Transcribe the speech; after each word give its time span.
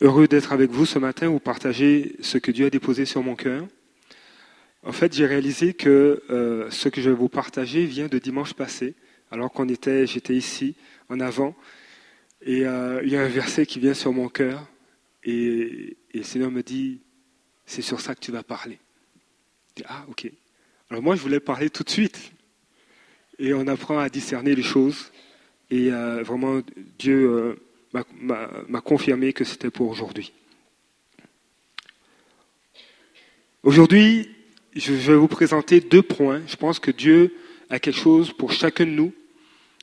heureux 0.00 0.28
d'être 0.28 0.52
avec 0.52 0.70
vous 0.70 0.86
ce 0.86 0.98
matin, 0.98 1.28
vous 1.28 1.40
partager 1.40 2.14
ce 2.20 2.38
que 2.38 2.52
Dieu 2.52 2.66
a 2.66 2.70
déposé 2.70 3.04
sur 3.04 3.22
mon 3.22 3.34
cœur. 3.34 3.66
En 4.84 4.92
fait, 4.92 5.12
j'ai 5.12 5.26
réalisé 5.26 5.74
que 5.74 6.22
euh, 6.30 6.70
ce 6.70 6.88
que 6.88 7.00
je 7.00 7.10
vais 7.10 7.16
vous 7.16 7.28
partager 7.28 7.84
vient 7.84 8.06
de 8.06 8.18
dimanche 8.18 8.54
passé, 8.54 8.94
alors 9.30 9.50
qu'on 9.50 9.68
était, 9.68 10.06
j'étais 10.06 10.34
ici 10.34 10.76
en 11.08 11.18
avant, 11.18 11.56
et 12.42 12.64
euh, 12.64 13.00
il 13.02 13.10
y 13.10 13.16
a 13.16 13.22
un 13.22 13.28
verset 13.28 13.66
qui 13.66 13.80
vient 13.80 13.94
sur 13.94 14.12
mon 14.12 14.28
cœur, 14.28 14.68
et, 15.24 15.96
et 16.12 16.18
le 16.18 16.22
Seigneur 16.22 16.52
me 16.52 16.62
dit, 16.62 17.00
c'est 17.66 17.82
sur 17.82 18.00
ça 18.00 18.14
que 18.14 18.20
tu 18.20 18.30
vas 18.30 18.44
parler. 18.44 18.78
Dis, 19.74 19.82
ah, 19.88 20.04
ok. 20.08 20.30
Alors 20.90 21.02
moi, 21.02 21.16
je 21.16 21.22
voulais 21.22 21.40
parler 21.40 21.70
tout 21.70 21.82
de 21.82 21.90
suite, 21.90 22.32
et 23.40 23.52
on 23.52 23.66
apprend 23.66 23.98
à 23.98 24.08
discerner 24.08 24.54
les 24.54 24.62
choses, 24.62 25.10
et 25.70 25.92
euh, 25.92 26.22
vraiment, 26.22 26.62
Dieu 26.98 27.58
m'a 27.92 28.80
confirmé 28.80 29.32
que 29.32 29.44
c'était 29.44 29.70
pour 29.70 29.88
aujourd'hui. 29.88 30.32
Aujourd'hui, 33.62 34.28
je 34.74 34.92
vais 34.92 35.16
vous 35.16 35.28
présenter 35.28 35.80
deux 35.80 36.02
points. 36.02 36.42
Je 36.46 36.56
pense 36.56 36.78
que 36.78 36.90
Dieu 36.90 37.34
a 37.70 37.78
quelque 37.78 37.98
chose 37.98 38.32
pour 38.32 38.52
chacun 38.52 38.86
de 38.86 38.90
nous 38.90 39.12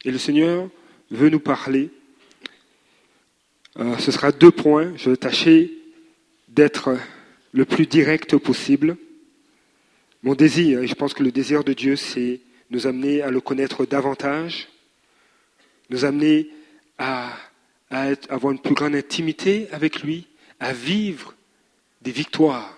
et 0.05 0.11
le 0.11 0.17
Seigneur 0.17 0.69
veut 1.11 1.29
nous 1.29 1.39
parler. 1.39 1.89
Euh, 3.77 3.97
ce 3.97 4.11
sera 4.11 4.31
deux 4.31 4.51
points. 4.51 4.93
Je 4.95 5.09
vais 5.09 5.17
tâcher 5.17 5.71
d'être 6.47 6.97
le 7.51 7.65
plus 7.65 7.87
direct 7.87 8.37
possible. 8.37 8.97
Mon 10.23 10.35
désir, 10.35 10.81
et 10.81 10.87
je 10.87 10.95
pense 10.95 11.13
que 11.13 11.23
le 11.23 11.31
désir 11.31 11.63
de 11.63 11.73
Dieu, 11.73 11.95
c'est 11.95 12.39
nous 12.69 12.87
amener 12.87 13.21
à 13.21 13.29
le 13.29 13.41
connaître 13.41 13.85
davantage, 13.85 14.69
nous 15.89 16.05
amener 16.05 16.49
à, 16.97 17.33
avoir 17.89 18.51
une 18.51 18.59
plus 18.59 18.73
grande 18.73 18.95
intimité 18.95 19.67
avec 19.71 20.01
lui, 20.01 20.27
à 20.59 20.73
vivre 20.73 21.35
des 22.01 22.11
victoires, 22.11 22.77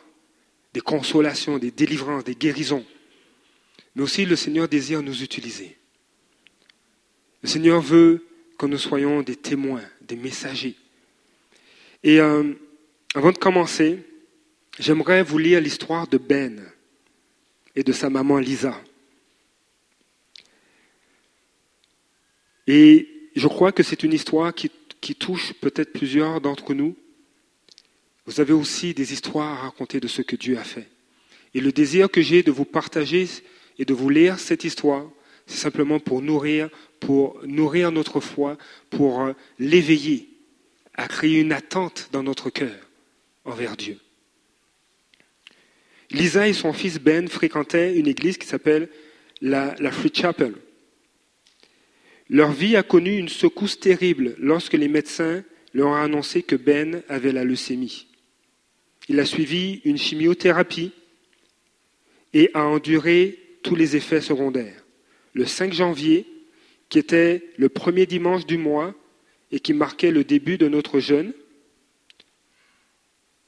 des 0.74 0.82
consolations, 0.82 1.58
des 1.58 1.72
délivrances, 1.72 2.24
des 2.24 2.36
guérisons. 2.36 2.86
Mais 3.96 4.04
aussi 4.04 4.26
le 4.26 4.36
Seigneur 4.36 4.68
désire 4.68 5.02
nous 5.02 5.24
utiliser. 5.24 5.78
Le 7.42 7.50
Seigneur 7.50 7.82
veut 7.82 8.26
que 8.58 8.66
nous 8.66 8.78
soyons 8.78 9.22
des 9.22 9.36
témoins, 9.36 9.84
des 10.02 10.16
messagers. 10.16 10.76
Et 12.04 12.20
euh, 12.20 12.54
avant 13.16 13.32
de 13.32 13.38
commencer, 13.38 14.00
j'aimerais 14.80 15.24
vous 15.24 15.38
lire 15.38 15.62
l'histoire 15.62 16.08
de 16.08 16.18
Ben 16.18 16.64
et 17.76 17.84
de 17.84 17.92
sa 17.92 18.10
maman 18.10 18.38
Lisa. 18.38 18.80
Et 22.68 23.08
je 23.36 23.48
crois 23.48 23.72
que 23.72 23.84
c'est 23.84 24.04
une 24.04 24.14
histoire 24.14 24.54
qui, 24.54 24.70
touche 25.00 25.54
peut-être 25.54 25.94
plusieurs 25.94 26.42
d'entre 26.42 26.74
nous. 26.74 26.96
Vous 28.26 28.42
avez 28.42 28.54
aussi 28.54 28.94
des 28.94 29.14
histoires 29.14 29.60
à 29.60 29.62
raconter 29.64 30.00
de 30.00 30.08
ce 30.08 30.22
que 30.22 30.36
Dieu 30.36 30.58
a 30.58 30.64
fait. 30.64 30.88
Et 31.54 31.62
le 31.62 31.72
désir 31.72 32.12
que 32.12 32.22
j'ai 32.22 32.44
de 32.44 32.52
vous 32.52 32.66
partager 32.66 33.28
et 33.80 33.86
de 33.86 33.94
vous 33.94 34.10
lire 34.10 34.40
cette 34.40 34.64
histoire, 34.64 35.10
c'est 35.46 35.58
simplement 35.58 36.00
pour 36.00 36.22
nourrir, 36.22 36.70
pour 37.00 37.40
nourrir 37.46 37.92
notre 37.92 38.20
foi, 38.20 38.58
pour 38.90 39.22
euh, 39.22 39.34
l'éveiller, 39.60 40.30
à 40.96 41.08
créer 41.08 41.40
une 41.40 41.54
attente 41.54 42.10
dans 42.12 42.24
notre 42.24 42.50
cœur 42.50 42.76
envers 43.46 43.78
Dieu. 43.78 43.98
Lisa 46.12 46.48
et 46.48 46.54
son 46.54 46.74
fils 46.74 47.00
Ben 47.00 47.28
fréquentaient 47.28 47.98
une 47.98 48.08
église 48.08 48.38
qui 48.38 48.48
s'appelle 48.48 48.90
la, 49.42 49.76
la 49.80 49.92
Free 49.92 50.12
Chapel. 50.14 50.54
Leur 52.30 52.52
vie 52.52 52.76
a 52.76 52.84
connu 52.84 53.18
une 53.18 53.30
secousse 53.30 53.80
terrible 53.80 54.36
lorsque 54.38 54.74
les 54.74 54.90
médecins 54.90 55.44
leur 55.74 55.90
ont 55.90 55.96
annoncé 55.96 56.44
que 56.44 56.56
Ben 56.56 57.04
avait 57.08 57.32
la 57.32 57.44
leucémie. 57.44 58.08
Il 59.08 59.20
a 59.20 59.26
suivi 59.26 59.82
une 59.86 59.98
chimiothérapie 59.98 60.92
et 62.34 62.52
a 62.54 62.66
enduré 62.66 63.40
tous 63.64 63.76
les 63.76 63.96
effets 63.96 64.22
secondaires. 64.22 64.84
Le 65.34 65.46
5 65.46 65.74
janvier, 65.74 66.26
qui 66.90 67.00
était 67.00 67.50
le 67.58 67.70
premier 67.70 68.06
dimanche 68.06 68.46
du 68.46 68.58
mois 68.58 68.94
et 69.52 69.60
qui 69.60 69.74
marquait 69.74 70.12
le 70.12 70.24
début 70.24 70.58
de 70.58 70.68
notre 70.68 71.00
jeûne, 71.00 71.34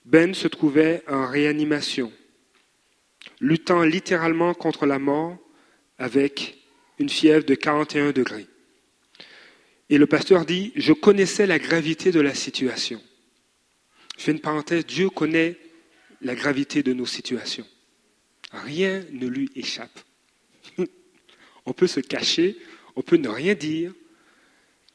Ben 0.06 0.34
se 0.34 0.48
trouvait 0.48 1.04
en 1.08 1.28
réanimation, 1.28 2.12
luttant 3.40 3.84
littéralement 3.84 4.54
contre 4.54 4.86
la 4.86 4.98
mort 4.98 5.38
avec 5.98 6.58
une 6.98 7.10
fièvre 7.10 7.46
de 7.46 7.56
41 7.56 8.12
degrés. 8.12 8.48
Et 9.90 9.98
le 9.98 10.06
pasteur 10.06 10.46
dit, 10.46 10.72
je 10.76 10.94
connaissais 10.94 11.48
la 11.48 11.60
gravité 11.60 12.12
de 12.12 12.20
la 12.20 12.36
situation. 12.36 13.02
Je 14.18 14.24
fais 14.24 14.32
une 14.32 14.40
parenthèse, 14.40 14.86
Dieu 14.86 15.10
connaît 15.10 15.58
la 16.22 16.36
gravité 16.36 16.84
de 16.84 16.94
nos 16.94 17.06
situations. 17.06 17.66
Rien 18.52 19.04
ne 19.12 19.28
lui 19.28 19.50
échappe. 19.56 20.00
on 21.66 21.74
peut 21.74 21.88
se 21.88 22.00
cacher, 22.00 22.58
on 22.96 23.02
peut 23.02 23.18
ne 23.18 23.30
rien 23.30 23.56
dire, 23.56 23.94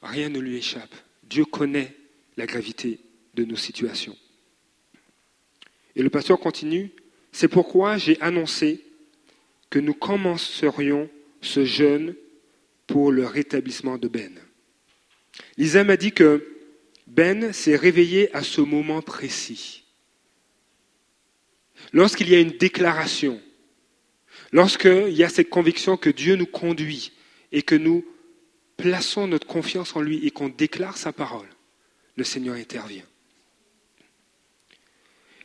rien 0.02 0.28
ne 0.28 0.38
lui 0.38 0.56
échappe. 0.56 0.94
Dieu 1.24 1.44
connaît 1.44 1.94
la 2.36 2.46
gravité 2.46 3.00
de 3.34 3.44
nos 3.44 3.56
situations. 3.56 4.16
Et 5.96 6.02
le 6.02 6.10
pasteur 6.10 6.38
continue, 6.38 6.90
c'est 7.32 7.48
pourquoi 7.48 7.96
j'ai 7.98 8.20
annoncé 8.20 8.84
que 9.70 9.78
nous 9.78 9.94
commencerions 9.94 11.08
ce 11.40 11.64
jeûne 11.64 12.14
pour 12.86 13.10
le 13.10 13.26
rétablissement 13.26 13.98
de 13.98 14.08
Ben. 14.08 14.43
Lisa 15.56 15.84
m'a 15.84 15.96
dit 15.96 16.12
que 16.12 16.46
Ben 17.06 17.52
s'est 17.52 17.76
réveillé 17.76 18.34
à 18.34 18.42
ce 18.42 18.60
moment 18.60 19.02
précis. 19.02 19.84
Lorsqu'il 21.92 22.28
y 22.28 22.34
a 22.34 22.40
une 22.40 22.56
déclaration, 22.56 23.40
lorsqu'il 24.52 25.10
y 25.10 25.22
a 25.22 25.28
cette 25.28 25.50
conviction 25.50 25.96
que 25.96 26.10
Dieu 26.10 26.36
nous 26.36 26.46
conduit 26.46 27.12
et 27.52 27.62
que 27.62 27.74
nous 27.74 28.04
plaçons 28.76 29.28
notre 29.28 29.46
confiance 29.46 29.94
en 29.94 30.00
lui 30.00 30.26
et 30.26 30.30
qu'on 30.30 30.48
déclare 30.48 30.96
sa 30.96 31.12
parole, 31.12 31.48
le 32.16 32.24
Seigneur 32.24 32.56
intervient. 32.56 33.04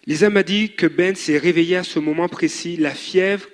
Lisa 0.07 0.29
m'a 0.29 0.43
dit 0.43 0.73
que 0.73 0.87
Ben 0.87 1.15
s'est 1.15 1.37
réveillé 1.37 1.75
à 1.75 1.83
ce 1.83 1.99
moment 1.99 2.29
précis, 2.29 2.77
la 2.77 2.95
fièvre 2.95 3.47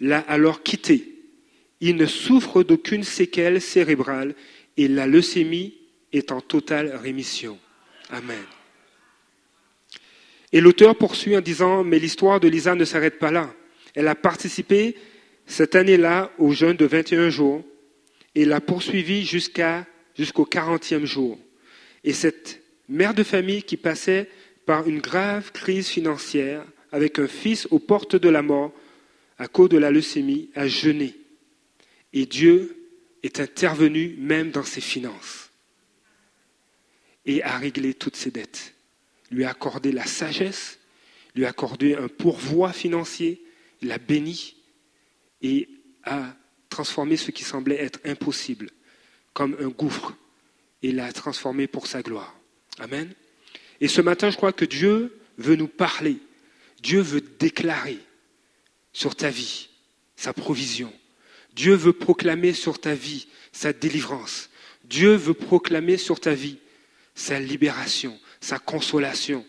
l'a 0.00 0.18
alors 0.18 0.62
quitté. 0.62 1.14
Il 1.80 1.96
ne 1.96 2.06
souffre 2.06 2.62
d'aucune 2.62 3.04
séquelle 3.04 3.62
cérébrale 3.62 4.34
et 4.76 4.88
la 4.88 5.06
leucémie 5.06 5.75
est 6.16 6.32
en 6.32 6.40
totale 6.40 6.94
rémission. 6.96 7.58
Amen. 8.10 8.44
Et 10.52 10.60
l'auteur 10.60 10.96
poursuit 10.96 11.36
en 11.36 11.40
disant, 11.40 11.84
mais 11.84 11.98
l'histoire 11.98 12.40
de 12.40 12.48
Lisa 12.48 12.74
ne 12.74 12.84
s'arrête 12.84 13.18
pas 13.18 13.30
là. 13.30 13.52
Elle 13.94 14.08
a 14.08 14.14
participé 14.14 14.96
cette 15.46 15.74
année-là 15.74 16.30
au 16.38 16.52
jeûne 16.52 16.76
de 16.76 16.86
21 16.86 17.30
jours 17.30 17.64
et 18.34 18.44
l'a 18.44 18.60
poursuivi 18.60 19.24
jusqu'à, 19.24 19.86
jusqu'au 20.16 20.44
40e 20.44 21.04
jour. 21.04 21.38
Et 22.04 22.12
cette 22.12 22.62
mère 22.88 23.14
de 23.14 23.22
famille 23.22 23.62
qui 23.62 23.76
passait 23.76 24.28
par 24.66 24.88
une 24.88 25.00
grave 25.00 25.52
crise 25.52 25.88
financière 25.88 26.64
avec 26.92 27.18
un 27.18 27.26
fils 27.26 27.66
aux 27.70 27.78
portes 27.78 28.16
de 28.16 28.28
la 28.28 28.42
mort 28.42 28.72
à 29.38 29.48
cause 29.48 29.68
de 29.68 29.78
la 29.78 29.90
leucémie 29.90 30.50
a 30.54 30.66
jeûné. 30.68 31.14
Et 32.12 32.26
Dieu 32.26 32.76
est 33.22 33.40
intervenu 33.40 34.16
même 34.18 34.50
dans 34.50 34.64
ses 34.64 34.80
finances 34.80 35.45
et 37.26 37.42
a 37.42 37.58
réglé 37.58 37.94
toutes 37.94 38.16
ses 38.16 38.30
dettes, 38.30 38.74
lui 39.30 39.44
a 39.44 39.50
accordé 39.50 39.92
la 39.92 40.06
sagesse, 40.06 40.78
lui 41.34 41.44
a 41.44 41.50
accordé 41.50 41.94
un 41.94 42.08
pourvoi 42.08 42.72
financier, 42.72 43.44
l'a 43.82 43.98
béni 43.98 44.56
et 45.42 45.68
a 46.04 46.34
transformé 46.70 47.16
ce 47.16 47.30
qui 47.30 47.44
semblait 47.44 47.82
être 47.82 48.00
impossible 48.04 48.70
comme 49.32 49.56
un 49.60 49.68
gouffre 49.68 50.16
et 50.82 50.92
l'a 50.92 51.12
transformé 51.12 51.66
pour 51.66 51.86
sa 51.86 52.02
gloire. 52.02 52.34
Amen. 52.78 53.12
Et 53.80 53.88
ce 53.88 54.00
matin, 54.00 54.30
je 54.30 54.36
crois 54.36 54.52
que 54.52 54.64
Dieu 54.64 55.18
veut 55.36 55.56
nous 55.56 55.68
parler. 55.68 56.18
Dieu 56.82 57.00
veut 57.00 57.22
déclarer 57.38 57.98
sur 58.92 59.14
ta 59.14 59.28
vie 59.28 59.68
sa 60.14 60.32
provision, 60.32 60.92
Dieu 61.52 61.74
veut 61.74 61.92
proclamer 61.92 62.52
sur 62.52 62.80
ta 62.80 62.94
vie 62.94 63.26
sa 63.52 63.72
délivrance. 63.72 64.50
Dieu 64.84 65.14
veut 65.14 65.34
proclamer 65.34 65.96
sur 65.96 66.20
ta 66.20 66.34
vie 66.34 66.58
sa 67.16 67.40
libération, 67.40 68.16
sa 68.40 68.60
consolation. 68.60 69.44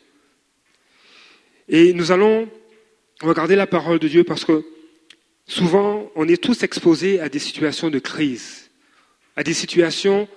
Et 1.69 1.93
nous 1.93 2.11
allons 2.11 2.49
regarder 3.21 3.55
la 3.55 3.67
parole 3.67 3.99
de 3.99 4.07
Dieu 4.07 4.23
parce 4.23 4.43
que 4.43 4.65
souvent, 5.45 6.09
on 6.15 6.27
est 6.27 6.41
tous 6.41 6.63
exposés 6.63 7.19
à 7.19 7.29
des 7.29 7.37
situations 7.37 7.91
de 7.91 7.99
crise, 7.99 8.71
à 9.35 9.43
des 9.43 9.53
situations 9.53 10.27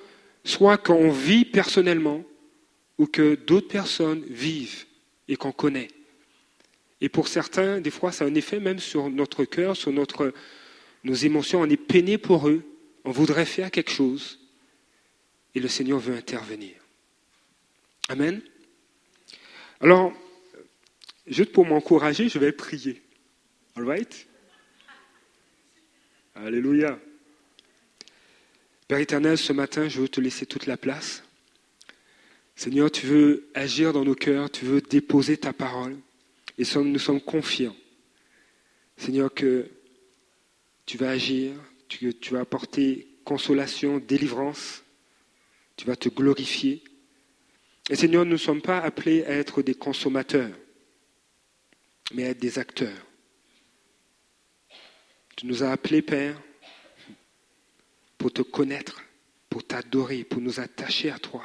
soit 0.45 0.77
qu'on 0.77 1.11
vit 1.11 1.47
personnellement 1.47 2.23
ou 2.99 3.07
que 3.07 3.35
d'autres 3.35 3.69
personnes 3.69 4.23
vivent 4.29 4.85
et 5.29 5.37
qu'on 5.37 5.53
connaît. 5.53 5.89
Et 7.01 7.09
pour 7.09 7.29
certains, 7.29 7.81
des 7.81 7.91
fois, 7.91 8.13
ça 8.13 8.25
a 8.25 8.29
un 8.29 8.35
effet 8.35 8.61
même 8.61 8.79
sur 8.79 9.09
notre 9.09 9.45
cœur, 9.45 9.77
sur 9.77 9.93
notre 9.93 10.35
nos 11.05 11.15
émotions, 11.15 11.63
on 11.63 11.67
est 11.71 11.77
peiné 11.77 12.19
pour 12.19 12.49
eux, 12.49 12.63
on 13.05 13.11
voudrait 13.11 13.47
faire 13.47 13.71
quelque 13.71 13.91
chose, 13.91 14.39
et 15.55 15.61
le 15.61 15.69
Seigneur 15.69 15.99
veut 15.99 16.15
intervenir. 16.15 16.80
Amen. 18.09 18.43
Alors, 19.81 20.13
juste 21.27 21.53
pour 21.53 21.65
m'encourager, 21.65 22.29
je 22.29 22.39
vais 22.39 22.53
prier. 22.53 23.03
All 23.77 23.85
right? 23.85 24.27
Alléluia. 26.35 26.99
Père 28.89 28.99
éternel, 28.99 29.39
ce 29.39 29.53
matin, 29.53 29.89
je 29.89 30.01
veux 30.01 30.09
te 30.09 30.21
laisser 30.21 30.47
toute 30.47 30.67
la 30.67 30.77
place. 30.77 31.23
Seigneur, 32.57 32.91
tu 32.91 33.07
veux 33.07 33.49
agir 33.55 33.93
dans 33.93 34.05
nos 34.05 34.15
cœurs, 34.15 34.51
tu 34.51 34.65
veux 34.65 34.81
déposer 34.81 35.37
ta 35.37 35.53
parole. 35.53 35.97
Et 36.59 36.65
nous 36.77 36.99
sommes 36.99 37.21
confiants, 37.21 37.77
Seigneur, 38.99 39.33
que 39.33 39.71
tu 40.85 40.99
vas 40.99 41.11
agir, 41.11 41.55
tu, 41.89 42.13
tu 42.15 42.35
vas 42.35 42.41
apporter 42.41 43.09
consolation, 43.25 43.99
délivrance, 43.99 44.83
tu 45.77 45.87
vas 45.87 45.97
te 45.97 46.11
glorifier. 46.11 46.83
Et 47.91 47.97
Seigneur, 47.97 48.25
nous 48.25 48.33
ne 48.33 48.37
sommes 48.37 48.63
pas 48.63 48.79
appelés 48.79 49.25
à 49.25 49.33
être 49.33 49.63
des 49.63 49.75
consommateurs, 49.75 50.57
mais 52.15 52.25
à 52.25 52.29
être 52.29 52.39
des 52.39 52.61
acteurs. 52.61 53.05
Tu 55.37 55.47
nous 55.47 55.65
as 55.65 55.73
appelés, 55.73 56.01
Père, 56.01 56.41
pour 58.17 58.33
te 58.33 58.43
connaître, 58.43 59.03
pour 59.49 59.67
t'adorer, 59.67 60.23
pour 60.23 60.41
nous 60.41 60.61
attacher 60.61 61.11
à 61.11 61.19
toi. 61.19 61.43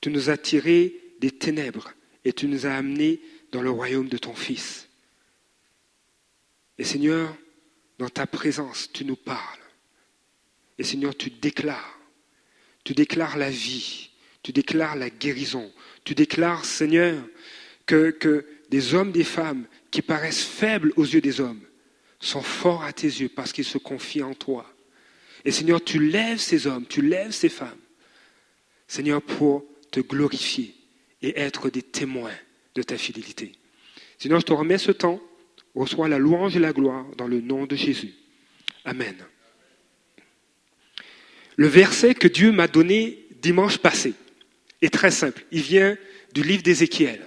Tu 0.00 0.10
nous 0.10 0.30
as 0.30 0.36
tirés 0.36 1.00
des 1.20 1.30
ténèbres 1.30 1.92
et 2.24 2.32
tu 2.32 2.48
nous 2.48 2.66
as 2.66 2.74
amenés 2.74 3.20
dans 3.52 3.62
le 3.62 3.70
royaume 3.70 4.08
de 4.08 4.18
ton 4.18 4.34
Fils. 4.34 4.88
Et 6.76 6.84
Seigneur, 6.84 7.36
dans 7.98 8.08
ta 8.08 8.26
présence, 8.26 8.90
tu 8.92 9.04
nous 9.04 9.16
parles. 9.16 9.60
Et 10.76 10.82
Seigneur, 10.82 11.16
tu 11.16 11.30
déclares. 11.30 12.00
Tu 12.82 12.94
déclares 12.94 13.38
la 13.38 13.50
vie. 13.50 14.10
Tu 14.46 14.52
déclares 14.52 14.94
la 14.94 15.10
guérison. 15.10 15.72
Tu 16.04 16.14
déclares, 16.14 16.64
Seigneur, 16.64 17.20
que, 17.84 18.46
des 18.70 18.94
hommes, 18.94 19.10
des 19.10 19.24
femmes 19.24 19.66
qui 19.90 20.02
paraissent 20.02 20.44
faibles 20.44 20.92
aux 20.94 21.04
yeux 21.04 21.20
des 21.20 21.40
hommes 21.40 21.62
sont 22.20 22.42
forts 22.42 22.84
à 22.84 22.92
tes 22.92 23.08
yeux 23.08 23.28
parce 23.28 23.52
qu'ils 23.52 23.64
se 23.64 23.76
confient 23.76 24.22
en 24.22 24.34
toi. 24.34 24.72
Et 25.44 25.50
Seigneur, 25.50 25.82
tu 25.82 25.98
lèves 25.98 26.38
ces 26.38 26.68
hommes, 26.68 26.86
tu 26.86 27.02
lèves 27.02 27.32
ces 27.32 27.48
femmes, 27.48 27.80
Seigneur, 28.86 29.20
pour 29.20 29.64
te 29.90 29.98
glorifier 29.98 30.76
et 31.22 31.40
être 31.40 31.68
des 31.68 31.82
témoins 31.82 32.38
de 32.76 32.84
ta 32.84 32.96
fidélité. 32.96 33.50
Seigneur, 34.16 34.38
je 34.38 34.46
te 34.46 34.52
remets 34.52 34.78
ce 34.78 34.92
temps, 34.92 35.20
reçois 35.74 36.06
la 36.06 36.18
louange 36.18 36.54
et 36.54 36.60
la 36.60 36.72
gloire 36.72 37.04
dans 37.16 37.26
le 37.26 37.40
nom 37.40 37.66
de 37.66 37.74
Jésus. 37.74 38.14
Amen. 38.84 39.16
Le 41.56 41.66
verset 41.66 42.14
que 42.14 42.28
Dieu 42.28 42.52
m'a 42.52 42.68
donné 42.68 43.26
dimanche 43.42 43.78
passé 43.78 44.14
est 44.82 44.92
très 44.92 45.10
simple. 45.10 45.44
Il 45.52 45.62
vient 45.62 45.96
du 46.32 46.42
livre 46.42 46.62
d'Ézéchiel. 46.62 47.26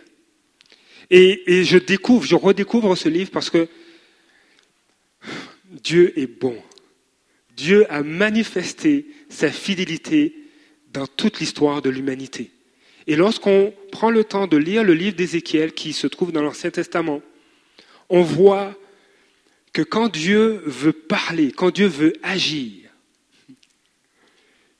Et, 1.09 1.63
je 1.63 1.77
découvre, 1.77 2.25
je 2.25 2.35
redécouvre 2.35 2.95
ce 2.95 3.09
livre 3.09 3.31
parce 3.31 3.49
que 3.49 3.67
Dieu 5.83 6.17
est 6.19 6.27
bon. 6.27 6.57
Dieu 7.55 7.91
a 7.91 8.03
manifesté 8.03 9.07
sa 9.27 9.51
fidélité 9.51 10.35
dans 10.93 11.07
toute 11.07 11.39
l'histoire 11.39 11.81
de 11.81 11.89
l'humanité. 11.89 12.51
Et 13.07 13.15
lorsqu'on 13.15 13.73
prend 13.91 14.11
le 14.11 14.23
temps 14.23 14.47
de 14.47 14.57
lire 14.57 14.83
le 14.83 14.93
livre 14.93 15.15
d'Ézéchiel 15.15 15.73
qui 15.73 15.93
se 15.93 16.07
trouve 16.07 16.31
dans 16.31 16.43
l'Ancien 16.43 16.69
Testament, 16.69 17.21
on 18.09 18.21
voit 18.21 18.75
que 19.73 19.81
quand 19.81 20.09
Dieu 20.09 20.61
veut 20.65 20.93
parler, 20.93 21.51
quand 21.51 21.71
Dieu 21.71 21.87
veut 21.87 22.13
agir, 22.21 22.89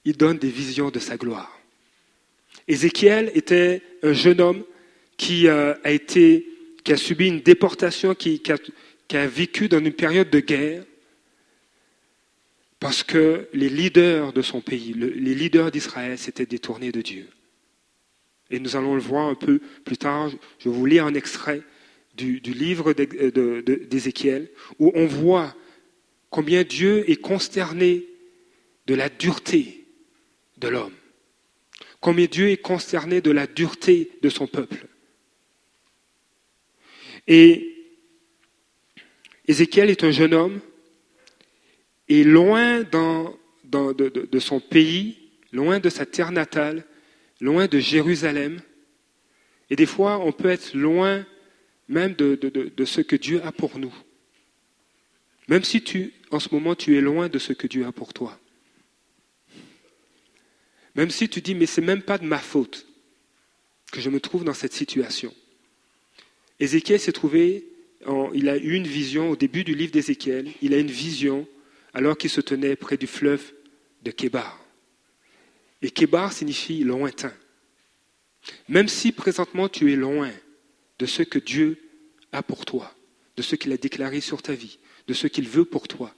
il 0.06 0.16
donne 0.16 0.38
des 0.38 0.50
visions 0.50 0.90
de 0.90 1.00
sa 1.00 1.18
gloire. 1.18 1.59
Ézéchiel 2.70 3.32
était 3.34 3.82
un 4.04 4.14
jeune 4.14 4.40
homme 4.40 4.64
qui 5.18 5.48
euh, 5.48 5.74
a, 5.84 5.92
été, 5.92 6.48
qui 6.84 6.94
a 6.94 6.98
subi 6.98 7.28
une 7.28 7.42
déportation, 7.42 8.16
qui 8.16 8.42
a 9.12 9.28
vécu 9.28 9.68
dans 9.68 9.80
une 9.80 9.92
période 9.92 10.30
de 10.30 10.40
guerre, 10.40 10.84
parce 12.80 13.04
que 13.04 13.50
les 13.54 13.70
leaders 13.70 14.32
de 14.32 14.42
son 14.42 14.62
pays, 14.62 14.94
les 14.94 15.36
leaders 15.36 15.72
d'Israël 15.72 16.18
s'étaient 16.18 16.46
détournés 16.46 16.94
de 16.94 17.02
Dieu. 17.02 17.28
Et 18.52 18.60
nous 18.60 18.76
allons 18.76 18.96
le 18.96 19.02
voir 19.02 19.28
un 19.28 19.36
peu 19.36 19.60
plus 19.84 19.98
tard. 19.98 20.32
Je 20.60 20.70
vous 20.70 20.86
lire 20.86 21.06
un 21.06 21.14
extrait 21.14 21.62
du, 22.16 22.40
livre 22.40 22.94
d'Ézéchiel, 22.94 24.50
où 24.78 24.92
on 24.94 25.08
voit 25.08 25.56
combien 26.30 26.64
Dieu 26.64 27.10
est 27.10 27.18
consterné 27.18 28.06
de 28.88 28.96
la 28.96 29.10
dureté 29.10 29.86
de 30.58 30.68
l'homme. 30.68 30.99
Combien 32.00 32.26
Dieu 32.28 32.50
est 32.50 32.58
consterné 32.58 33.22
de 33.22 33.32
la 33.32 33.48
dureté 33.48 34.12
de 34.22 34.30
son 34.30 34.48
peuple. 34.48 34.88
Et 37.28 37.76
Ézéchiel 39.48 39.90
est 39.90 40.04
un 40.04 40.12
jeune 40.12 40.34
homme 40.34 40.62
et 42.08 42.24
loin 42.24 42.84
de, 42.84 44.40
son 44.40 44.60
pays, 44.60 45.18
loin 45.52 45.80
de 45.80 45.90
sa 45.90 46.06
terre 46.06 46.32
natale, 46.32 46.86
loin 47.42 47.68
de 47.68 47.80
Jérusalem. 47.80 48.62
Et 49.70 49.76
des 49.76 49.86
fois, 49.86 50.20
on 50.20 50.32
peut 50.32 50.50
être 50.50 50.74
loin 50.74 51.26
même 51.88 52.14
de, 52.14 52.36
de, 52.36 52.86
ce 52.86 53.02
que 53.02 53.16
Dieu 53.16 53.42
a 53.44 53.52
pour 53.52 53.78
nous. 53.78 53.94
Même 55.48 55.64
si 55.64 55.82
tu, 55.82 56.14
en 56.32 56.40
ce 56.40 56.50
moment, 56.54 56.76
tu 56.76 56.98
es 56.98 57.02
loin 57.02 57.28
de 57.28 57.40
ce 57.40 57.54
que 57.54 57.68
Dieu 57.68 57.86
a 57.86 57.92
pour 57.92 58.14
toi. 58.14 58.39
Même 60.96 61.10
si 61.10 61.30
tu 61.30 61.42
dis, 61.42 61.56
mais 61.56 61.66
c'est 61.66 61.82
même 61.82 62.02
pas 62.02 62.18
de 62.18 62.26
ma 62.26 62.40
faute 62.40 62.88
que 63.92 64.02
je 64.02 64.10
me 64.10 64.20
trouve 64.20 64.44
dans 64.44 64.54
cette 64.54 64.74
situation. 64.74 65.34
Ézéchiel 66.60 67.00
s'est 67.00 67.12
trouvé, 67.12 67.66
il 68.34 68.50
a 68.50 68.58
eu 68.58 68.74
une 68.74 68.88
vision 68.88 69.30
au 69.30 69.36
début 69.36 69.64
du 69.64 69.76
livre 69.76 69.92
d'Ézéchiel, 69.92 70.52
il 70.62 70.74
a 70.74 70.78
une 70.78 70.92
vision 70.92 71.48
alors 71.94 72.18
qu'il 72.18 72.30
se 72.30 72.42
tenait 72.42 72.76
près 72.76 72.98
du 72.98 73.08
fleuve 73.08 73.54
de 74.04 74.12
Kébar. 74.12 74.64
Et 75.82 75.92
Kébar 75.92 76.34
signifie 76.34 76.84
lointain. 76.84 77.34
Même 78.68 78.88
si 78.88 79.12
présentement 79.12 79.70
tu 79.70 79.92
es 79.92 79.96
loin 79.96 80.32
de 81.00 81.06
ce 81.06 81.24
que 81.24 81.40
Dieu 81.40 81.80
a 82.32 82.44
pour 82.44 82.66
toi, 82.66 82.94
de 83.38 83.42
ce 83.42 83.56
qu'il 83.56 83.72
a 83.72 83.78
déclaré 83.78 84.22
sur 84.22 84.42
ta 84.42 84.54
vie, 84.54 84.80
de 85.08 85.14
ce 85.14 85.28
qu'il 85.28 85.48
veut 85.48 85.66
pour 85.66 85.88
toi, 85.88 86.14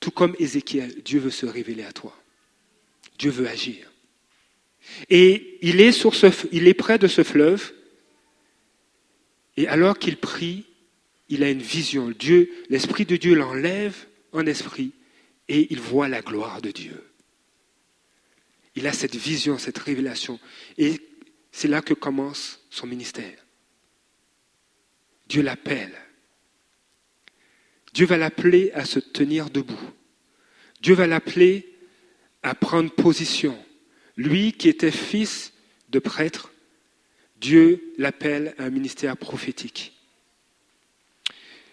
tout 0.00 0.10
comme 0.10 0.36
Ézéchiel, 0.38 1.02
Dieu 1.02 1.20
veut 1.20 1.30
se 1.30 1.46
révéler 1.46 1.84
à 1.84 1.92
toi. 1.92 2.16
Dieu 3.18 3.30
veut 3.30 3.48
agir. 3.48 3.90
Et 5.10 5.58
il 5.62 5.80
est, 5.80 6.74
près 6.74 6.98
de 6.98 7.08
ce 7.08 7.22
fleuve, 7.22 7.72
et 9.56 9.66
alors 9.68 9.98
qu'il 9.98 10.16
prie, 10.16 10.66
il 11.28 11.42
a 11.42 11.50
une 11.50 11.62
vision. 11.62 12.10
Dieu, 12.10 12.50
l'Esprit 12.68 13.04
de 13.04 13.16
Dieu 13.16 13.34
l'enlève 13.34 14.06
en 14.32 14.46
esprit 14.46 14.92
et 15.48 15.72
il 15.72 15.80
voit 15.80 16.08
la 16.08 16.22
gloire 16.22 16.60
de 16.60 16.70
Dieu. 16.70 17.02
Il 18.74 18.86
a 18.86 18.92
cette 18.92 19.16
vision, 19.16 19.58
cette 19.58 19.78
révélation. 19.78 20.38
Et 20.76 21.00
c'est 21.50 21.68
là 21.68 21.80
que 21.80 21.94
commence 21.94 22.60
son 22.70 22.86
ministère. 22.86 23.44
Dieu 25.28 25.42
l'appelle. 25.42 25.94
Dieu 27.94 28.06
va 28.06 28.18
l'appeler 28.18 28.70
à 28.72 28.84
se 28.84 28.98
tenir 28.98 29.48
debout. 29.48 29.90
Dieu 30.82 30.94
va 30.94 31.06
l'appeler 31.06 31.75
à 32.46 32.54
prendre 32.54 32.92
position. 32.92 33.58
Lui 34.16 34.52
qui 34.52 34.68
était 34.68 34.92
fils 34.92 35.52
de 35.88 35.98
prêtre, 35.98 36.52
Dieu 37.40 37.92
l'appelle 37.98 38.54
à 38.56 38.66
un 38.66 38.70
ministère 38.70 39.16
prophétique. 39.16 40.00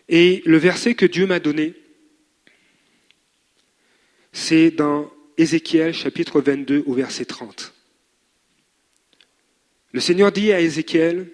Et 0.10 0.42
le 0.48 0.58
verset 0.58 0.96
que 0.96 1.06
Dieu 1.06 1.28
m'a 1.28 1.40
donné, 1.40 1.76
c'est 4.32 4.72
dans 4.72 5.14
Ézéchiel 5.38 5.94
chapitre 5.94 6.42
22 6.42 6.84
au 6.88 6.94
verset 6.96 7.26
30. 7.26 7.72
Le 9.92 10.00
Seigneur 10.00 10.32
dit 10.32 10.52
à 10.52 10.60
Ézéchiel, 10.60 11.30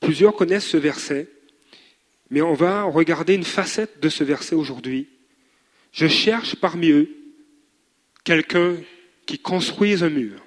plusieurs 0.00 0.34
connaissent 0.34 0.66
ce 0.66 0.78
verset, 0.78 1.28
mais 2.30 2.40
on 2.40 2.54
va 2.54 2.84
regarder 2.84 3.34
une 3.34 3.44
facette 3.44 4.00
de 4.00 4.08
ce 4.08 4.24
verset 4.24 4.54
aujourd'hui. 4.54 5.06
Je 5.92 6.08
cherche 6.08 6.56
parmi 6.56 6.88
eux 6.88 7.23
quelqu'un 8.24 8.76
qui 9.26 9.38
construise 9.38 10.02
un 10.02 10.10
mur, 10.10 10.44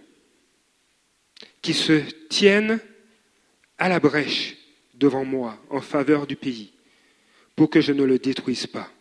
qui 1.62 1.74
se 1.74 2.01
tienne 2.27 2.79
à 3.77 3.88
la 3.88 4.00
brèche 4.00 4.57
devant 4.96 5.24
moi 5.24 5.63
en 5.69 5.81
faveur 5.81 6.27
du 6.27 6.36
pays, 6.36 6.74
pour 7.55 7.69
que 7.69 7.81
je 7.81 7.93
ne 7.93 8.03
le 8.03 8.19
détruise 8.19 8.67
pas 8.67 8.91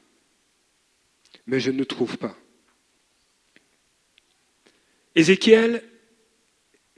mais 1.46 1.60
je 1.60 1.70
ne 1.70 1.84
trouve 1.84 2.18
pas. 2.18 2.36
Ézéchiel, 5.14 5.82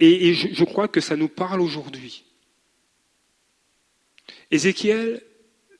et, 0.01 0.35
je, 0.35 0.65
crois 0.65 0.89
que 0.89 1.01
ça 1.01 1.17
nous 1.17 1.29
parle 1.29 1.61
aujourd'hui. 1.61 2.25
Ézéchiel 4.51 5.23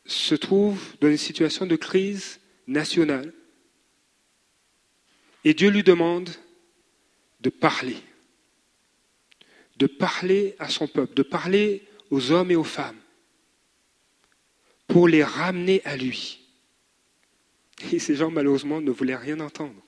se 0.05 0.35
trouve 0.35 0.97
dans 1.01 1.09
une 1.09 1.17
situation 1.17 1.67
de 1.67 1.77
crise 1.77 2.41
nationale. 2.67 3.33
Et 5.45 5.55
Dieu 5.55 5.71
lui 5.71 5.83
demande 5.83 6.31
de 7.41 7.51
parler. 7.51 7.97
de 9.79 9.87
parler 9.87 10.57
à 10.59 10.69
son 10.69 10.89
peuple, 10.89 11.15
de 11.15 11.23
parler 11.23 11.87
aux 12.11 12.33
hommes 12.33 12.51
et 12.51 12.57
aux 12.57 12.65
femmes, 12.65 12.99
pour 14.87 15.09
les 15.09 15.23
ramener 15.23 15.83
à 15.85 15.97
lui. 15.97 16.41
Et 17.93 17.99
ces 17.99 18.17
gens, 18.17 18.31
malheureusement, 18.31 18.81
ne 18.81 18.91
voulaient 18.91 19.17
rien 19.17 19.39
entendre. 19.39 19.81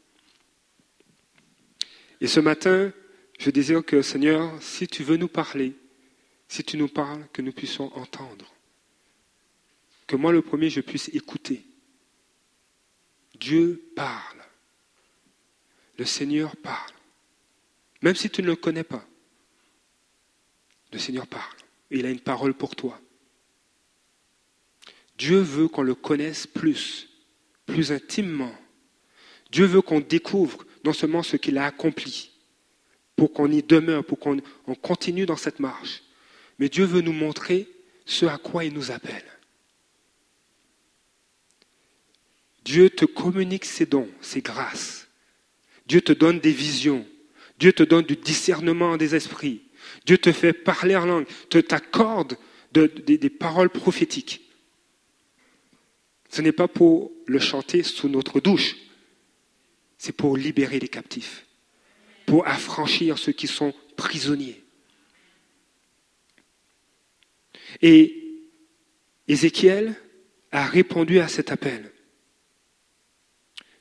Et 2.20 2.28
ce 2.28 2.38
matin, 2.38 2.92
je 3.38 3.50
désire 3.50 3.84
que, 3.84 4.02
Seigneur, 4.02 4.62
si 4.62 4.86
tu 4.86 5.02
veux 5.02 5.16
nous 5.16 5.28
parler, 5.28 5.74
si 6.46 6.62
tu 6.62 6.76
nous 6.76 6.88
parles, 6.88 7.26
que 7.32 7.42
nous 7.42 7.52
puissions 7.52 7.96
entendre. 7.96 8.54
Que 10.06 10.16
moi, 10.16 10.30
le 10.30 10.42
premier, 10.42 10.70
je 10.70 10.80
puisse 10.80 11.08
écouter. 11.08 11.64
Dieu 13.34 13.90
parle. 13.96 14.39
Le 16.00 16.06
Seigneur 16.06 16.56
parle. 16.56 16.92
Même 18.00 18.14
si 18.14 18.30
tu 18.30 18.40
ne 18.40 18.46
le 18.46 18.56
connais 18.56 18.84
pas, 18.84 19.06
le 20.94 20.98
Seigneur 20.98 21.26
parle. 21.26 21.58
il 21.90 22.06
a 22.06 22.10
une 22.10 22.20
parole 22.20 22.54
pour 22.54 22.74
toi. 22.74 22.98
Dieu 25.18 25.40
veut 25.40 25.68
qu'on 25.68 25.82
le 25.82 25.94
connaisse 25.94 26.46
plus, 26.46 27.06
plus 27.66 27.92
intimement. 27.92 28.54
Dieu 29.52 29.66
veut 29.66 29.82
qu'on 29.82 30.00
découvre 30.00 30.64
non 30.86 30.94
seulement 30.94 31.22
ce 31.22 31.36
qu'il 31.36 31.58
a 31.58 31.66
accompli, 31.66 32.30
pour 33.14 33.34
qu'on 33.34 33.52
y 33.52 33.62
demeure, 33.62 34.02
pour 34.02 34.18
qu'on 34.18 34.40
continue 34.80 35.26
dans 35.26 35.36
cette 35.36 35.60
marche, 35.60 36.02
mais 36.58 36.70
Dieu 36.70 36.86
veut 36.86 37.02
nous 37.02 37.12
montrer 37.12 37.68
ce 38.06 38.24
à 38.24 38.38
quoi 38.38 38.64
il 38.64 38.72
nous 38.72 38.90
appelle. 38.90 39.26
Dieu 42.64 42.88
te 42.88 43.04
communique 43.04 43.66
ses 43.66 43.84
dons, 43.84 44.08
ses 44.22 44.40
grâces. 44.40 45.09
Dieu 45.90 46.02
te 46.02 46.12
donne 46.12 46.38
des 46.38 46.52
visions. 46.52 47.04
Dieu 47.58 47.72
te 47.72 47.82
donne 47.82 48.04
du 48.04 48.14
discernement 48.14 48.96
des 48.96 49.16
esprits. 49.16 49.62
Dieu 50.06 50.18
te 50.18 50.30
fait 50.30 50.52
parler 50.52 50.94
en 50.94 51.04
langue, 51.04 51.26
te 51.48 51.58
t'accorde 51.58 52.38
des 52.70 53.30
paroles 53.30 53.70
prophétiques. 53.70 54.40
Ce 56.28 56.42
n'est 56.42 56.52
pas 56.52 56.68
pour 56.68 57.10
le 57.26 57.40
chanter 57.40 57.82
sous 57.82 58.08
notre 58.08 58.38
douche, 58.38 58.76
c'est 59.98 60.12
pour 60.12 60.36
libérer 60.36 60.78
les 60.78 60.86
captifs, 60.86 61.44
pour 62.24 62.46
affranchir 62.46 63.18
ceux 63.18 63.32
qui 63.32 63.48
sont 63.48 63.74
prisonniers. 63.96 64.62
Et 67.82 68.46
Ézéchiel 69.26 69.96
a 70.52 70.66
répondu 70.66 71.18
à 71.18 71.26
cet 71.26 71.50
appel. 71.50 71.90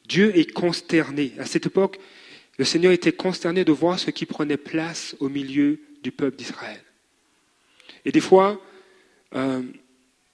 Dieu 0.09 0.35
est 0.35 0.51
consterné. 0.51 1.33
À 1.37 1.45
cette 1.45 1.67
époque, 1.67 1.99
le 2.57 2.65
Seigneur 2.65 2.91
était 2.91 3.13
consterné 3.13 3.63
de 3.63 3.71
voir 3.71 3.99
ce 3.99 4.09
qui 4.09 4.25
prenait 4.25 4.57
place 4.57 5.15
au 5.19 5.29
milieu 5.29 5.79
du 6.03 6.11
peuple 6.11 6.35
d'Israël. 6.35 6.81
Et 8.03 8.11
des 8.11 8.19
fois, 8.19 8.59
euh, 9.35 9.61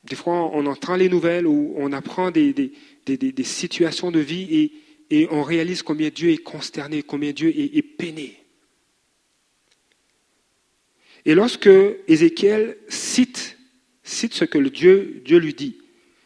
des 0.06 0.16
fois, 0.16 0.50
on 0.54 0.66
entend 0.66 0.96
les 0.96 1.10
nouvelles 1.10 1.46
ou 1.46 1.74
on 1.78 1.92
apprend 1.92 2.32
des, 2.32 2.72
situations 3.44 4.12
de 4.12 4.20
vie 4.20 4.72
et, 5.12 5.28
on 5.30 5.44
réalise 5.44 5.84
combien 5.84 6.10
Dieu 6.10 6.32
est 6.32 6.38
consterné, 6.38 7.04
combien 7.04 7.32
Dieu 7.32 7.50
est, 7.50 7.78
est 7.78 7.82
peiné. 7.82 8.40
Et 11.26 11.36
lorsque 11.36 11.70
Ézéchiel 12.08 12.78
cite, 12.88 13.58
ce 14.04 14.46
que 14.46 14.58
Dieu, 14.58 15.22
Dieu 15.26 15.38
lui 15.38 15.54
dit, 15.54 15.78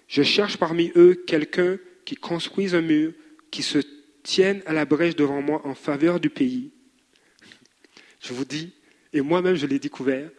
je 0.08 0.24
cherche 0.24 0.58
parmi 0.58 0.92
eux 0.96 1.24
quelqu'un 1.26 1.78
qui 2.06 2.16
construise 2.16 2.76
un 2.76 2.82
mur, 2.82 3.14
qui 3.52 3.64
se 3.64 3.80
tienne 4.24 4.62
à 4.66 4.74
la 4.74 4.86
brèche 4.86 5.16
devant 5.16 5.42
moi 5.42 5.62
en 5.66 5.76
faveur 5.76 6.20
du 6.20 6.30
pays. 6.30 6.72
Je 8.22 8.34
vous 8.34 8.46
dis, 8.46 8.74
et 9.14 9.22
moi-même 9.22 9.56
je 9.56 9.66
l'ai 9.66 9.80
découvert, 9.80 10.30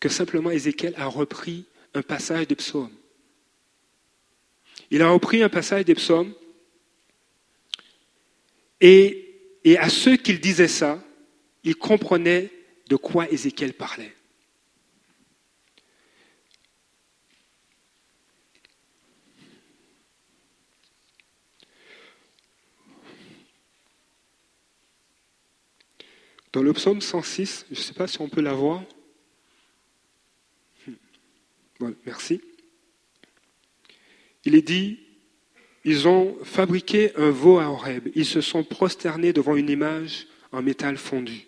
que 0.00 0.08
simplement 0.08 0.50
Ézéchiel 0.50 0.94
a 0.96 1.06
repris 1.06 1.66
un 1.94 2.02
passage 2.02 2.46
des 2.46 2.54
psaumes. 2.54 2.92
Il 4.90 5.02
a 5.02 5.10
repris 5.10 5.42
un 5.42 5.48
passage 5.48 5.84
des 5.84 5.94
psaumes 5.94 6.34
et, 8.80 9.24
à 9.78 9.88
ceux 9.88 10.16
qu'il 10.16 10.40
disait 10.40 10.68
ça, 10.68 11.02
il 11.64 11.76
comprenait 11.76 12.50
de 12.88 12.96
quoi 12.96 13.30
Ézéchiel 13.30 13.74
parlait. 13.74 14.14
Dans 26.52 26.62
le 26.62 26.72
psaume 26.72 27.00
106, 27.00 27.66
je 27.70 27.78
ne 27.78 27.82
sais 27.82 27.94
pas 27.94 28.06
si 28.06 28.20
on 28.20 28.28
peut 28.28 28.40
la 28.40 28.54
voir. 28.54 28.82
Bon, 31.78 31.94
merci. 32.06 32.40
Il 34.44 34.54
est 34.54 34.62
dit, 34.62 35.00
ils 35.84 36.08
ont 36.08 36.36
fabriqué 36.42 37.12
un 37.16 37.30
veau 37.30 37.58
à 37.58 37.66
Horeb. 37.66 38.08
Ils 38.14 38.26
se 38.26 38.40
sont 38.40 38.64
prosternés 38.64 39.32
devant 39.32 39.56
une 39.56 39.70
image 39.70 40.26
en 40.52 40.62
métal 40.62 40.96
fondu. 40.96 41.46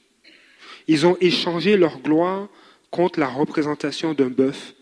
Ils 0.86 1.06
ont 1.06 1.16
échangé 1.20 1.76
leur 1.76 2.00
gloire 2.00 2.48
contre 2.90 3.20
la 3.20 3.28
représentation 3.28 4.14
d'un 4.14 4.28
bœuf 4.28 4.74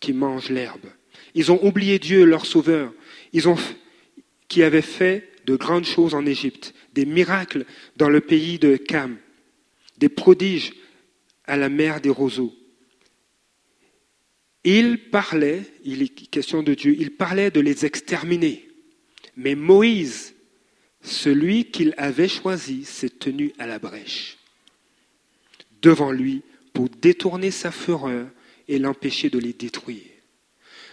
qui 0.00 0.12
mange 0.12 0.48
l'herbe. 0.48 0.86
Ils 1.34 1.52
ont 1.52 1.64
oublié 1.64 1.98
Dieu, 1.98 2.24
leur 2.24 2.46
sauveur, 2.46 2.92
qui 4.48 4.62
avait 4.62 4.82
fait 4.82 5.30
de 5.46 5.56
grandes 5.56 5.84
choses 5.84 6.14
en 6.14 6.26
Égypte, 6.26 6.74
des 6.92 7.06
miracles 7.06 7.64
dans 7.96 8.08
le 8.08 8.20
pays 8.20 8.58
de 8.58 8.76
Cam, 8.76 9.16
des 10.02 10.08
prodiges 10.08 10.72
à 11.44 11.56
la 11.56 11.68
mer 11.68 12.00
des 12.00 12.10
roseaux. 12.10 12.52
Il 14.64 15.10
parlait, 15.10 15.62
il 15.84 16.02
est 16.02 16.08
question 16.08 16.64
de 16.64 16.74
Dieu, 16.74 16.96
il 16.98 17.12
parlait 17.12 17.52
de 17.52 17.60
les 17.60 17.86
exterminer. 17.86 18.68
Mais 19.36 19.54
Moïse, 19.54 20.34
celui 21.02 21.66
qu'il 21.66 21.94
avait 21.98 22.26
choisi, 22.26 22.84
s'est 22.84 23.16
tenu 23.16 23.52
à 23.60 23.68
la 23.68 23.78
brèche 23.78 24.38
devant 25.82 26.10
lui 26.10 26.42
pour 26.72 26.88
détourner 26.88 27.52
sa 27.52 27.70
fureur 27.70 28.26
et 28.66 28.80
l'empêcher 28.80 29.30
de 29.30 29.38
les 29.38 29.52
détruire. 29.52 30.10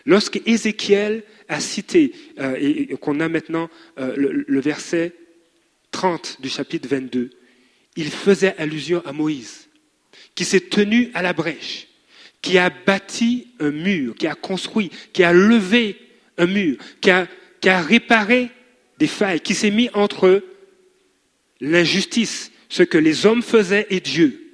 Lorsque 0.05 0.39
Ézéchiel 0.45 1.23
a 1.47 1.59
cité, 1.59 2.13
euh, 2.37 2.55
et, 2.59 2.95
qu'on 2.97 3.19
a 3.19 3.27
maintenant 3.27 3.71
euh, 3.97 4.15
le, 4.15 4.45
le 4.47 4.61
verset 4.61 5.15
30 5.89 6.41
du 6.41 6.49
chapitre 6.49 6.87
22, 6.87 7.31
il 7.99 8.09
faisait 8.09 8.55
allusion 8.57 9.01
à 9.05 9.13
Moïse, 9.13 9.69
qui 10.35 10.45
s'est 10.45 10.61
tenu 10.61 11.11
à 11.13 11.21
la 11.21 11.33
brèche 11.33 11.89
qui 12.41 12.57
a 12.57 12.69
bâti 12.69 13.47
un 13.59 13.71
mur, 13.71 14.15
qui 14.15 14.27
a 14.27 14.35
construit, 14.35 14.91
qui 15.13 15.23
a 15.23 15.33
levé 15.33 15.97
un 16.37 16.45
mur, 16.45 16.77
qui 17.01 17.09
a, 17.09 17.81
réparé 17.81 18.49
des 18.97 19.07
failles, 19.07 19.41
qui 19.41 19.53
s'est 19.53 19.71
mis 19.71 19.89
entre 19.93 20.43
l'injustice, 21.59 22.51
ce 22.69 22.83
que 22.83 22.97
les 22.97 23.25
hommes 23.25 23.43
faisaient 23.43 23.87
et 23.89 23.99
Dieu. 23.99 24.45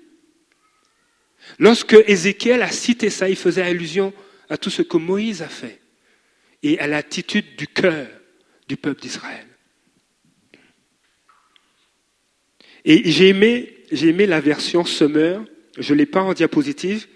Lorsque 1.60 1.96
Ézéchiel 2.08 2.64
a 2.64 2.72
cité 2.72 3.10
ça, 3.10 3.30
il 3.30 3.36
faisait 3.36 3.62
allusion 3.62 4.14
à 4.50 4.58
tout 4.58 4.70
ce 4.70 4.82
que 4.82 4.98
Moïse 4.98 5.42
a 5.42 5.48
fait 5.48 5.80
et 6.64 6.80
à 6.80 6.88
l'attitude 6.88 7.56
du 7.56 7.68
cœur 7.68 8.08
du 8.68 8.78
peuple 8.78 9.02
d'Israël. 9.02 9.46
Et 12.86 13.12
j'ai 13.12 13.30
aimé, 13.30 13.74
j'ai 13.92 14.10
aimé 14.10 14.28
la 14.28 14.40
version 14.40 14.86
Summer, 14.86 15.44
je 15.78 15.94
ne 15.94 15.98
l'ai 15.98 16.06
pas 16.06 16.22
en 16.22 16.34
diapositive, 16.34 17.08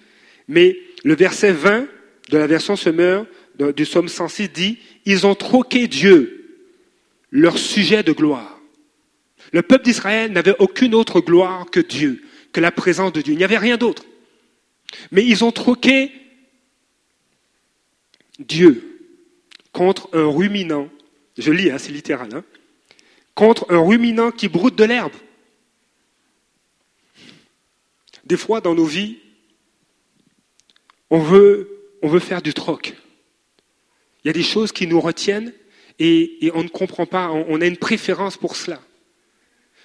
mais 0.48 0.78
le 1.04 1.16
verset 1.16 1.52
20 1.52 1.88
de 2.30 2.38
la 2.38 2.48
version 2.48 2.76
Semeur 2.76 3.26
du 3.76 3.84
psaume 3.84 4.08
106 4.08 4.50
dit, 4.50 4.80
ils 5.06 5.28
ont 5.28 5.36
troqué 5.36 5.88
Dieu, 5.88 6.58
leur 7.30 7.58
sujet 7.58 8.04
de 8.04 8.12
gloire. 8.12 8.60
Le 9.52 9.62
peuple 9.62 9.86
d'Israël 9.86 10.32
n'avait 10.32 10.56
aucune 10.60 10.96
autre 10.96 11.22
gloire 11.22 11.70
que 11.70 11.80
Dieu, 11.80 12.24
que 12.52 12.60
la 12.60 12.72
présence 12.72 13.14
de 13.14 13.22
Dieu. 13.22 13.34
Il 13.34 13.38
n'y 13.38 13.44
avait 13.44 13.58
rien 13.58 13.78
d'autre. 13.78 14.06
Mais 15.12 15.26
ils 15.26 15.44
ont 15.44 15.52
troqué 15.52 16.12
Dieu 18.40 19.00
contre 19.72 20.10
un 20.14 20.26
ruminant. 20.26 20.90
Je 21.38 21.52
lis, 21.52 21.72
hein, 21.72 21.78
c'est 21.78 21.92
littéral. 21.92 22.30
Hein, 22.34 22.44
contre 23.36 23.66
un 23.70 23.80
ruminant 23.80 24.32
qui 24.32 24.48
broute 24.48 24.76
de 24.76 24.84
l'herbe. 24.84 25.14
Des 28.30 28.38
fois, 28.38 28.62
dans 28.62 28.76
nos 28.76 28.86
vies, 28.86 29.18
on 31.10 31.20
veut, 31.20 31.98
on 32.04 32.08
veut 32.08 32.20
faire 32.20 32.44
du 32.44 32.54
troc. 32.54 32.94
Il 34.24 34.28
y 34.28 34.30
a 34.30 34.34
des 34.34 34.44
choses 34.44 34.72
qui 34.72 34.86
nous 34.86 35.02
retiennent 35.02 35.52
et, 35.98 36.52
on 36.54 36.64
ne 36.64 36.70
comprend 36.70 37.08
pas, 37.08 37.32
on, 37.32 37.60
a 37.60 37.66
une 37.66 37.78
préférence 37.78 38.38
pour 38.38 38.56
cela. 38.56 38.80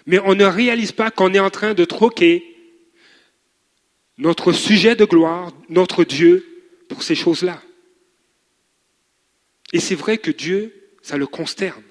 Mais 0.05 0.19
on 0.19 0.35
ne 0.35 0.45
réalise 0.45 0.93
pas 0.93 1.11
qu'on 1.11 1.33
est 1.33 1.41
en 1.41 1.49
train 1.49 1.73
de 1.73 1.87
troquer 1.87 2.45
notre 4.19 4.53
sujet 4.53 4.95
de 4.95 5.07
gloire, 5.07 5.51
notre 5.71 6.05
Dieu, 6.05 6.47
pour 6.91 7.03
ces 7.03 7.15
choses-là. 7.15 7.63
Et 9.73 9.81
c'est 9.81 9.95
vrai 9.95 10.19
que 10.19 10.31
Dieu, 10.31 10.93
ça 11.01 11.17
le 11.17 11.27
consterne. 11.27 11.83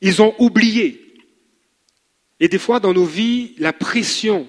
Ils 0.00 0.22
ont 0.22 0.34
oublié 0.38 1.03
Et 2.40 2.48
des 2.48 2.58
fois, 2.58 2.80
dans 2.80 2.92
nos 2.92 3.04
vies, 3.04 3.54
la 3.58 3.72
pression 3.72 4.48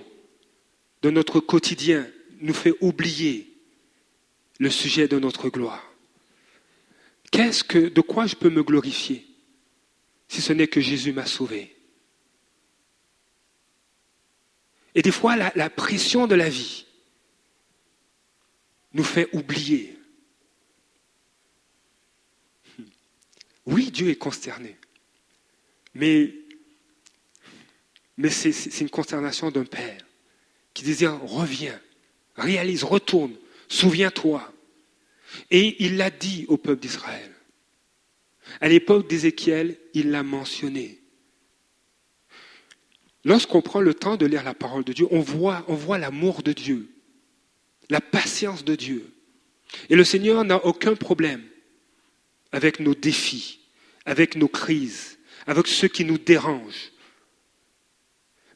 de 1.01 1.09
notre 1.09 1.39
quotidien 1.39 2.07
nous 2.41 2.53
fait 2.53 2.73
oublier 2.81 3.53
le 4.59 4.69
sujet 4.69 5.07
de 5.07 5.19
notre 5.19 5.49
gloire. 5.49 5.83
Qu'est-ce 7.31 7.63
que, 7.63 7.89
de 7.89 8.01
quoi 8.01 8.27
je 8.27 8.35
peux 8.35 8.49
me 8.49 8.63
glorifier 8.63 9.25
si 10.27 10.41
ce 10.41 10.53
n'est 10.53 10.67
que 10.67 10.81
Jésus 10.81 11.13
m'a 11.13 11.25
sauvé? 11.25 11.75
Et 14.95 15.01
des 15.01 15.11
fois, 15.11 15.35
la, 15.35 15.69
pression 15.69 16.25
de 16.25 16.35
la 16.35 16.47
vie 16.47 16.85
nous 18.93 19.03
fait 19.03 19.27
oublier. 19.33 19.97
Oui, 23.65 23.91
Dieu 23.91 24.09
est 24.09 24.15
consterné. 24.15 24.77
Mais, 25.93 26.33
mais 28.17 28.29
c'est 28.29 28.81
une 28.81 28.89
consternation 28.89 29.51
d'un 29.51 29.65
père 29.65 30.05
qui 30.73 30.83
désire 30.83 31.19
reviens, 31.21 31.79
réalise, 32.35 32.83
retourne, 32.83 33.33
souviens-toi. 33.67 34.51
Et 35.51 35.83
il 35.83 35.97
l'a 35.97 36.09
dit 36.09 36.45
au 36.47 36.57
peuple 36.57 36.81
d'Israël. 36.81 37.31
À 38.61 38.69
l'époque 38.69 39.09
d'Ézéchiel, 39.09 39.77
il 39.93 40.11
l'a 40.11 40.23
mentionné. 40.23 41.01
Lorsqu'on 43.23 43.61
prend 43.61 43.81
le 43.81 43.93
temps 43.93 44.17
de 44.17 44.25
lire 44.25 44.43
la 44.43 44.53
parole 44.53 44.83
de 44.83 44.93
Dieu, 44.93 45.07
on 45.11 45.19
voit, 45.19 45.65
on 45.67 45.73
voit 45.73 45.97
l'amour 45.97 46.43
de 46.43 46.53
Dieu, 46.53 46.89
la 47.89 48.01
patience 48.01 48.63
de 48.63 48.75
Dieu. 48.75 49.11
Et 49.89 49.95
le 49.95 50.03
Seigneur 50.03 50.43
n'a 50.43 50.63
aucun 50.63 50.95
problème 50.95 51.43
avec 52.51 52.79
nos 52.79 52.93
défis, 52.93 53.59
avec 54.05 54.35
nos 54.35 54.47
crises, 54.47 55.17
avec 55.47 55.67
ceux 55.67 55.87
qui 55.87 56.05
nous 56.05 56.19
dérangent, 56.19 56.91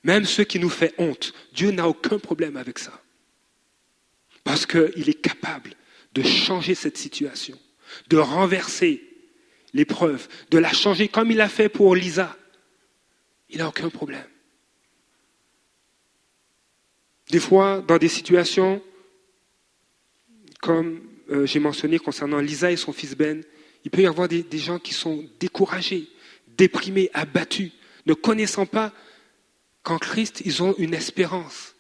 même 0.04 0.26
ceux 0.26 0.44
qui 0.44 0.60
nous 0.60 0.70
font 0.70 0.90
honte. 0.98 1.34
Dieu 1.54 1.72
n'a 1.72 1.88
aucun 1.88 2.20
problème 2.20 2.58
avec 2.58 2.80
ça. 2.80 3.02
Parce 4.44 4.66
qu'il 4.66 5.10
est 5.10 5.22
capable 5.22 5.76
de 6.14 6.24
changer 6.24 6.76
cette 6.76 6.98
situation, 6.98 7.58
de 8.10 8.18
renverser 8.18 9.04
l'épreuve, 9.74 10.28
de 10.50 10.58
la 10.58 10.72
changer 10.72 11.08
comme 11.08 11.32
il 11.32 11.42
a 11.42 11.50
fait 11.50 11.70
pour 11.70 11.96
Lisa. 11.96 12.36
Il 13.50 13.60
n'a 13.60 13.68
aucun 13.68 13.90
problème. 13.90 14.26
Des 17.30 17.40
fois, 17.40 17.84
dans 17.88 17.98
des 17.98 18.08
situations 18.08 18.82
comme 20.62 21.02
euh, 21.32 21.46
j'ai 21.46 21.60
mentionné 21.60 22.00
concernant 22.00 22.40
Lisa 22.40 22.72
et 22.72 22.76
son 22.76 22.92
fils 22.92 23.16
Ben, 23.16 23.44
il 23.86 23.92
peut 23.92 24.02
y 24.02 24.08
avoir 24.08 24.28
des 24.28 24.46
gens 24.58 24.78
qui 24.78 24.94
sont 24.94 25.26
découragés, 25.40 26.10
déprimés, 26.58 27.10
abattus, 27.14 27.72
ne 28.06 28.14
connaissant 28.14 28.66
pas 28.66 28.94
qu'en 29.90 29.98
Christ, 29.98 30.44
ils 30.46 30.62
ont 30.62 30.76
une 30.78 30.94
espérance. 30.94 31.76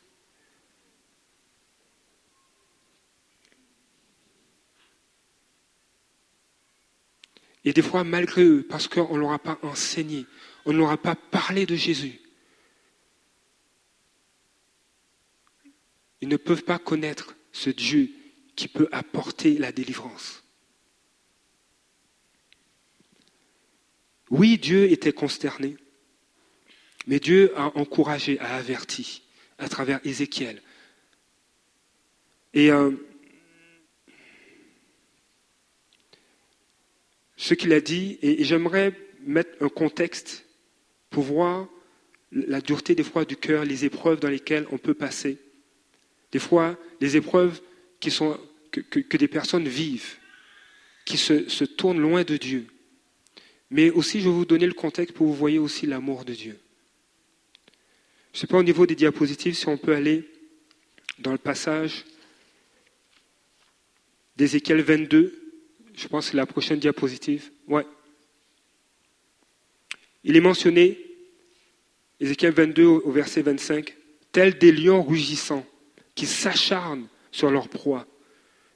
Et 7.63 7.72
des 7.72 7.84
fois, 7.84 8.04
malgré 8.04 8.44
eux, 8.44 8.66
parce 8.68 8.88
qu'on 8.88 9.13
ne 9.13 9.20
leur 9.20 9.34
a 9.34 9.38
pas 9.38 9.60
enseigné, 9.62 10.25
on 10.66 10.74
ne 10.74 10.80
leur 10.80 10.89
a 10.89 10.98
pas 10.98 11.13
parlé 11.13 11.68
de 11.68 11.75
Jésus, 11.75 12.20
ils 16.22 16.30
ne 16.30 16.38
peuvent 16.38 16.63
pas 16.63 16.80
connaître 16.80 17.36
ce 17.51 17.70
Dieu 17.70 18.10
qui 18.56 18.68
peut 18.68 18.89
apporter 18.92 19.60
la 19.60 19.72
délivrance. 19.72 20.44
Oui, 24.32 24.58
Dieu 24.58 24.91
était 24.91 25.13
consterné, 25.13 25.78
mais 27.10 27.19
Dieu 27.19 27.52
a 27.58 27.76
encouragé, 27.76 28.39
a 28.39 28.56
averti 28.56 29.24
à 29.58 29.67
travers 29.67 30.00
Ézéchiel. 30.06 30.62
Et 32.54 32.72
euh, 32.72 32.91
ce 37.36 37.56
qu'il 37.56 37.74
a 37.74 37.82
dit, 37.82 38.19
et, 38.22 38.43
j'aimerais 38.43 38.93
mettre 39.22 39.50
un 39.60 39.69
contexte 39.69 40.45
pour 41.10 41.24
voir 41.24 41.67
la 42.32 42.62
dureté 42.62 42.93
des 42.93 43.04
fois 43.04 43.26
du 43.26 43.36
cœur, 43.36 43.65
les 43.65 43.86
épreuves 43.86 44.19
dans 44.19 44.30
lesquelles 44.30 44.67
on 44.72 44.78
peut 44.78 44.93
passer. 44.93 45.39
Des 46.32 46.38
fois, 46.38 46.78
les 47.02 47.17
épreuves 47.17 47.60
que, 48.00 49.17
des 49.17 49.28
personnes 49.28 49.67
vivent, 49.67 50.19
qui 51.06 51.17
se, 51.17 51.50
se, 51.50 51.63
tournent 51.63 52.02
loin 52.02 52.24
de 52.24 52.38
Dieu. 52.38 52.67
Mais 53.72 53.89
aussi, 53.89 54.19
je 54.19 54.26
vais 54.26 54.36
vous 54.36 54.45
donner 54.45 54.67
le 54.67 54.74
contexte 54.74 55.15
pour 55.15 55.26
que 55.26 55.32
vous 55.32 55.36
voyez 55.36 55.58
aussi 55.58 55.88
l'amour 55.88 56.24
de 56.24 56.36
Dieu. 56.36 56.60
Je 58.39 58.45
ne 58.45 58.47
sais 58.47 58.54
pas 58.54 58.60
au 58.60 58.63
niveau 58.63 58.86
des 58.86 58.95
diapositives 58.95 59.54
si 59.54 59.67
on 59.67 59.78
peut 59.78 59.93
aller 59.93 60.23
dans 61.17 61.34
le 61.34 61.38
passage 61.38 62.06
d'Ézéchiel 64.38 64.82
22, 64.82 65.58
je 65.93 66.08
pense 66.08 66.28
que 66.28 66.32
c'est 66.32 66.38
la 66.38 66.45
prochaine 66.45 66.80
diapositive. 66.80 67.52
Ouais. 67.67 67.86
Il 70.23 70.38
est 70.38 70.39
mentionné, 70.39 70.97
Ézéchiel 72.21 72.54
22 72.54 72.86
au 72.86 73.12
verset 73.12 73.41
25, 73.41 73.93
tels 74.32 74.58
des 74.58 74.71
lions 74.71 75.04
rugissants 75.04 75.65
qui 76.15 76.25
s'acharnent 76.25 77.10
sur 77.34 77.52
leur 77.52 77.67
proie, 77.67 78.08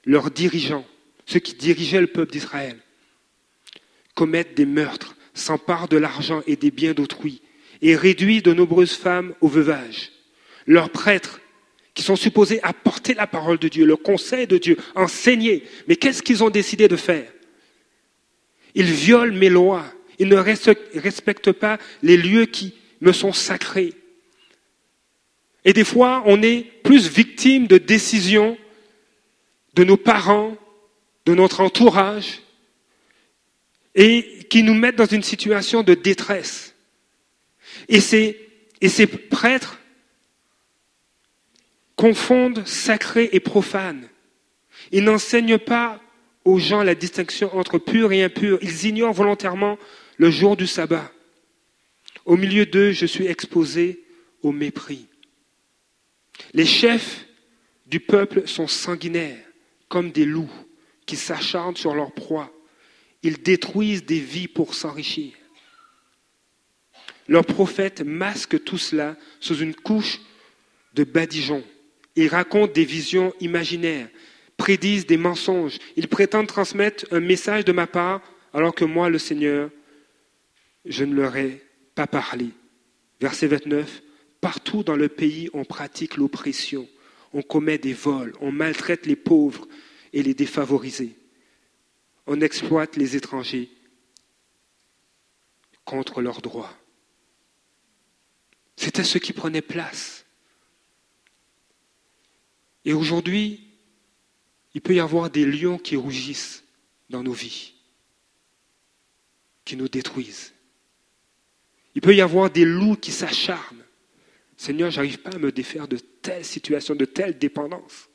leurs 0.04 0.30
dirigeants, 0.30 0.86
ceux 1.24 1.40
qui 1.40 1.54
dirigeaient 1.54 2.02
le 2.02 2.06
peuple 2.06 2.32
d'Israël, 2.32 2.78
commettent 4.14 4.58
des 4.58 4.66
meurtres, 4.66 5.16
s'emparent 5.32 5.88
de 5.88 5.96
l'argent 5.96 6.42
et 6.46 6.56
des 6.56 6.70
biens 6.70 6.92
d'autrui, 6.92 7.40
et 7.82 7.96
réduisent 7.96 8.42
de 8.42 8.52
nombreuses 8.52 8.94
femmes 8.94 9.34
au 9.40 9.48
veuvage. 9.48 10.12
Leurs 10.66 10.90
prêtres 10.90 11.40
qui 11.94 12.02
sont 12.02 12.16
supposés 12.16 12.60
apporter 12.62 13.14
la 13.14 13.26
parole 13.26 13.58
de 13.58 13.68
Dieu, 13.68 13.86
le 13.86 13.96
conseil 13.96 14.46
de 14.46 14.58
Dieu, 14.58 14.76
enseigner. 14.94 15.64
Mais 15.86 15.96
qu'est-ce 15.96 16.22
qu'ils 16.22 16.42
ont 16.42 16.50
décidé 16.50 16.88
de 16.88 16.96
faire? 16.96 17.30
Ils 18.74 18.90
violent 18.90 19.36
mes 19.36 19.48
lois. 19.48 19.84
Ils 20.18 20.28
ne 20.28 20.36
respectent 20.36 21.52
pas 21.52 21.78
les 22.02 22.16
lieux 22.16 22.46
qui 22.46 22.74
me 23.00 23.12
sont 23.12 23.32
sacrés. 23.32 23.92
Et 25.64 25.72
des 25.72 25.84
fois, 25.84 26.22
on 26.26 26.42
est 26.42 26.66
plus 26.82 27.08
victime 27.08 27.66
de 27.66 27.78
décisions 27.78 28.56
de 29.74 29.84
nos 29.84 29.96
parents, 29.96 30.56
de 31.26 31.34
notre 31.34 31.60
entourage, 31.60 32.42
et 33.94 34.46
qui 34.50 34.62
nous 34.62 34.74
mettent 34.74 34.96
dans 34.96 35.06
une 35.06 35.22
situation 35.22 35.82
de 35.82 35.94
détresse. 35.94 36.73
Et 37.88 38.00
ces, 38.00 39.06
prêtres 39.06 39.78
confondent 41.96 42.66
sacré 42.66 43.28
et 43.32 43.40
profane. 43.40 44.08
Ils 44.92 45.04
n'enseignent 45.04 45.58
pas 45.58 46.00
aux 46.44 46.58
gens 46.58 46.82
la 46.82 46.94
distinction 46.94 47.54
entre 47.56 47.78
pur 47.78 48.12
et 48.12 48.22
impur. 48.22 48.58
Ils 48.62 48.86
ignorent 48.86 49.12
volontairement 49.12 49.78
le 50.16 50.30
jour 50.30 50.56
du 50.56 50.66
sabbat. 50.66 51.10
Au 52.24 52.36
milieu 52.36 52.66
d'eux, 52.66 52.92
je 52.92 53.06
suis 53.06 53.26
exposé 53.26 54.04
au 54.42 54.52
mépris. 54.52 55.06
Les 56.52 56.66
chefs 56.66 57.26
du 57.86 58.00
peuple 58.00 58.46
sont 58.46 58.66
sanguinaires, 58.66 59.44
comme 59.88 60.10
des 60.10 60.24
loups 60.24 60.50
qui 61.06 61.16
s'acharnent 61.16 61.76
sur 61.76 61.94
leur 61.94 62.12
proie. 62.12 62.52
Ils 63.22 63.42
détruisent 63.42 64.04
des 64.04 64.20
vies 64.20 64.48
pour 64.48 64.74
s'enrichir. 64.74 65.32
Leurs 67.28 67.46
prophètes 67.46 68.02
masquent 68.02 68.62
tout 68.62 68.78
cela 68.78 69.16
sous 69.40 69.56
une 69.56 69.74
couche 69.74 70.20
de 70.94 71.04
badigeons. 71.04 71.64
Ils 72.16 72.28
racontent 72.28 72.72
des 72.72 72.84
visions 72.84 73.32
imaginaires, 73.40 74.08
prédisent 74.56 75.06
des 75.06 75.16
mensonges. 75.16 75.78
Ils 75.96 76.08
prétendent 76.08 76.46
transmettre 76.46 77.06
un 77.10 77.20
message 77.20 77.64
de 77.64 77.72
ma 77.72 77.86
part, 77.86 78.20
alors 78.52 78.74
que 78.74 78.84
moi, 78.84 79.08
le 79.08 79.18
Seigneur, 79.18 79.70
je 80.84 81.04
ne 81.04 81.14
leur 81.14 81.36
ai 81.36 81.62
pas 81.94 82.06
parlé. 82.06 82.50
Verset 83.20 83.46
29. 83.46 84.02
Partout 84.40 84.82
dans 84.82 84.96
le 84.96 85.08
pays, 85.08 85.48
on 85.54 85.64
pratique 85.64 86.18
l'oppression, 86.18 86.86
on 87.32 87.40
commet 87.40 87.78
des 87.78 87.94
vols, 87.94 88.34
on 88.40 88.52
maltraite 88.52 89.06
les 89.06 89.16
pauvres 89.16 89.66
et 90.12 90.22
les 90.22 90.34
défavorisés, 90.34 91.16
on 92.26 92.42
exploite 92.42 92.96
les 92.96 93.16
étrangers 93.16 93.70
contre 95.86 96.20
leurs 96.20 96.42
droits. 96.42 96.76
C'était 98.76 99.04
ce 99.04 99.18
qui 99.18 99.32
prenait 99.32 99.62
place. 99.62 100.24
Et 102.84 102.92
aujourd'hui, 102.92 103.68
il 104.74 104.80
peut 104.80 104.94
y 104.94 105.00
avoir 105.00 105.30
des 105.30 105.46
lions 105.46 105.78
qui 105.78 105.96
rougissent 105.96 106.64
dans 107.08 107.22
nos 107.22 107.32
vies, 107.32 107.74
qui 109.64 109.76
nous 109.76 109.88
détruisent. 109.88 110.52
Il 111.94 112.00
peut 112.00 112.14
y 112.14 112.20
avoir 112.20 112.50
des 112.50 112.64
loups 112.64 112.96
qui 112.96 113.12
s'acharnent. 113.12 113.84
Seigneur, 114.56 114.90
je 114.90 114.96
n'arrive 114.96 115.18
pas 115.18 115.30
à 115.30 115.38
me 115.38 115.52
défaire 115.52 115.88
de 115.88 115.96
telle 115.96 116.44
situation, 116.44 116.94
de 116.94 117.04
telle 117.04 117.38
dépendance. 117.38 118.08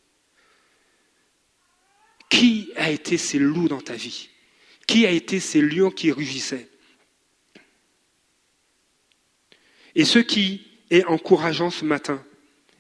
Qui 2.30 2.72
a 2.76 2.92
été 2.92 3.18
ces 3.18 3.40
loups 3.40 3.70
dans 3.70 3.82
ta 3.82 3.96
vie? 3.96 4.30
Qui 4.86 5.06
a 5.06 5.12
été 5.12 5.40
ces 5.40 5.62
lions 5.62 5.92
qui 5.92 6.12
rugissaient? 6.12 6.70
Et 10.00 10.06
ce 10.06 10.20
qui 10.20 10.66
est 10.92 11.04
encourageant 11.04 11.70
ce 11.70 11.84
matin, 11.84 12.24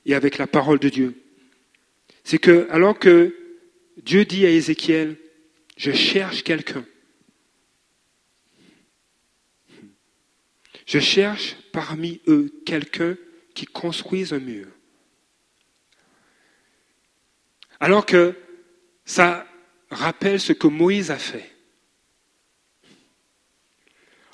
et 0.05 0.15
avec 0.15 0.37
la 0.37 0.47
parole 0.47 0.79
de 0.79 0.87
Dieu, 0.87 1.21
c'est 2.23 2.37
que 2.37 2.65
alors 2.71 2.97
que 2.97 3.35
Dieu 3.97 4.23
dit 4.23 4.45
à 4.45 4.49
Ézéchiel, 4.49 5.17
je 5.75 5.91
cherche 5.91 6.45
quelqu'un, 6.45 6.85
je 10.85 10.99
cherche 10.99 11.57
parmi 11.73 12.21
eux 12.29 12.53
quelqu'un 12.65 13.17
qui 13.53 13.65
construise 13.65 14.31
un 14.31 14.39
mur. 14.39 14.67
Alors 17.81 18.05
que 18.05 18.33
ça 19.03 19.45
rappelle 19.91 20.39
ce 20.39 20.53
que 20.53 20.67
Moïse 20.67 21.11
a 21.11 21.17
fait. 21.17 21.51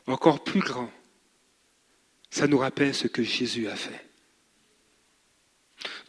Encore 0.06 0.44
plus 0.44 0.62
grand, 0.62 0.92
ça 2.36 2.48
nous 2.48 2.58
rappelle 2.58 2.94
ce 2.94 3.08
que 3.08 3.24
Jésus 3.24 3.70
a 3.70 3.78
fait. 3.78 4.06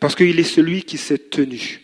Parce 0.01 0.17
qu'il 0.17 0.41
est 0.41 0.43
celui 0.43 0.83
qui 0.83 0.99
s'est 0.99 1.19
tenu. 1.19 1.83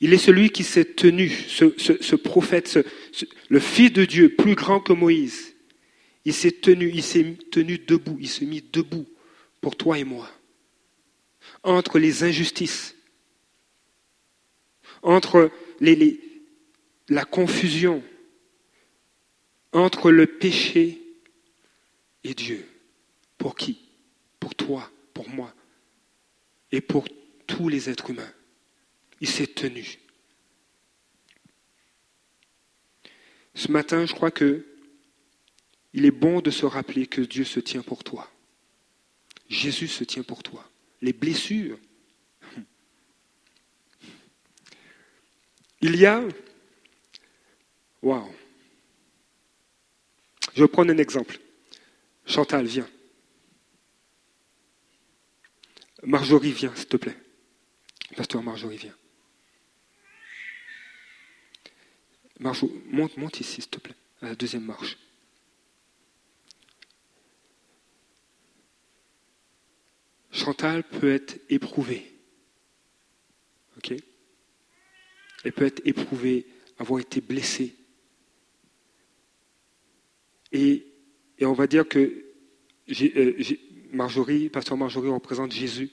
Il 0.00 0.12
est 0.12 0.18
celui 0.18 0.50
qui 0.50 0.62
s'est 0.62 0.84
tenu, 0.84 1.28
ce, 1.28 2.14
prophète, 2.14 2.78
le 3.48 3.58
Fils 3.58 3.92
de 3.92 4.04
Dieu, 4.04 4.28
plus 4.28 4.54
grand 4.54 4.78
que 4.78 4.92
Moïse. 4.92 5.56
Il 6.24 6.32
s'est 6.32 6.52
tenu, 6.52 6.88
il 6.94 7.02
s'est 7.02 7.36
tenu 7.50 7.78
debout, 7.78 8.16
il 8.20 8.28
s'est 8.28 8.46
mis 8.46 8.62
debout 8.62 9.08
pour 9.60 9.74
toi 9.74 9.98
et 9.98 10.04
moi. 10.04 10.30
Entre 11.64 11.98
les 11.98 12.22
injustices, 12.22 12.94
entre 15.02 15.50
la 17.08 17.24
confusion, 17.24 18.04
entre 19.74 20.10
le 20.10 20.26
péché 20.26 21.02
et 22.22 22.32
Dieu. 22.34 22.66
Pour 23.36 23.56
qui? 23.56 23.78
Pour 24.40 24.54
toi, 24.54 24.90
pour 25.12 25.28
moi 25.28 25.54
et 26.72 26.80
pour 26.80 27.06
tous 27.46 27.68
les 27.68 27.90
êtres 27.90 28.10
humains. 28.10 28.32
Il 29.20 29.28
s'est 29.28 29.46
tenu. 29.46 29.98
Ce 33.54 33.70
matin, 33.70 34.06
je 34.06 34.14
crois 34.14 34.30
que 34.30 34.66
il 35.92 36.04
est 36.04 36.10
bon 36.10 36.40
de 36.40 36.50
se 36.50 36.66
rappeler 36.66 37.06
que 37.06 37.20
Dieu 37.20 37.44
se 37.44 37.60
tient 37.60 37.82
pour 37.82 38.02
toi. 38.02 38.28
Jésus 39.48 39.86
se 39.86 40.02
tient 40.02 40.24
pour 40.24 40.42
toi. 40.42 40.68
Les 41.00 41.12
blessures. 41.12 41.78
Il 45.80 45.94
y 45.96 46.06
a. 46.06 46.26
Waouh! 48.02 48.34
Je 50.54 50.62
vais 50.62 50.68
prendre 50.68 50.92
un 50.92 50.98
exemple. 50.98 51.38
Chantal, 52.26 52.66
viens. 52.66 52.88
Marjorie, 56.04 56.52
viens, 56.52 56.74
s'il 56.74 56.86
te 56.86 56.96
plaît. 56.96 57.16
Pasteur 58.16 58.42
Marjorie, 58.42 58.76
viens. 58.76 58.96
Marjorie, 62.38 62.72
monte, 62.86 63.16
monte 63.16 63.40
ici, 63.40 63.62
s'il 63.62 63.68
te 63.68 63.78
plaît, 63.78 63.94
à 64.22 64.26
la 64.26 64.34
deuxième 64.34 64.64
marche. 64.64 64.96
Chantal 70.30 70.82
peut 70.84 71.12
être 71.12 71.40
éprouvée. 71.48 72.12
OK? 73.78 73.94
Elle 75.44 75.52
peut 75.52 75.66
être 75.66 75.82
éprouvée, 75.84 76.46
avoir 76.78 77.00
été 77.00 77.20
blessée, 77.20 77.76
et, 80.54 80.86
on 81.42 81.52
va 81.52 81.66
dire 81.66 81.86
que 81.86 82.24
euh, 82.88 83.42
Marjorie, 83.92 84.48
pasteur 84.48 84.78
Marjorie 84.78 85.10
représente 85.10 85.52
Jésus 85.52 85.90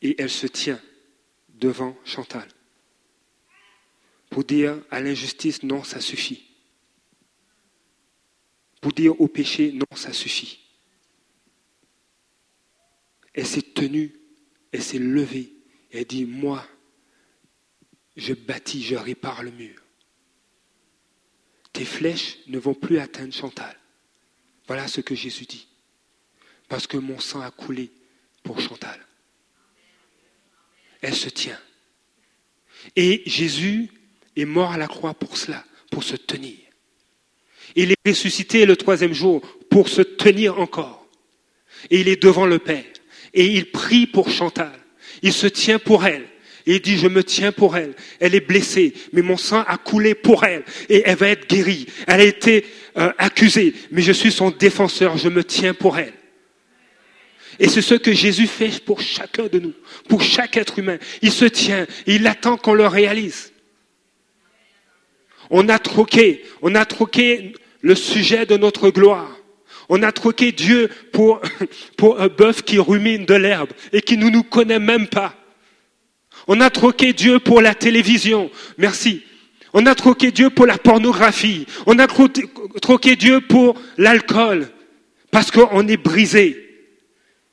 et 0.00 0.14
elle 0.18 0.30
se 0.30 0.46
tient 0.46 0.80
devant 1.48 1.96
Chantal 2.04 2.46
pour 4.30 4.44
dire 4.44 4.80
à 4.90 5.00
l'injustice 5.00 5.62
non, 5.62 5.82
ça 5.82 6.00
suffit. 6.00 6.44
Pour 8.80 8.92
dire 8.92 9.20
au 9.20 9.28
péché 9.28 9.72
non, 9.72 9.96
ça 9.96 10.12
suffit. 10.12 10.60
Elle 13.34 13.46
s'est 13.46 13.62
tenue, 13.62 14.14
elle 14.72 14.82
s'est 14.82 14.98
levée, 14.98 15.52
et 15.90 15.98
elle 15.98 16.04
dit 16.04 16.24
Moi, 16.24 16.66
je 18.16 18.34
bâtis, 18.34 18.82
je 18.82 18.94
répare 18.94 19.42
le 19.42 19.50
mur 19.50 19.85
tes 21.76 21.84
flèches 21.84 22.38
ne 22.46 22.58
vont 22.58 22.72
plus 22.72 22.98
atteindre 22.98 23.34
Chantal. 23.34 23.76
Voilà 24.66 24.88
ce 24.88 25.02
que 25.02 25.14
Jésus 25.14 25.44
dit. 25.44 25.68
Parce 26.68 26.86
que 26.86 26.96
mon 26.96 27.20
sang 27.20 27.42
a 27.42 27.50
coulé 27.50 27.90
pour 28.42 28.60
Chantal. 28.62 28.98
Elle 31.02 31.14
se 31.14 31.28
tient. 31.28 31.58
Et 32.96 33.22
Jésus 33.26 33.90
est 34.36 34.46
mort 34.46 34.72
à 34.72 34.78
la 34.78 34.88
croix 34.88 35.12
pour 35.12 35.36
cela, 35.36 35.66
pour 35.90 36.02
se 36.02 36.16
tenir. 36.16 36.56
Il 37.74 37.92
est 37.92 38.08
ressuscité 38.08 38.64
le 38.64 38.76
troisième 38.76 39.12
jour 39.12 39.42
pour 39.68 39.90
se 39.90 40.00
tenir 40.00 40.58
encore. 40.58 41.06
Et 41.90 42.00
il 42.00 42.08
est 42.08 42.22
devant 42.22 42.46
le 42.46 42.58
Père. 42.58 42.86
Et 43.34 43.44
il 43.44 43.70
prie 43.70 44.06
pour 44.06 44.30
Chantal. 44.30 44.72
Il 45.20 45.34
se 45.34 45.46
tient 45.46 45.78
pour 45.78 46.06
elle. 46.06 46.26
Il 46.66 46.80
dit, 46.80 46.98
je 46.98 47.06
me 47.06 47.22
tiens 47.22 47.52
pour 47.52 47.76
elle. 47.76 47.94
Elle 48.18 48.34
est 48.34 48.40
blessée, 48.40 48.92
mais 49.12 49.22
mon 49.22 49.36
sang 49.36 49.64
a 49.68 49.78
coulé 49.78 50.16
pour 50.16 50.44
elle. 50.44 50.64
Et 50.88 51.02
elle 51.06 51.16
va 51.16 51.28
être 51.28 51.48
guérie. 51.48 51.86
Elle 52.08 52.20
a 52.20 52.24
été 52.24 52.66
euh, 52.98 53.12
accusée, 53.18 53.72
mais 53.92 54.02
je 54.02 54.10
suis 54.10 54.32
son 54.32 54.50
défenseur. 54.50 55.16
Je 55.16 55.28
me 55.28 55.44
tiens 55.44 55.74
pour 55.74 55.96
elle. 55.96 56.12
Et 57.58 57.68
c'est 57.68 57.82
ce 57.82 57.94
que 57.94 58.12
Jésus 58.12 58.48
fait 58.48 58.84
pour 58.84 59.00
chacun 59.00 59.46
de 59.46 59.60
nous, 59.60 59.72
pour 60.08 60.22
chaque 60.22 60.56
être 60.56 60.78
humain. 60.78 60.98
Il 61.22 61.32
se 61.32 61.44
tient, 61.44 61.86
il 62.06 62.26
attend 62.26 62.56
qu'on 62.56 62.74
le 62.74 62.86
réalise. 62.86 63.52
On 65.48 65.68
a 65.68 65.78
troqué, 65.78 66.44
on 66.60 66.74
a 66.74 66.84
troqué 66.84 67.54
le 67.80 67.94
sujet 67.94 68.44
de 68.44 68.56
notre 68.56 68.90
gloire. 68.90 69.30
On 69.88 70.02
a 70.02 70.10
troqué 70.10 70.50
Dieu 70.50 70.90
pour 71.12 71.40
un 72.18 72.26
bœuf 72.26 72.62
qui 72.62 72.78
rumine 72.78 73.24
de 73.24 73.34
l'herbe 73.34 73.70
et 73.92 74.02
qui 74.02 74.16
ne 74.18 74.28
nous 74.28 74.42
connaît 74.42 74.80
même 74.80 75.06
pas. 75.06 75.34
On 76.46 76.60
a 76.60 76.70
troqué 76.70 77.12
Dieu 77.12 77.38
pour 77.38 77.60
la 77.60 77.74
télévision. 77.74 78.50
Merci. 78.78 79.24
On 79.72 79.84
a 79.86 79.94
troqué 79.94 80.30
Dieu 80.30 80.50
pour 80.50 80.66
la 80.66 80.78
pornographie. 80.78 81.66
On 81.86 81.98
a 81.98 82.06
troqué 82.06 83.16
Dieu 83.16 83.40
pour 83.40 83.80
l'alcool. 83.98 84.70
Parce 85.30 85.50
qu'on 85.50 85.86
est 85.88 85.96
brisé. 85.96 86.62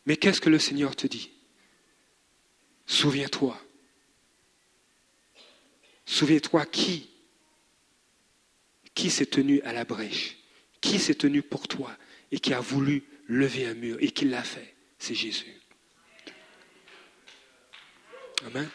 Mais 0.06 0.16
qu'est-ce 0.16 0.42
que 0.42 0.50
le 0.50 0.60
Seigneur 0.60 0.96
te 0.96 1.08
dit? 1.08 1.32
Souviens-toi. 2.86 3.60
Souviens-toi 6.06 6.66
qui 6.66 7.10
Qui 8.94 9.10
s'est 9.10 9.26
tenu 9.26 9.62
à 9.62 9.74
la 9.74 9.86
brèche 9.86 10.38
Qui 10.82 11.00
s'est 11.00 11.16
tenu 11.16 11.42
pour 11.42 11.68
toi 11.68 11.92
et 12.32 12.40
qui 12.40 12.54
a 12.54 12.60
voulu 12.60 13.04
lever 13.28 13.68
un 13.68 13.74
mur 13.76 13.98
et 14.00 14.12
qui 14.12 14.26
l'a 14.26 14.44
fait 14.44 14.74
C'est 14.98 15.16
Jésus. 15.16 15.62
Amen. 18.46 18.68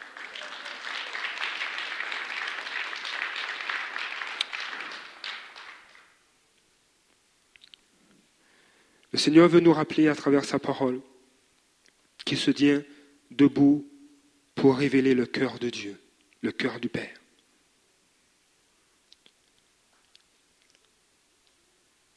Le 9.12 9.18
Seigneur 9.18 9.49
veut 9.49 9.61
nous 9.61 9.73
rappeler 9.73 10.09
à 10.09 10.14
travers 10.14 10.44
sa 10.44 10.59
parole 10.59 11.01
qu'il 12.25 12.38
se 12.38 12.51
tient 12.51 12.83
debout 13.31 13.88
pour 14.55 14.77
révéler 14.77 15.14
le 15.14 15.27
cœur 15.27 15.59
de 15.59 15.71
Dieu, 15.71 15.97
le 16.42 16.53
cœur 16.53 16.81
du 16.81 16.88
Père. 16.88 17.18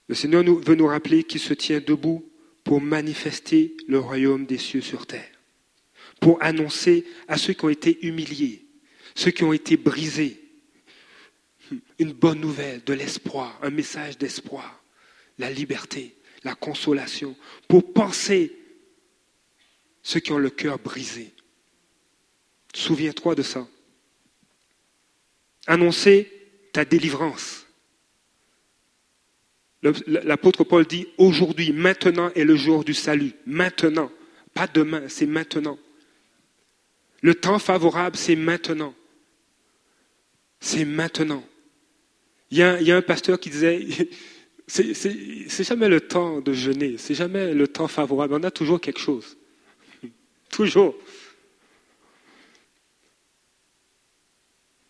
Le 0.08 0.16
Seigneur 0.16 0.44
veut 0.44 0.76
nous 0.76 0.88
rappeler 0.88 1.24
qu'il 1.24 1.40
se 1.40 1.54
tient 1.54 1.80
debout 1.80 2.30
pour 2.66 2.82
manifester 2.82 3.78
le 3.88 4.00
royaume 4.00 4.46
des 4.46 4.58
cieux 4.58 4.82
sur 4.82 5.08
terre, 5.08 5.32
pour 6.20 6.44
annoncer 6.44 7.06
à 7.30 7.38
ceux 7.38 7.54
qui 7.54 7.64
ont 7.64 7.70
été 7.70 8.06
humiliés, 8.06 8.66
ceux 9.16 9.32
qui 9.32 9.44
ont 9.44 9.54
été 9.54 9.78
brisés, 9.78 10.42
une 12.00 12.12
bonne 12.12 12.42
nouvelle, 12.42 12.84
de 12.84 12.94
l'espoir, 12.94 13.58
un 13.62 13.70
message 13.70 14.18
d'espoir, 14.18 14.84
la 15.38 15.50
liberté, 15.50 16.16
la 16.44 16.56
consolation, 16.56 17.36
pour 17.68 17.94
penser 17.94 18.58
ceux 20.02 20.20
qui 20.20 20.32
ont 20.32 20.40
le 20.40 20.50
cœur 20.50 20.80
brisé. 20.80 21.34
Souviens-toi 22.74 23.36
de 23.36 23.44
ça. 23.44 23.68
Annoncer 25.68 26.32
ta 26.74 26.86
délivrance. 26.86 27.68
L'apôtre 29.82 30.64
Paul 30.64 30.86
dit 30.86 31.08
aujourd'hui, 31.18 31.74
maintenant 31.74 32.32
est 32.36 32.44
le 32.44 32.56
jour 32.56 32.84
du 32.84 32.94
salut. 32.94 33.34
Maintenant. 33.46 34.12
Pas 34.54 34.68
demain, 34.68 35.04
c'est 35.08 35.26
maintenant. 35.26 35.78
Le 37.22 37.36
temps 37.36 37.60
favorable, 37.60 38.18
c'est 38.18 38.36
maintenant. 38.36 38.94
C'est 40.60 40.86
maintenant. 40.86 41.44
Il 42.52 42.58
y, 42.58 42.64
a, 42.64 42.82
il 42.82 42.88
y, 42.88 42.92
a, 42.92 42.98
un 42.98 43.02
pasteur 43.02 43.40
qui 43.40 43.50
disait, 43.50 43.88
C'est 44.74 45.66
jamais 45.66 45.90
le 45.90 46.00
temps 46.00 46.40
de 46.40 46.54
jeûner, 46.54 46.98
c'est 46.98 47.14
jamais 47.14 47.54
le 47.54 47.68
temps 47.68 47.90
favorable. 47.90 48.36
On 48.36 48.44
a 48.44 48.52
toujours 48.52 48.80
quelque 48.80 49.02
chose. 49.02 49.36
toujours. 50.50 50.96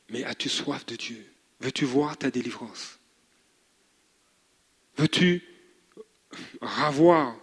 Mais 0.09 0.23
as-tu 0.23 0.49
soif 0.49 0.85
de 0.85 0.95
Dieu? 0.95 1.25
Veux-tu 1.61 1.85
voir 1.85 2.15
ta 2.15 2.29
délivrance? 2.29 2.99
Veux-tu 4.97 5.41
ravoir 6.61 7.35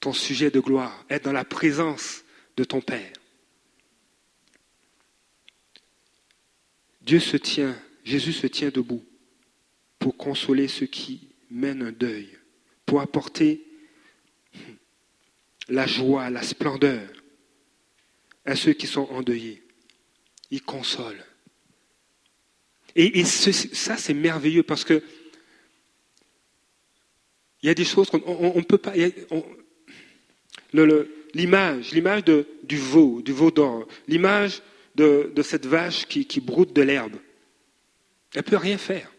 ton 0.00 0.12
sujet 0.12 0.50
de 0.50 0.58
gloire, 0.58 1.04
être 1.08 1.26
dans 1.26 1.32
la 1.32 1.44
présence 1.44 2.24
de 2.56 2.64
ton 2.64 2.80
Père? 2.80 3.12
Dieu 7.02 7.20
se 7.20 7.36
tient, 7.36 7.80
Jésus 8.02 8.32
se 8.32 8.48
tient 8.48 8.70
debout 8.70 9.04
pour 10.02 10.16
consoler 10.16 10.66
ceux 10.66 10.86
qui 10.86 11.28
mènent 11.48 11.82
un 11.82 11.92
deuil, 11.92 12.28
pour 12.84 13.00
apporter 13.00 13.64
la 15.68 15.86
joie, 15.86 16.28
la 16.28 16.42
splendeur 16.42 17.08
à 18.44 18.56
ceux 18.56 18.72
qui 18.72 18.88
sont 18.88 19.08
endeuillés. 19.10 19.62
Il 20.50 20.60
console. 20.62 21.24
Et, 22.96 23.24
ça, 23.24 23.96
c'est 23.96 24.12
merveilleux 24.12 24.64
parce 24.64 24.84
que 24.84 25.02
il 27.62 27.68
y 27.68 27.70
a 27.70 27.74
des 27.74 27.84
choses 27.84 28.10
qu'on 28.10 28.18
ne 28.56 28.62
peut 28.62 28.78
pas. 28.78 28.92
L'image, 31.32 31.92
l'image 31.92 32.24
du 32.24 32.76
veau, 32.76 33.22
du 33.22 33.32
veau 33.32 33.52
d'or, 33.52 33.86
l'image 34.08 34.62
de, 34.96 35.32
cette 35.44 35.66
vache 35.66 36.06
qui, 36.06 36.26
qui 36.26 36.40
broute 36.40 36.72
de 36.72 36.82
l'herbe, 36.82 37.14
elle 38.34 38.40
ne 38.40 38.50
peut 38.50 38.56
rien 38.56 38.78
faire. 38.78 39.12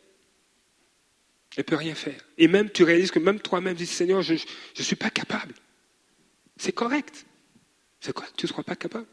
Elle 1.56 1.62
ne 1.62 1.64
peut 1.64 1.76
rien 1.76 1.96
faire. 1.96 2.20
Et 2.38 2.48
même, 2.48 2.70
tu 2.70 2.84
réalises 2.84 3.12
que 3.12 3.20
même 3.20 3.40
toi-même, 3.40 3.76
dis 3.76 3.86
Seigneur, 3.86 4.22
je 4.22 4.34
ne 4.34 4.84
suis 4.84 4.96
pas 4.96 5.10
capable. 5.10 5.54
C'est 6.58 6.72
correct. 6.72 7.26
C'est 8.00 8.14
correct, 8.14 8.34
tu 8.36 8.46
ne 8.46 8.50
seras 8.50 8.64
pas 8.64 8.76
capable? 8.76 9.08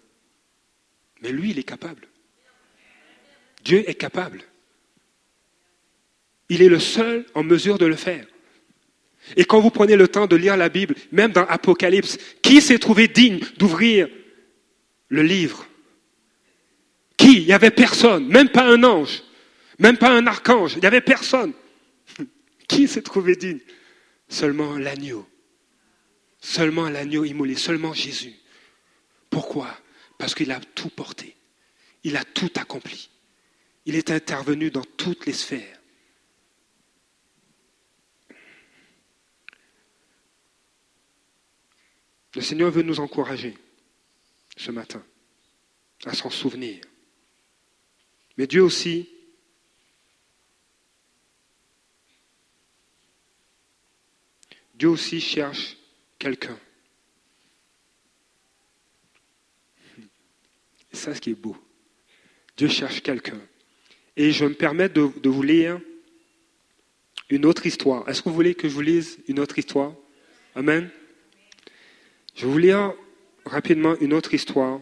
Mais 1.23 1.31
lui, 1.31 1.51
il 1.51 1.59
est 1.59 1.65
capable. 1.65 2.09
Dieu 3.63 3.89
est 3.89 3.95
capable. 3.95 4.43
Il 6.49 6.63
est 6.63 6.69
le 6.69 6.81
seul 6.81 7.27
en 7.35 7.45
mesure 7.45 7.79
de 7.79 7.87
le 7.87 7.95
faire. 7.95 8.27
Et 9.37 9.45
quand 9.45 9.61
vous 9.61 9.71
prenez 9.71 9.97
le 9.97 10.09
temps 10.09 10.27
de 10.27 10.35
lire 10.35 10.57
la 10.57 10.69
Bible, 10.69 10.95
même 11.13 11.31
dans 11.31 11.47
Apocalypse, 11.47 12.19
qui 12.43 12.61
s'est 12.61 12.79
trouvé 12.79 13.07
digne 13.07 13.41
d'ouvrir 13.59 14.09
le 15.09 15.23
livre? 15.23 15.67
Qui? 17.17 17.43
Il 17.43 17.47
n'y 17.47 17.53
avait 17.53 17.71
personne, 17.71 18.27
même 18.27 18.49
pas 18.49 18.65
un 18.65 18.83
ange, 18.83 19.23
même 19.79 19.99
pas 19.99 20.11
un 20.11 20.27
archange, 20.27 20.73
il 20.75 20.81
n'y 20.81 20.87
avait 20.87 21.03
personne. 21.03 21.53
Qui 22.71 22.87
s'est 22.87 23.03
trouvé 23.03 23.35
digne? 23.35 23.59
Seulement 24.29 24.79
l'agneau. 24.79 25.29
Seulement 26.41 26.89
l'agneau 26.89 27.25
immolé, 27.25 27.57
seulement 27.57 27.93
Jésus. 27.93 28.37
Pourquoi? 29.29 29.77
Parce 30.19 30.37
qu'il 30.37 30.53
a 30.53 30.61
tout 30.61 30.89
porté. 30.89 31.35
Il 32.05 32.17
a 32.17 32.25
tout 32.25 32.53
accompli. 32.55 33.11
Il 33.87 33.97
est 33.97 34.13
intervenu 34.13 34.71
dans 34.71 34.85
toutes 34.85 35.27
les 35.27 35.33
sphères. 35.33 35.81
Le 42.37 42.41
Seigneur 42.41 42.71
veut 42.71 42.83
nous 42.83 43.01
encourager 43.01 43.59
ce 44.57 44.71
matin 44.71 45.05
à 46.05 46.15
s'en 46.15 46.31
souvenir. 46.31 46.85
Mais 48.37 48.47
Dieu 48.47 48.63
aussi 48.63 49.09
Dieu 54.81 54.89
aussi 54.89 55.21
cherche 55.21 55.77
quelqu'un. 56.19 56.59
C'est 60.91 60.97
ça 60.97 61.15
ce 61.15 61.21
qui 61.21 61.33
est 61.33 61.35
beau. 61.35 61.55
Dieu 62.57 62.67
cherche 62.67 63.03
quelqu'un. 63.03 63.39
Et 64.17 64.33
je 64.33 64.47
me 64.47 64.55
permets 64.55 64.89
de, 64.89 65.03
vous 65.03 65.43
lire 65.43 65.79
une 67.29 67.45
autre 67.45 67.67
histoire. 67.67 68.09
Est-ce 68.09 68.23
que 68.23 68.31
vous 68.31 68.35
voulez 68.35 68.55
que 68.55 68.71
je 68.71 68.75
vous 68.75 68.81
lise 68.81 69.19
une 69.29 69.39
autre 69.39 69.59
histoire? 69.59 69.93
Amen. 70.55 70.89
Je 72.35 72.47
vais 72.47 72.51
vous 72.51 72.59
lire 72.59 72.95
rapidement 73.45 73.99
une 73.99 74.15
autre 74.15 74.33
histoire 74.33 74.81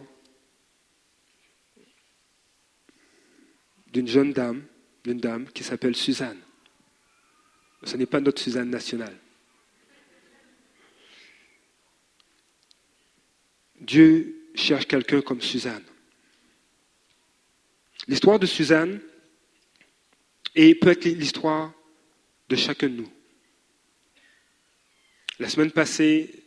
d'une 3.91 4.07
jeune 4.07 4.31
dame, 4.31 4.63
d'une 5.03 5.19
dame 5.19 5.49
qui 5.51 5.65
s'appelle 5.65 5.97
Suzanne. 5.97 6.39
Ce 7.83 7.97
n'est 7.97 8.05
pas 8.05 8.21
notre 8.21 8.41
Suzanne 8.41 8.69
nationale. 8.69 9.19
Dieu 13.79 14.49
cherche 14.55 14.87
quelqu'un 14.87 15.21
comme 15.21 15.41
Suzanne. 15.41 15.83
L'histoire 18.07 18.39
de 18.39 18.45
Suzanne 18.45 18.99
et 20.55 20.75
peut 20.75 20.89
être 20.89 21.05
l'histoire 21.05 21.73
de 22.49 22.55
chacun 22.55 22.87
de 22.87 22.95
nous. 22.95 23.11
La 25.39 25.47
semaine 25.47 25.71
passée, 25.71 26.43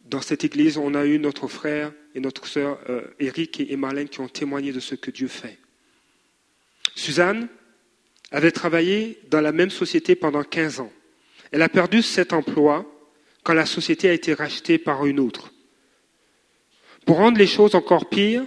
dans 0.00 0.22
cette 0.22 0.44
église, 0.44 0.78
on 0.78 0.94
a 0.94 1.04
eu 1.04 1.18
notre 1.18 1.46
frère 1.46 1.92
et 2.14 2.20
notre 2.20 2.46
sœur 2.46 2.80
euh, 2.88 3.02
Eric 3.20 3.60
et 3.60 3.76
Marlène 3.76 4.08
qui 4.08 4.20
ont 4.20 4.28
témoigné 4.28 4.72
de 4.72 4.80
ce 4.80 4.94
que 4.94 5.10
Dieu 5.10 5.28
fait. 5.28 5.58
Suzanne 6.94 7.48
avait 8.30 8.50
travaillé 8.50 9.20
dans 9.30 9.40
la 9.40 9.52
même 9.52 9.70
société 9.70 10.16
pendant 10.16 10.42
15 10.42 10.80
ans. 10.80 10.92
Elle 11.52 11.62
a 11.62 11.68
perdu 11.68 12.02
cet 12.02 12.32
emploi 12.32 12.86
quand 13.44 13.54
la 13.54 13.66
société 13.66 14.08
a 14.08 14.12
été 14.12 14.34
rachetée 14.34 14.78
par 14.78 15.06
une 15.06 15.20
autre. 15.20 15.52
Pour 17.08 17.16
rendre 17.16 17.38
les 17.38 17.46
choses 17.46 17.74
encore 17.74 18.10
pires, 18.10 18.44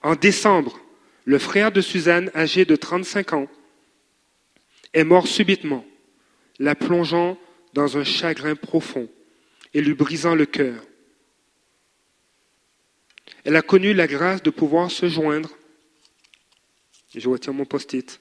en 0.00 0.14
décembre, 0.14 0.78
le 1.24 1.40
frère 1.40 1.72
de 1.72 1.80
Suzanne, 1.80 2.30
âgé 2.36 2.64
de 2.64 2.76
35 2.76 3.32
ans, 3.32 3.48
est 4.94 5.02
mort 5.02 5.26
subitement, 5.26 5.84
la 6.60 6.76
plongeant 6.76 7.36
dans 7.72 7.98
un 7.98 8.04
chagrin 8.04 8.54
profond 8.54 9.08
et 9.74 9.80
lui 9.80 9.94
brisant 9.94 10.36
le 10.36 10.46
cœur. 10.46 10.84
Elle 13.42 13.56
a 13.56 13.62
connu 13.62 13.92
la 13.92 14.06
grâce 14.06 14.44
de 14.44 14.50
pouvoir 14.50 14.92
se 14.92 15.08
joindre. 15.08 15.50
Je 17.12 17.28
retire 17.28 17.54
mon 17.54 17.64
post-it. 17.64 18.20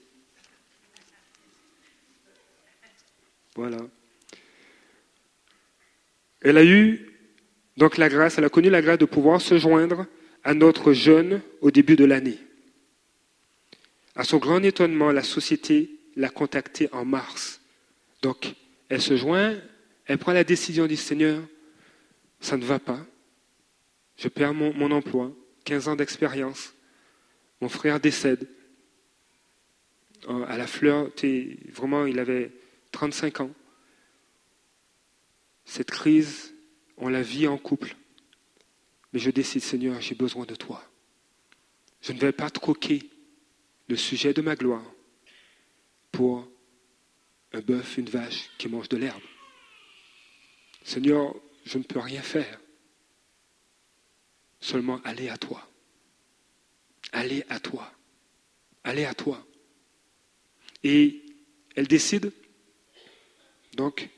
Voilà. 3.53 3.77
Elle 6.41 6.57
a 6.57 6.65
eu 6.65 7.08
donc 7.79 7.97
la 7.97 8.09
grâce, 8.09 8.37
elle 8.37 8.45
a 8.45 8.49
connu 8.49 8.69
la 8.69 8.81
grâce 8.81 8.99
de 8.99 9.05
pouvoir 9.05 9.41
se 9.41 9.57
joindre 9.57 10.05
à 10.43 10.53
notre 10.53 10.93
jeune 10.93 11.41
au 11.61 11.71
début 11.71 11.95
de 11.95 12.05
l'année. 12.05 12.37
À 14.15 14.23
son 14.23 14.37
grand 14.37 14.61
étonnement, 14.63 15.11
la 15.11 15.23
société 15.23 15.89
l'a 16.15 16.29
contactée 16.29 16.89
en 16.91 17.05
mars. 17.05 17.61
Donc, 18.21 18.53
elle 18.89 19.01
se 19.01 19.15
joint 19.15 19.55
elle 20.09 20.17
prend 20.17 20.33
la 20.33 20.43
décision 20.43 20.87
du 20.87 20.95
Seigneur, 20.95 21.39
ça 22.39 22.57
ne 22.57 22.65
va 22.65 22.79
pas. 22.79 23.05
Je 24.17 24.27
perds 24.27 24.55
mon, 24.55 24.89
emploi, 24.89 25.31
15 25.65 25.87
ans 25.87 25.95
d'expérience. 25.95 26.73
Mon 27.61 27.69
frère 27.69 27.99
décède. 27.99 28.47
À 30.27 30.57
la 30.57 30.65
fleur, 30.65 31.11
vraiment, 31.71 32.07
il 32.07 32.17
avait 32.17 32.51
35 32.91 33.41
ans. 33.41 33.51
Cette 35.65 35.91
crise, 35.91 36.55
on 36.99 37.09
la 37.09 37.21
vit 37.21 37.47
en 37.47 37.57
couple. 37.57 37.95
Mais 39.11 39.19
je 39.19 39.31
décide, 39.31 39.63
Seigneur, 39.63 39.99
j'ai 40.01 40.15
besoin 40.15 40.45
de 40.45 40.55
toi. 40.55 40.83
Je 42.01 42.13
ne 42.13 42.19
vais 42.19 42.31
pas 42.31 42.49
troquer 42.49 43.09
le 43.87 43.95
sujet 43.95 44.33
de 44.33 44.41
ma 44.41 44.55
gloire 44.55 44.83
pour 46.11 46.47
un 47.53 47.61
bœuf, 47.61 47.97
une 47.97 48.09
vache 48.09 48.49
qui 48.57 48.67
mange 48.67 48.89
de 48.89 48.97
l'herbe. 48.97 49.21
Seigneur, 50.83 51.35
je 51.65 51.77
ne 51.77 51.83
peux 51.83 51.99
rien 51.99 52.21
faire. 52.21 52.59
Seulement 54.59 55.01
aller 55.03 55.29
à 55.29 55.37
toi. 55.37 55.67
Aller 57.11 57.43
à 57.49 57.59
toi. 57.59 57.91
Aller 58.83 59.05
à 59.05 59.13
toi. 59.13 59.45
Et 60.83 61.23
elle 61.75 61.87
décide 61.87 62.31
donc 63.75 64.09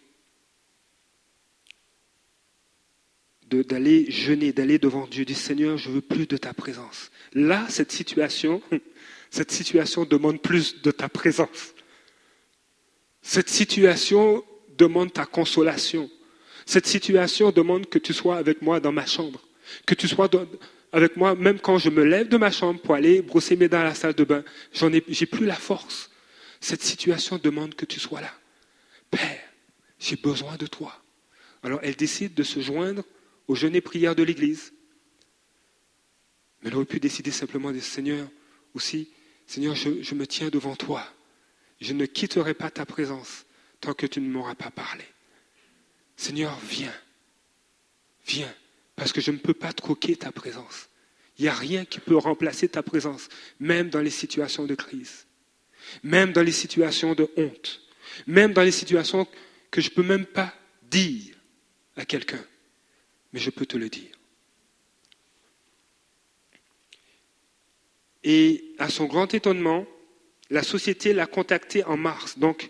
d'aller 3.51 4.09
jeûner, 4.09 4.53
d'aller 4.53 4.79
devant 4.79 5.07
Dieu, 5.07 5.25
dit 5.25 5.35
Seigneur, 5.35 5.77
je 5.77 5.89
veux 5.89 6.01
plus 6.01 6.27
de 6.27 6.37
ta 6.37 6.53
présence. 6.53 7.11
Là, 7.33 7.65
cette 7.69 7.91
situation, 7.91 8.61
cette 9.29 9.51
situation 9.51 10.05
demande 10.05 10.41
plus 10.41 10.81
de 10.81 10.91
ta 10.91 11.09
présence. 11.09 11.73
Cette 13.21 13.49
situation 13.49 14.43
demande 14.77 15.13
ta 15.13 15.25
consolation. 15.25 16.09
Cette 16.65 16.87
situation 16.87 17.51
demande 17.51 17.87
que 17.87 17.99
tu 17.99 18.13
sois 18.13 18.37
avec 18.37 18.61
moi 18.61 18.79
dans 18.79 18.91
ma 18.91 19.05
chambre, 19.05 19.41
que 19.85 19.93
tu 19.93 20.07
sois 20.07 20.29
avec 20.91 21.15
moi 21.17 21.35
même 21.35 21.59
quand 21.59 21.77
je 21.77 21.89
me 21.89 22.03
lève 22.03 22.27
de 22.27 22.37
ma 22.37 22.51
chambre 22.51 22.79
pour 22.81 22.95
aller 22.95 23.21
brosser 23.21 23.55
mes 23.55 23.67
dents 23.67 23.79
à 23.79 23.85
la 23.85 23.95
salle 23.95 24.13
de 24.13 24.23
bain. 24.23 24.43
J'en 24.73 24.91
ai, 24.93 25.03
j'ai 25.07 25.25
plus 25.25 25.45
la 25.45 25.55
force. 25.55 26.09
Cette 26.59 26.83
situation 26.83 27.39
demande 27.41 27.75
que 27.75 27.85
tu 27.85 27.99
sois 27.99 28.21
là. 28.21 28.31
Père, 29.09 29.39
j'ai 29.99 30.15
besoin 30.15 30.55
de 30.57 30.67
toi. 30.67 30.93
Alors 31.63 31.79
elle 31.83 31.95
décide 31.95 32.33
de 32.33 32.43
se 32.43 32.59
joindre 32.59 33.03
au 33.51 33.55
jeûne 33.55 33.81
prière 33.81 34.15
de 34.15 34.23
l'Église. 34.23 34.71
Mais 36.61 36.69
elle 36.69 36.75
aurait 36.77 36.85
pu 36.85 37.01
décider 37.01 37.31
simplement 37.31 37.73
de 37.73 37.81
Seigneur, 37.81 38.25
aussi, 38.73 39.09
Seigneur, 39.45 39.75
je, 39.75 40.01
je 40.01 40.15
me 40.15 40.25
tiens 40.25 40.47
devant 40.47 40.77
toi. 40.77 41.05
Je 41.81 41.91
ne 41.91 42.05
quitterai 42.05 42.53
pas 42.53 42.71
ta 42.71 42.85
présence 42.85 43.45
tant 43.81 43.93
que 43.93 44.05
tu 44.05 44.21
ne 44.21 44.29
m'auras 44.29 44.55
pas 44.55 44.71
parlé. 44.71 45.03
Seigneur, 46.15 46.57
viens. 46.61 46.93
Viens. 48.25 48.55
Parce 48.95 49.11
que 49.11 49.19
je 49.19 49.31
ne 49.31 49.37
peux 49.37 49.53
pas 49.53 49.73
troquer 49.73 50.15
ta 50.15 50.31
présence. 50.31 50.87
Il 51.37 51.41
n'y 51.41 51.49
a 51.49 51.53
rien 51.53 51.83
qui 51.83 51.99
peut 51.99 52.15
remplacer 52.15 52.69
ta 52.69 52.81
présence, 52.81 53.27
même 53.59 53.89
dans 53.89 53.99
les 53.99 54.11
situations 54.11 54.65
de 54.65 54.75
crise, 54.75 55.27
même 56.03 56.31
dans 56.31 56.43
les 56.43 56.53
situations 56.53 57.15
de 57.15 57.29
honte, 57.35 57.81
même 58.27 58.53
dans 58.53 58.63
les 58.63 58.71
situations 58.71 59.27
que 59.71 59.81
je 59.81 59.89
ne 59.89 59.95
peux 59.95 60.03
même 60.03 60.25
pas 60.25 60.53
dire 60.83 61.35
à 61.97 62.05
quelqu'un, 62.05 62.45
mais 63.33 63.39
je 63.39 63.49
peux 63.49 63.65
te 63.65 63.77
le 63.77 63.89
dire. 63.89 64.11
Et 68.23 68.75
à 68.77 68.89
son 68.89 69.05
grand 69.05 69.33
étonnement, 69.33 69.85
la 70.49 70.63
société 70.63 71.13
l'a 71.13 71.25
contacté 71.25 71.83
en 71.85 71.97
mars, 71.97 72.37
donc 72.37 72.69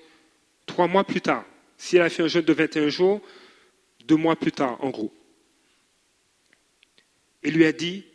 trois 0.66 0.88
mois 0.88 1.04
plus 1.04 1.22
tard. 1.22 1.46
Si 1.78 1.98
elle 1.98 2.04
a 2.04 2.10
fait 2.10 2.24
un 2.24 2.28
jeûne 2.28 2.46
de 2.46 2.54
21 2.54 2.90
jours, 2.90 3.22
deux 4.06 4.16
mois 4.16 4.36
plus 4.36 4.52
tard, 4.52 4.78
en 4.84 4.92
gros. 4.92 5.12
Et 7.44 7.52
lui 7.52 7.66
a 7.66 7.72
dit, 7.72 8.06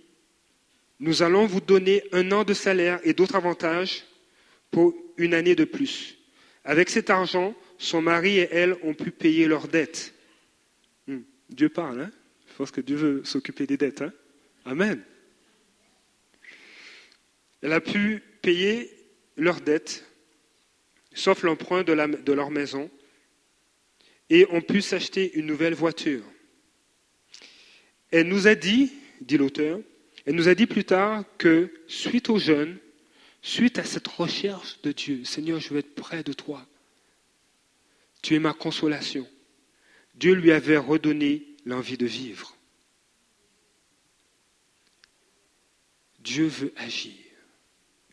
nous 1.00 1.22
allons 1.22 1.46
vous 1.46 1.60
donner 1.60 2.04
un 2.12 2.30
an 2.32 2.44
de 2.44 2.54
salaire 2.54 3.00
et 3.02 3.12
d'autres 3.12 3.36
avantages 3.36 4.04
pour 4.70 4.94
une 5.16 5.34
année 5.34 5.54
de 5.54 5.64
plus. 5.64 6.16
Avec 6.64 6.88
cet 6.88 7.10
argent, 7.10 7.54
son 7.78 8.00
mari 8.00 8.38
et 8.38 8.48
elle 8.50 8.76
ont 8.82 8.94
pu 8.94 9.10
payer 9.10 9.46
leurs 9.46 9.68
dettes. 9.68 10.14
Hmm. 11.06 11.20
Dieu 11.50 11.68
parle, 11.68 12.02
hein? 12.02 12.10
Je 12.56 12.58
pense 12.62 12.70
que 12.70 12.80
Dieu 12.80 12.96
veut 12.96 13.24
s'occuper 13.26 13.66
des 13.66 13.76
dettes. 13.76 14.00
Hein 14.00 14.14
Amen. 14.64 15.04
Elle 17.60 17.74
a 17.74 17.82
pu 17.82 18.22
payer 18.40 18.90
leurs 19.36 19.60
dettes, 19.60 20.06
sauf 21.12 21.42
l'emprunt 21.42 21.82
de, 21.82 21.92
de 22.22 22.32
leur 22.32 22.50
maison, 22.50 22.90
et 24.30 24.46
ont 24.48 24.62
pu 24.62 24.80
s'acheter 24.80 25.34
une 25.34 25.44
nouvelle 25.44 25.74
voiture. 25.74 26.24
Elle 28.10 28.28
nous 28.28 28.46
a 28.46 28.54
dit, 28.54 28.90
dit 29.20 29.36
l'auteur, 29.36 29.78
elle 30.24 30.34
nous 30.34 30.48
a 30.48 30.54
dit 30.54 30.66
plus 30.66 30.84
tard 30.84 31.24
que 31.36 31.70
suite 31.88 32.30
au 32.30 32.38
jeûne, 32.38 32.78
suite 33.42 33.78
à 33.78 33.84
cette 33.84 34.08
recherche 34.08 34.80
de 34.80 34.92
Dieu, 34.92 35.24
Seigneur, 35.24 35.60
je 35.60 35.74
veux 35.74 35.80
être 35.80 35.94
près 35.94 36.22
de 36.22 36.32
toi. 36.32 36.66
Tu 38.22 38.34
es 38.34 38.38
ma 38.38 38.54
consolation. 38.54 39.28
Dieu 40.14 40.32
lui 40.32 40.52
avait 40.52 40.78
redonné 40.78 41.55
l'envie 41.66 41.98
de 41.98 42.06
vivre. 42.06 42.56
Dieu 46.20 46.46
veut 46.46 46.72
agir. 46.76 47.12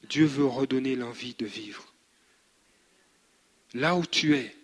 Dieu 0.10 0.26
veut 0.26 0.46
redonner 0.46 0.96
l'envie 0.96 1.36
de 1.36 1.46
vivre. 1.46 1.94
Là 3.74 3.96
où 3.96 4.06
tu 4.06 4.36
es, 4.36 4.56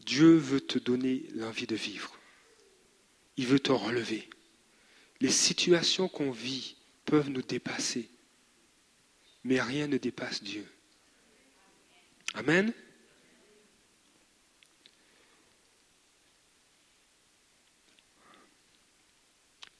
Dieu 0.00 0.36
veut 0.36 0.60
te 0.60 0.78
donner 0.78 1.26
l'envie 1.34 1.66
de 1.66 1.74
vivre. 1.74 2.16
Il 3.36 3.46
veut 3.46 3.58
te 3.58 3.72
relever. 3.72 4.28
Les 5.20 5.30
situations 5.30 6.08
qu'on 6.08 6.30
vit 6.30 6.76
peuvent 7.06 7.30
nous 7.30 7.42
dépasser, 7.42 8.08
mais 9.42 9.60
rien 9.60 9.86
ne 9.86 9.96
dépasse 9.96 10.42
Dieu. 10.42 10.66
Amen. 12.34 12.72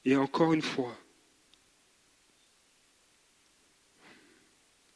Et 0.05 0.15
encore 0.15 0.53
une 0.53 0.61
fois, 0.61 0.95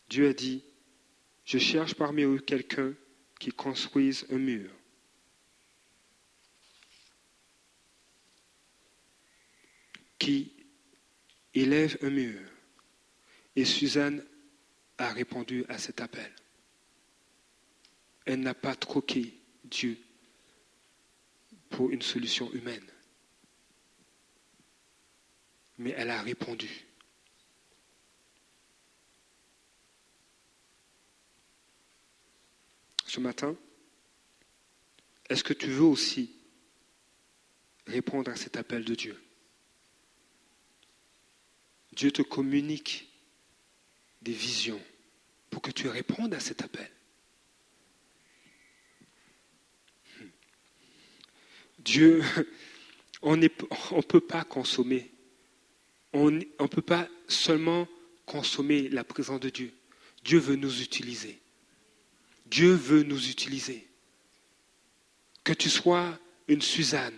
Dieu 0.08 0.30
a 0.30 0.34
dit, 0.34 0.64
je 1.44 1.58
cherche 1.58 1.96
parmi 1.96 2.24
eux 2.24 2.40
quelqu'un 2.40 2.94
qui 3.40 3.52
construise 3.52 4.26
un 4.30 4.38
mur. 4.38 4.72
qui 10.20 10.52
élève 11.54 11.98
un 12.02 12.10
mur. 12.10 12.42
Et 13.56 13.66
Suzanne 13.66 14.24
a 14.98 15.12
répondu 15.14 15.66
à 15.70 15.78
cet 15.78 16.02
appel. 16.02 16.32
Elle 18.26 18.42
n'a 18.42 18.54
pas 18.54 18.76
troqué 18.76 19.34
Dieu 19.64 19.98
pour 21.70 21.90
une 21.90 22.02
solution 22.02 22.52
humaine. 22.54 22.86
Mais 25.80 25.92
elle 25.98 26.10
a 26.10 26.22
répondu. 26.22 26.86
Ce 33.06 33.20
matin, 33.20 33.56
est-ce 35.30 35.44
que 35.44 35.54
tu 35.54 35.68
veux 35.68 35.84
aussi 35.84 36.36
répondre 37.88 38.30
à 38.30 38.36
cet 38.36 38.58
appel 38.58 38.84
de 38.84 38.94
Dieu? 38.94 39.20
Dieu 41.94 42.12
te 42.12 42.22
communique 42.22 43.10
des 44.22 44.34
visions 44.34 44.82
pour 45.50 45.62
que 45.62 45.72
tu 45.72 45.88
répondes 45.88 46.34
à 46.34 46.40
cet 46.40 46.62
appel. 46.62 46.92
Dieu, 51.80 52.22
on 53.22 53.38
ne 53.38 53.48
peut 53.48 54.22
pas 54.22 54.44
consommer. 54.44 55.10
On 56.14 56.32
ne 56.32 56.68
peut 56.68 56.82
pas 56.82 57.08
seulement 57.28 57.88
consommer 58.26 58.90
la 58.90 59.04
présence 59.04 59.40
de 59.40 59.50
Dieu. 59.50 59.72
Dieu 60.24 60.40
veut 60.40 60.56
nous 60.56 60.82
utiliser. 60.82 61.40
Dieu 62.46 62.74
veut 62.74 63.04
nous 63.04 63.30
utiliser. 63.30 63.88
Que 65.44 65.54
tu 65.54 65.70
sois 65.70 66.20
une 66.48 66.62
Suzanne 66.62 67.18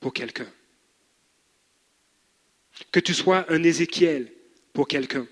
pour 0.00 0.12
quelqu'un. 0.12 0.50
Que 2.92 3.00
tu 3.00 3.14
sois 3.14 3.50
un 3.52 3.62
Ézéchiel 3.62 4.32
pour 4.72 4.86
quelqu'un. 4.86 5.26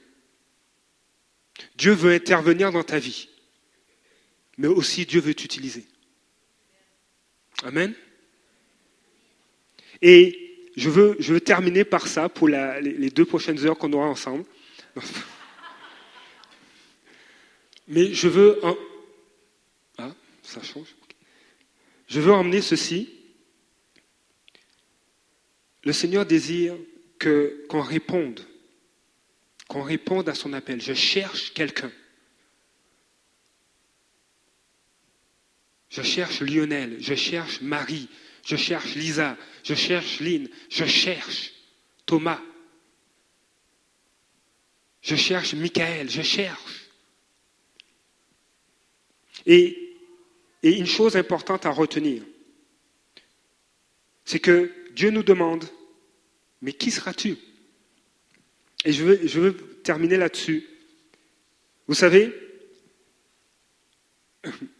Dieu 1.77 1.93
veut 1.93 2.13
intervenir 2.13 2.73
dans 2.73 2.85
ta 2.85 2.99
vie, 2.99 3.29
mais 4.59 4.67
aussi 4.67 5.07
Dieu 5.07 5.21
veut 5.21 5.35
t'utiliser. 5.35 5.87
Amen. 7.63 7.95
Et 10.03 10.46
je 10.77 10.91
veux, 10.91 11.41
terminer 11.41 11.85
par 11.85 12.07
ça 12.07 12.29
pour 12.29 12.49
les, 12.49 13.11
deux 13.11 13.25
prochaines 13.25 13.65
heures 13.65 13.79
qu'on 13.79 13.93
aura 13.95 14.07
ensemble. 14.07 14.45
Mais 17.89 18.13
je 18.13 18.29
veux... 18.29 18.61
Ah, 19.97 20.13
ça 20.43 20.63
change. 20.63 20.95
Je 22.09 22.21
veux 22.21 22.33
emmener 22.33 22.61
ceci. 22.61 23.11
Le 25.85 25.93
Seigneur 25.93 26.27
désire 26.27 26.75
que, 27.19 27.65
qu'on 27.69 27.81
réponde, 27.81 28.41
qu'on 29.69 29.83
réponde 29.83 30.29
à 30.29 30.35
son 30.35 30.53
appel. 30.53 30.81
Je 30.83 30.93
cherche 30.93 31.55
quelqu'un. 31.55 31.93
Je 35.89 36.03
cherche 36.03 36.41
Lionel, 36.41 36.99
je 37.01 37.15
cherche 37.15 37.63
Marie, 37.63 38.09
je 38.47 38.57
cherche 38.57 38.95
Lisa, 38.95 39.37
je 39.65 39.75
cherche 39.75 40.21
Lynn, 40.21 40.49
je 40.71 40.85
cherche 40.85 41.53
Thomas, 42.07 42.41
je 45.03 45.17
cherche 45.17 45.55
Michael, 45.55 46.09
je 46.09 46.23
cherche. 46.23 46.91
Et, 49.45 49.83
une 50.63 50.87
chose 50.87 51.15
importante 51.17 51.65
à 51.65 51.71
retenir, 51.71 52.23
c'est 54.25 54.41
que 54.41 54.73
Dieu 54.93 55.11
nous 55.11 55.23
demande 55.23 55.65
mais 56.63 56.73
qui 56.73 56.91
seras-tu? 56.91 57.37
Et 58.85 58.93
je 58.93 59.05
veux 59.05 59.57
terminer 59.85 60.17
là-dessus. 60.17 60.67
Vous 61.87 61.95
savez, 61.95 62.35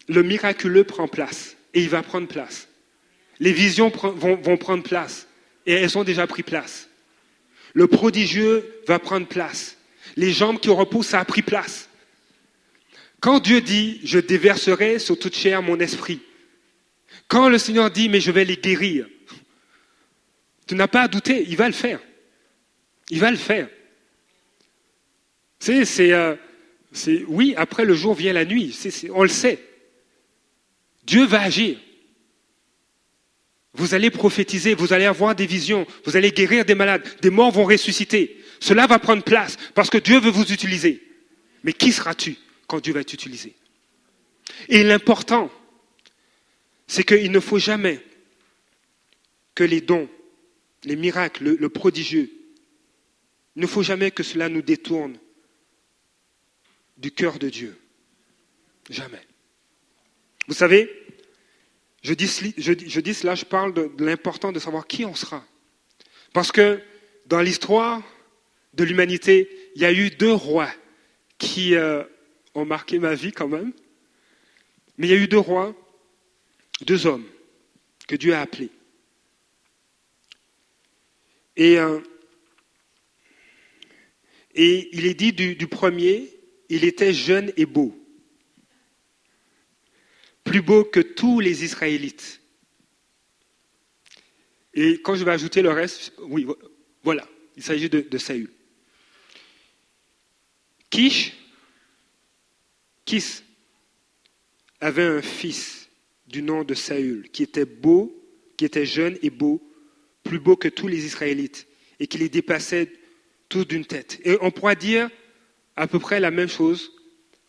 le 0.09 0.23
miraculeux 0.23 0.85
prend 0.85 1.07
place 1.07 1.57
et 1.75 1.83
il 1.83 1.89
va 1.89 2.03
prendre 2.03 2.27
place. 2.27 2.66
Les 3.41 3.53
visions 3.53 3.91
vont, 3.91 4.57
prendre 4.57 4.83
place 4.83 5.27
et 5.67 5.73
elles 5.73 5.99
ont 5.99 6.05
déjà 6.05 6.27
pris 6.27 6.43
place. 6.43 6.89
Le 7.75 7.87
prodigieux 7.87 8.83
va 8.87 8.99
prendre 8.99 9.27
place. 9.27 9.77
Les 10.17 10.33
jambes 10.33 10.59
qui 10.59 10.71
reposent, 10.71 11.09
ça 11.09 11.21
a 11.21 11.25
pris 11.25 11.43
place. 11.43 11.89
Quand 13.21 13.41
Dieu 13.41 13.61
dit, 13.61 14.01
je 14.05 14.19
déverserai 14.19 14.99
sur 14.99 15.19
toute 15.19 15.37
chair 15.37 15.63
mon 15.63 15.79
esprit, 15.81 16.21
quand 17.29 17.49
le 17.49 17.59
Seigneur 17.59 17.91
dit, 17.91 18.09
mais 18.09 18.21
je 18.21 18.31
vais 18.31 18.45
les 18.45 18.57
guérir, 18.57 19.07
tu 20.67 20.75
n'as 20.75 20.89
pas 20.89 21.03
à 21.03 21.09
douter, 21.09 21.45
il 21.49 21.57
va 21.57 21.67
le 21.67 21.75
faire. 21.75 22.01
Il 23.11 23.21
va 23.21 23.31
le 23.31 23.37
faire. 23.37 23.69
Tu 25.61 25.67
sais, 25.67 25.85
c'est. 25.85 26.13
Euh, 26.13 26.35
C'est 26.97 27.25
oui, 27.29 27.55
après 27.57 27.85
le 27.85 27.95
jour 27.95 28.15
vient 28.15 28.33
la 28.33 28.47
nuit, 28.47 28.75
on 29.13 29.23
le 29.23 29.29
sait. 29.29 29.59
Dieu 31.05 31.27
va 31.27 31.43
agir. 31.43 31.77
Vous 33.77 33.95
allez 33.95 34.11
prophétiser, 34.11 34.75
vous 34.75 34.93
allez 34.93 35.05
avoir 35.05 35.35
des 35.35 35.47
visions, 35.47 35.87
vous 36.05 36.17
allez 36.17 36.33
guérir 36.33 36.65
des 36.65 36.75
malades, 36.75 37.03
des 37.21 37.31
morts 37.31 37.53
vont 37.53 37.65
ressusciter. 37.65 38.43
Cela 38.59 38.87
va 38.87 38.99
prendre 38.99 39.23
place 39.23 39.57
parce 39.75 39.91
que 39.91 39.99
Dieu 39.99 40.19
veut 40.19 40.31
vous 40.31 40.51
utiliser. 40.51 41.03
Mais 41.63 41.73
qui 41.73 41.93
seras-tu 41.93 42.37
quand 42.67 42.81
Dieu 42.81 42.95
va 42.95 43.05
t'utiliser? 43.05 43.55
Et 44.69 44.83
l'important, 44.83 45.51
c'est 46.87 47.05
qu'il 47.05 47.31
ne 47.31 47.41
faut 47.41 47.59
jamais 47.59 48.01
que 49.55 49.65
les 49.65 49.81
dons, 49.81 50.09
les 50.85 50.97
miracles, 50.97 51.45
le, 51.45 51.57
le 51.57 51.69
prodigieux, 51.69 52.31
il 53.57 53.63
ne 53.63 53.67
faut 53.67 53.83
jamais 53.83 54.11
que 54.11 54.23
cela 54.23 54.49
nous 54.49 54.63
détourne 54.63 55.19
du 56.97 57.11
cœur 57.11 57.39
de 57.39 57.49
Dieu. 57.49 57.77
Jamais. 58.89 59.23
Vous 60.47 60.55
savez, 60.55 60.91
je 62.07 63.01
dis, 63.01 63.15
cela, 63.15 63.35
je 63.35 63.45
parle 63.45 63.75
de, 63.75 63.91
l'important 63.99 64.53
de 64.53 64.61
savoir 64.61 64.87
qui 64.87 65.05
on 65.05 65.17
sera. 65.17 65.45
Parce 66.33 66.53
que 66.53 66.81
dans 67.27 67.41
l'histoire 67.41 68.01
de 68.75 68.85
l'humanité, 68.85 69.49
il 69.75 69.83
y 69.83 69.85
a 69.85 69.93
eu 69.93 70.11
deux 70.11 70.33
rois 70.33 70.71
qui 71.39 71.75
euh, 71.75 72.05
ont 72.55 72.65
marqué 72.65 73.01
ma 73.01 73.17
vie 73.17 73.33
quand 73.33 73.49
même. 73.49 73.73
Mais 74.99 75.09
il 75.09 75.11
y 75.11 75.15
a 75.15 75.21
eu 75.21 75.27
deux 75.27 75.39
rois, 75.39 75.75
deux 76.83 77.07
hommes 77.07 77.27
que 78.07 78.15
Dieu 78.15 78.35
a 78.35 78.41
appelés. 78.41 78.71
Et, 81.57 81.81
euh, 81.81 81.99
et 84.55 84.89
il 84.93 85.07
est 85.07 85.15
dit 85.15 85.33
du 85.33 85.67
premier, 85.67 86.33
il 86.69 86.85
était 86.85 87.13
jeune 87.13 87.53
et 87.57 87.67
beau 87.67 87.99
plus 90.47 90.63
beau 90.63 90.85
que 90.85 91.01
tous 91.01 91.41
les 91.41 91.65
Israélites. 91.65 92.41
Et 94.73 95.01
quand 95.03 95.17
je 95.17 95.25
vais 95.25 95.33
ajouter 95.33 95.61
le 95.61 95.71
reste, 95.71 96.13
oui, 96.21 96.47
voilà, 97.03 97.27
il 97.57 97.63
s'agit 97.63 97.91
de, 97.91 98.19
Saül. 98.19 98.51
Kish, 100.89 101.37
Kis 103.05 103.43
avait 104.81 105.03
un 105.03 105.21
fils 105.21 105.89
du 106.29 106.43
nom 106.43 106.63
de 106.63 106.75
Saül 106.75 107.29
qui 107.31 107.43
était 107.43 107.65
beau, 107.65 108.15
qui 108.57 108.65
était 108.65 108.87
jeune 108.87 109.19
et 109.23 109.31
beau, 109.31 109.61
plus 110.23 110.39
beau 110.39 110.57
que 110.57 110.69
tous 110.69 110.87
les 110.87 111.05
Israélites 111.05 111.67
et 111.99 112.07
qui 112.07 112.19
les 112.19 112.29
dépassait 112.29 112.93
tous 113.49 113.65
d'une 113.65 113.85
tête. 113.85 114.21
Et 114.25 114.37
on 114.41 114.51
pourra 114.51 114.75
dire 114.75 115.11
à 115.75 115.89
peu 115.89 115.99
près 115.99 116.21
la 116.21 116.31
même 116.31 116.49
chose 116.49 116.93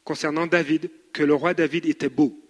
concernant 0.03 0.47
David, 0.47 0.89
que 1.13 1.23
le 1.23 1.33
roi 1.33 1.53
David 1.53 1.85
était 1.85 2.09
beau 2.09 2.46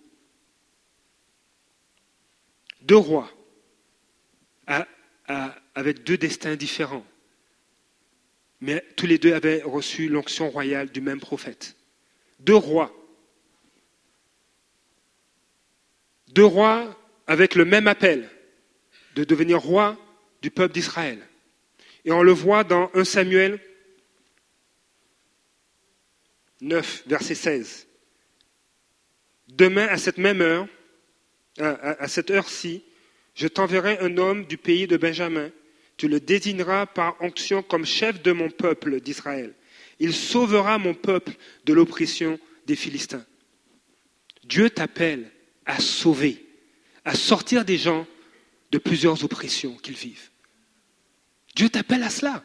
deux 2.88 2.98
rois 2.98 3.30
avec 5.76 6.04
deux 6.04 6.18
destins 6.18 6.56
différents. 6.56 7.06
Mais 8.62 8.84
tous 8.96 9.06
les 9.06 9.20
deux 9.20 9.34
avaient 9.34 9.62
reçu 9.62 10.08
l'onction 10.08 10.50
royale 10.50 10.90
du 10.90 11.02
même 11.02 11.20
prophète. 11.20 11.76
Deux 12.40 12.56
rois. 12.56 12.92
Deux 16.30 16.46
rois 16.46 16.98
avec 17.28 17.56
le 17.56 17.66
même 17.66 17.88
appel 17.88 18.30
de 19.16 19.24
devenir 19.24 19.60
roi 19.60 19.98
du 20.42 20.50
peuple 20.50 20.74
d'Israël. 20.74 21.20
Et 22.06 22.12
on 22.12 22.24
le 22.24 22.32
voit 22.32 22.64
dans 22.64 22.90
1 22.94 23.04
Samuel 23.04 23.60
9, 26.62 27.04
verset 27.08 27.36
16. 27.36 27.88
Demain, 29.50 29.88
à 29.88 29.98
cette 29.98 30.18
même 30.18 30.42
heure, 30.42 30.68
à, 31.60 32.08
cette 32.08 32.32
heure-ci, 32.32 32.84
je 33.36 33.48
t'enverrai 33.48 34.00
un 34.00 34.18
homme 34.18 34.46
du 34.46 34.58
pays 34.58 34.88
de 34.88 34.98
Benjamin. 34.98 35.50
Tu 35.98 36.08
le 36.08 36.20
désigneras 36.20 36.86
par 36.86 37.16
onction 37.22 37.64
comme 37.64 37.86
chef 37.86 38.22
de 38.22 38.32
mon 38.32 38.50
peuple 38.50 39.00
d'Israël. 39.00 39.54
Il 40.00 40.14
sauvera 40.14 40.78
mon 40.78 40.94
peuple 40.94 41.34
de 41.66 41.74
l'oppression 41.74 42.40
des 42.66 42.76
Philistins. 42.76 43.26
Dieu 44.44 44.70
t'appelle 44.70 45.32
à 45.66 45.80
sauver, 45.80 46.46
à 47.04 47.16
sortir 47.16 47.66
des 47.66 47.78
gens 47.78 48.06
de 48.72 48.78
plusieurs 48.78 49.24
oppressions 49.24 49.76
qu'ils 49.76 49.96
vivent. 49.96 50.30
Dieu 51.56 51.70
t'appelle 51.70 52.04
à 52.04 52.10
cela, 52.10 52.44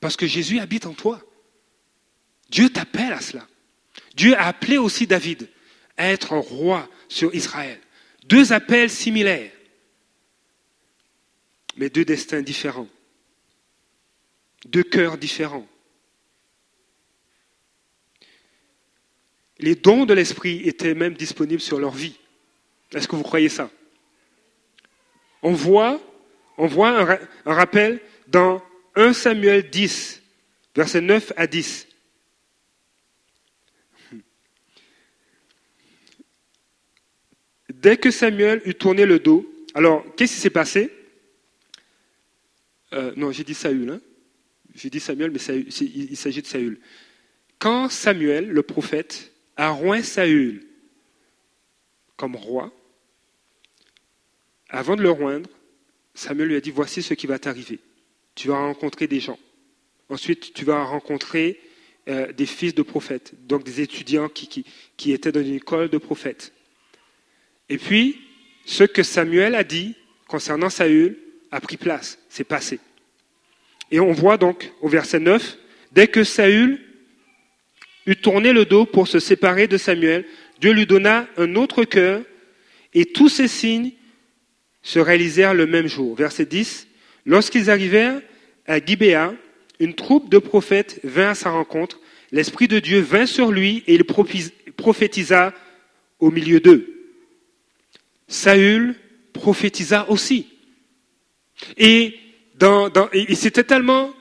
parce 0.00 0.16
que 0.16 0.26
Jésus 0.26 0.60
habite 0.60 0.86
en 0.86 0.94
toi. 0.94 1.20
Dieu 2.50 2.70
t'appelle 2.70 3.12
à 3.12 3.20
cela. 3.20 3.46
Dieu 4.14 4.36
a 4.36 4.46
appelé 4.46 4.78
aussi 4.78 5.06
David 5.06 5.48
à 5.96 6.10
être 6.10 6.36
roi 6.36 6.88
sur 7.08 7.34
Israël. 7.34 7.80
Deux 8.24 8.52
appels 8.52 8.90
similaires, 8.90 9.50
mais 11.76 11.90
deux 11.90 12.04
destins 12.04 12.42
différents, 12.42 12.88
deux 14.64 14.82
cœurs 14.82 15.18
différents. 15.18 15.66
Les 19.58 19.74
dons 19.74 20.04
de 20.04 20.14
l'Esprit 20.14 20.62
étaient 20.64 20.94
même 20.94 21.14
disponibles 21.14 21.60
sur 21.60 21.78
leur 21.78 21.92
vie. 21.92 22.18
Est-ce 22.92 23.06
que 23.06 23.16
vous 23.16 23.22
croyez 23.22 23.48
ça? 23.48 23.70
On 25.42 25.52
voit, 25.52 26.00
un, 26.58 27.18
un 27.44 27.54
rappel 27.54 28.00
dans 28.26 28.62
1 28.94 29.12
Samuel 29.12 29.68
10, 29.68 30.22
versets 30.74 31.00
9 31.00 31.32
à 31.36 31.46
10. 31.46 31.86
Dès 37.84 37.98
que 37.98 38.10
Samuel 38.10 38.62
eut 38.64 38.74
tourné 38.74 39.04
le 39.04 39.18
dos, 39.18 39.46
alors 39.74 40.06
qu'est-ce 40.16 40.36
qui 40.36 40.40
s'est 40.40 40.48
passé? 40.48 40.90
Euh, 42.94 43.12
Non, 43.14 43.30
j'ai 43.30 43.44
dit 43.44 43.52
Saül. 43.52 43.90
Hein 43.90 44.00
j'ai 44.74 44.88
dit 44.88 45.00
Samuel, 45.00 45.30
mais 45.30 45.38
il, 45.38 46.16
s'agit 46.16 46.40
de 46.40 46.46
Saül. 46.46 46.80
Quand 47.58 47.90
Samuel, 47.90 48.48
le 48.48 48.62
prophète, 48.62 49.34
a 49.58 49.68
roint 49.68 50.00
Saül 50.00 50.66
comme 52.16 52.36
roi, 52.36 52.72
avant 54.70 54.96
de 54.96 55.02
le 55.02 55.10
roindre, 55.10 55.50
Samuel 56.14 56.48
lui 56.48 56.56
a 56.56 56.62
dit, 56.62 56.70
voici 56.70 57.02
ce 57.02 57.12
qui 57.12 57.26
va 57.26 57.38
t'arriver. 57.38 57.80
Tu 58.34 58.48
vas 58.48 58.56
rencontrer 58.56 59.08
des 59.08 59.20
gens. 59.20 59.38
Ensuite, 60.08 60.54
tu 60.54 60.64
vas 60.64 60.82
rencontrer 60.84 61.60
euh, 62.08 62.32
des 62.32 62.46
fils 62.46 62.74
de 62.74 62.82
prophètes, 62.82 63.34
donc 63.46 63.62
des 63.62 63.82
étudiants 63.82 64.30
qui 64.30 65.12
étaient 65.12 65.32
dans 65.32 65.42
une 65.42 65.56
école 65.56 65.90
de 65.90 65.98
prophètes. 65.98 66.54
Et 67.68 67.78
puis, 67.78 68.20
ce 68.64 68.84
que 68.84 69.02
Samuel 69.02 69.54
a 69.54 69.64
dit 69.64 69.94
concernant 70.26 70.70
Saül 70.70 71.16
a 71.50 71.60
pris 71.60 71.76
place, 71.76 72.18
c'est 72.28 72.44
passé. 72.44 72.80
Et 73.90 74.00
on 74.00 74.12
voit 74.12 74.36
donc 74.36 74.72
au 74.80 74.88
verset 74.88 75.20
9, 75.20 75.56
dès 75.92 76.08
que 76.08 76.24
Saül 76.24 76.80
eut 78.06 78.16
tourné 78.16 78.52
le 78.52 78.64
dos 78.64 78.86
pour 78.86 79.08
se 79.08 79.18
séparer 79.18 79.66
de 79.66 79.76
Samuel, 79.76 80.24
Dieu 80.60 80.72
lui 80.72 80.86
donna 80.86 81.26
un 81.36 81.54
autre 81.54 81.84
cœur 81.84 82.22
et 82.92 83.06
tous 83.06 83.28
ces 83.28 83.48
signes 83.48 83.92
se 84.82 84.98
réalisèrent 84.98 85.54
le 85.54 85.66
même 85.66 85.86
jour. 85.86 86.14
Verset 86.14 86.46
10, 86.46 86.88
lorsqu'ils 87.26 87.70
arrivèrent 87.70 88.20
à 88.66 88.84
Gibéa, 88.84 89.34
une 89.80 89.94
troupe 89.94 90.30
de 90.30 90.38
prophètes 90.38 91.00
vint 91.04 91.30
à 91.30 91.34
sa 91.34 91.50
rencontre. 91.50 92.00
L'Esprit 92.32 92.68
de 92.68 92.78
Dieu 92.78 93.00
vint 93.00 93.26
sur 93.26 93.50
lui 93.50 93.82
et 93.86 93.94
il 93.94 94.04
prophétisa 94.04 95.52
au 96.20 96.30
milieu 96.30 96.60
d'eux. 96.60 96.93
Saül 98.28 98.94
prophétisa 99.32 100.06
aussi. 100.08 100.48
Et, 101.76 102.18
c'était 103.34 103.64
tellement 103.64 104.14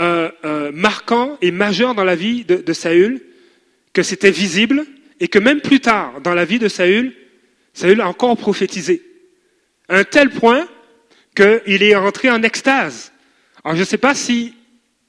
euh, 0.00 0.30
euh, 0.44 0.72
marquant 0.72 1.38
et 1.40 1.50
majeur 1.50 1.94
dans 1.94 2.04
la 2.04 2.16
vie 2.16 2.44
de, 2.44 2.72
Saül 2.72 3.22
que 3.92 4.02
c'était 4.02 4.30
visible 4.30 4.84
et 5.20 5.28
que 5.28 5.38
même 5.38 5.60
plus 5.60 5.80
tard 5.80 6.20
dans 6.20 6.34
la 6.34 6.44
vie 6.44 6.58
de 6.58 6.68
Saül, 6.68 7.14
Saül 7.72 8.00
a 8.00 8.08
encore 8.08 8.36
prophétisé. 8.36 9.02
À 9.88 9.98
un 9.98 10.04
tel 10.04 10.30
point 10.30 10.68
qu'il 11.34 11.82
est 11.82 11.96
rentré 11.96 12.30
en 12.30 12.42
extase. 12.42 13.12
Alors 13.64 13.76
je 13.76 13.80
ne 13.80 13.86
sais 13.86 13.98
pas 13.98 14.14
si 14.14 14.54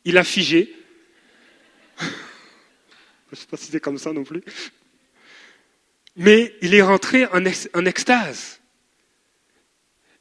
il 0.06 0.18
a 0.18 0.24
figé. 0.24 0.74
je 2.00 2.06
ne 3.32 3.36
sais 3.36 3.48
pas 3.50 3.58
si 3.58 3.72
c'est 3.72 3.80
comme 3.80 3.98
ça 3.98 4.14
non 4.14 4.24
plus 4.24 4.42
mais 6.20 6.54
il 6.62 6.76
est 6.76 6.82
rentré 6.82 7.26
en, 7.28 7.86
extase. 7.86 8.60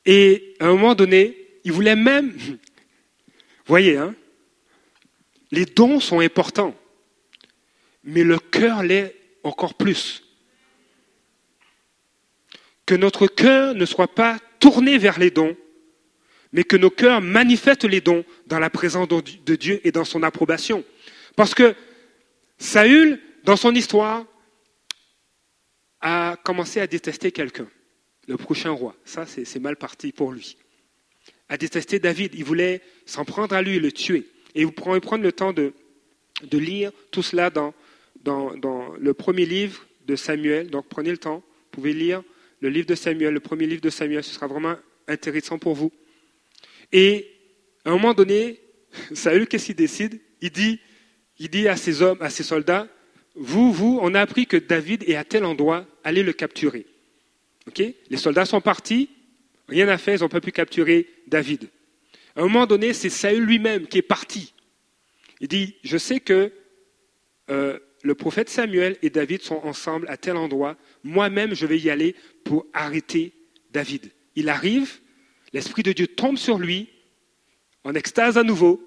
Et 0.06 0.54
à 0.60 0.66
un 0.66 0.70
moment 0.70 0.94
donné, 0.94 1.36
il 1.64 1.72
voulait 1.72 1.96
même, 1.96 2.38
voyez, 3.66 3.96
hein, 3.96 4.14
les 5.50 5.64
dons 5.64 5.98
sont 5.98 6.20
importants, 6.20 6.76
mais 8.04 8.22
le 8.22 8.38
cœur 8.38 8.84
l'est 8.84 9.16
encore 9.42 9.74
plus. 9.74 10.22
Que 12.86 12.94
notre 12.94 13.26
cœur 13.26 13.74
ne 13.74 13.84
soit 13.84 14.14
pas 14.14 14.38
tourné 14.60 14.98
vers 14.98 15.18
les 15.18 15.32
dons, 15.32 15.56
mais 16.52 16.62
que 16.62 16.76
nos 16.76 16.90
cœurs 16.90 17.20
manifestent 17.20 17.84
les 17.84 18.00
dons 18.00 18.24
dans 18.46 18.60
la 18.60 18.70
présence 18.70 19.08
de 19.08 19.56
Dieu 19.56 19.80
et 19.82 19.90
dans 19.90 20.04
son 20.04 20.22
approbation. 20.22 20.84
Parce 21.34 21.54
que 21.54 21.74
Saül 22.56 23.20
dans 23.42 23.56
son 23.56 23.74
histoire, 23.74 24.24
a 26.00 26.36
commencé 26.44 26.80
à 26.80 26.86
détester 26.86 27.32
quelqu'un, 27.32 27.68
le 28.26 28.36
prochain 28.36 28.70
roi. 28.70 28.94
Ça, 29.04 29.26
c'est 29.26 29.58
mal 29.58 29.76
parti 29.76 30.12
pour 30.12 30.32
lui. 30.32 30.56
A 31.48 31.56
détesté 31.56 31.98
David. 31.98 32.34
Il 32.34 32.44
voulait 32.44 32.82
s'en 33.06 33.24
prendre 33.24 33.54
à 33.54 33.62
lui 33.62 33.76
et 33.76 33.80
le 33.80 33.90
tuer. 33.90 34.26
Et 34.54 34.64
vous 34.64 34.72
pourrez 34.72 35.00
prendre 35.00 35.24
le 35.24 35.32
temps 35.32 35.52
de, 35.52 35.72
de 36.42 36.58
lire 36.58 36.92
tout 37.10 37.22
cela 37.22 37.50
dans, 37.50 37.74
dans, 38.22 38.54
dans, 38.56 38.92
le 38.98 39.14
premier 39.14 39.46
livre 39.46 39.86
de 40.06 40.16
Samuel. 40.16 40.70
Donc 40.70 40.88
prenez 40.88 41.10
le 41.10 41.18
temps. 41.18 41.36
Vous 41.36 41.70
pouvez 41.70 41.94
lire 41.94 42.22
le 42.60 42.68
livre 42.68 42.86
de 42.86 42.94
Samuel, 42.94 43.34
le 43.34 43.40
premier 43.40 43.66
livre 43.66 43.80
de 43.80 43.90
Samuel. 43.90 44.22
Ce 44.22 44.34
sera 44.34 44.46
vraiment 44.46 44.76
intéressant 45.06 45.58
pour 45.58 45.74
vous. 45.74 45.92
Et 46.92 47.26
à 47.84 47.90
un 47.90 47.92
moment 47.92 48.14
donné, 48.14 48.60
Saül, 49.14 49.46
qu'est-ce 49.46 49.66
qu'il 49.66 49.76
décide? 49.76 50.20
Il 50.40 50.50
dit, 50.50 50.80
il 51.38 51.48
dit 51.48 51.68
à 51.68 51.76
ses 51.76 52.02
hommes, 52.02 52.18
à 52.20 52.30
ses 52.30 52.42
soldats, 52.42 52.88
vous, 53.38 53.72
vous, 53.72 53.98
on 54.02 54.14
a 54.14 54.20
appris 54.20 54.46
que 54.46 54.56
David 54.56 55.04
est 55.08 55.14
à 55.14 55.24
tel 55.24 55.44
endroit, 55.44 55.86
allez 56.02 56.24
le 56.24 56.32
capturer. 56.32 56.86
Les 57.76 58.16
soldats 58.16 58.44
sont 58.44 58.60
partis, 58.60 59.10
rien 59.68 59.88
à 59.88 59.98
faire, 59.98 60.16
ils 60.16 60.20
n'ont 60.20 60.28
pas 60.28 60.40
pu 60.40 60.50
capturer 60.52 61.06
David. 61.28 61.68
À 62.34 62.40
un 62.40 62.44
moment 62.44 62.66
donné, 62.66 62.92
c'est 62.92 63.10
Saül 63.10 63.44
lui-même 63.44 63.86
qui 63.86 63.98
est 63.98 64.02
parti. 64.02 64.54
Il 65.40 65.48
dit, 65.48 65.76
je 65.84 65.98
sais 65.98 66.18
que 66.18 66.52
euh, 67.50 67.78
le 68.02 68.14
prophète 68.14 68.48
Samuel 68.48 68.96
et 69.02 69.10
David 69.10 69.42
sont 69.42 69.60
ensemble 69.64 70.08
à 70.08 70.16
tel 70.16 70.36
endroit, 70.36 70.76
moi-même 71.04 71.54
je 71.54 71.66
vais 71.66 71.78
y 71.78 71.90
aller 71.90 72.16
pour 72.44 72.66
arrêter 72.72 73.32
David. 73.70 74.10
Il 74.34 74.48
arrive, 74.48 74.98
l'Esprit 75.52 75.82
de 75.82 75.92
Dieu 75.92 76.08
tombe 76.08 76.38
sur 76.38 76.58
lui, 76.58 76.88
en 77.84 77.94
extase 77.94 78.36
à 78.36 78.42
nouveau, 78.42 78.82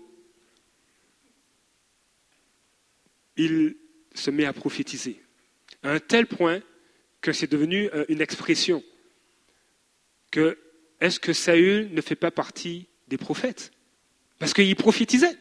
il 3.37 3.77
se 4.13 4.31
met 4.31 4.45
à 4.45 4.53
prophétiser, 4.53 5.21
à 5.83 5.91
un 5.91 5.99
tel 5.99 6.27
point 6.27 6.61
que 7.21 7.31
c'est 7.31 7.51
devenu 7.51 7.89
euh, 7.93 8.05
une 8.09 8.21
expression 8.21 8.83
que 10.31 10.57
est-ce 10.99 11.19
que 11.19 11.33
Saül 11.33 11.89
ne 11.93 12.01
fait 12.01 12.15
pas 12.15 12.31
partie 12.31 12.87
des 13.07 13.17
prophètes? 13.17 13.71
Parce 14.39 14.53
qu'il 14.53 14.75
prophétisait. 14.75 15.37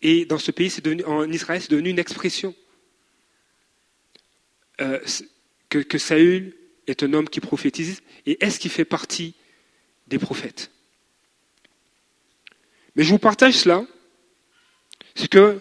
Et 0.00 0.24
dans 0.24 0.38
ce 0.38 0.50
pays, 0.50 0.72
en 1.06 1.30
Israël, 1.30 1.60
c'est 1.60 1.70
devenu 1.70 1.90
une 1.90 1.98
expression. 1.98 2.54
Euh, 4.80 5.00
que, 5.68 5.78
que 5.78 5.98
Saül 5.98 6.56
est 6.86 7.02
un 7.02 7.12
homme 7.12 7.28
qui 7.28 7.40
prophétise. 7.40 8.02
Et 8.26 8.42
est-ce 8.44 8.58
qu'il 8.58 8.70
fait 8.70 8.84
partie 8.84 9.34
des 10.06 10.18
prophètes? 10.18 10.70
Mais 12.94 13.04
je 13.04 13.10
vous 13.10 13.18
partage 13.18 13.54
cela. 13.54 13.86
C'est 15.14 15.28
que 15.28 15.60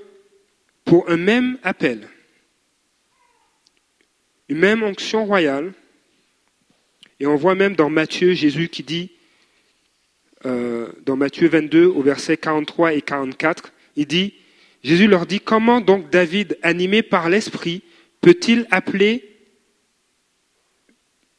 pour 0.91 1.09
un 1.09 1.15
même 1.15 1.57
appel, 1.63 2.05
une 4.49 4.57
même 4.57 4.83
onction 4.83 5.23
royale. 5.23 5.71
Et 7.21 7.25
on 7.25 7.37
voit 7.37 7.55
même 7.55 7.77
dans 7.77 7.89
Matthieu 7.89 8.33
Jésus 8.33 8.67
qui 8.67 8.83
dit, 8.83 9.09
euh, 10.45 10.91
dans 11.05 11.15
Matthieu 11.15 11.47
22 11.47 11.85
au 11.85 12.01
verset 12.01 12.35
43 12.35 12.91
et 12.91 13.01
44, 13.01 13.71
il 13.95 14.05
dit, 14.05 14.33
Jésus 14.83 15.07
leur 15.07 15.25
dit, 15.25 15.39
comment 15.39 15.79
donc 15.79 16.09
David, 16.09 16.57
animé 16.61 17.03
par 17.03 17.29
l'Esprit, 17.29 17.83
peut-il 18.19 18.67
appeler, 18.69 19.23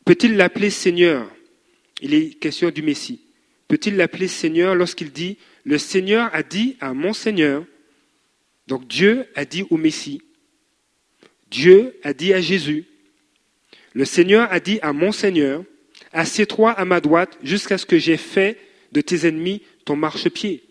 peut-il 0.06 0.38
l'appeler 0.38 0.70
Seigneur? 0.70 1.28
Il 2.00 2.14
est 2.14 2.38
question 2.38 2.70
du 2.70 2.80
Messie. 2.80 3.20
Peut-il 3.68 3.98
l'appeler 3.98 4.28
Seigneur 4.28 4.74
lorsqu'il 4.74 5.12
dit, 5.12 5.36
le 5.64 5.76
Seigneur 5.76 6.30
a 6.32 6.42
dit 6.42 6.78
à 6.80 6.94
mon 6.94 7.12
Seigneur, 7.12 7.66
donc 8.66 8.86
Dieu 8.86 9.26
a 9.34 9.44
dit 9.44 9.64
au 9.70 9.76
Messie, 9.76 10.22
Dieu 11.50 11.98
a 12.02 12.14
dit 12.14 12.32
à 12.32 12.40
Jésus, 12.40 12.86
le 13.94 14.04
Seigneur 14.04 14.50
a 14.50 14.60
dit 14.60 14.78
à 14.82 14.92
mon 14.92 15.12
Seigneur, 15.12 15.64
assieds-toi 16.12 16.72
à 16.72 16.84
ma 16.84 17.00
droite 17.00 17.38
jusqu'à 17.42 17.78
ce 17.78 17.86
que 17.86 17.98
j'ai 17.98 18.16
fait 18.16 18.58
de 18.92 19.00
tes 19.00 19.26
ennemis 19.26 19.62
ton 19.84 19.96
marchepied. 19.96 20.62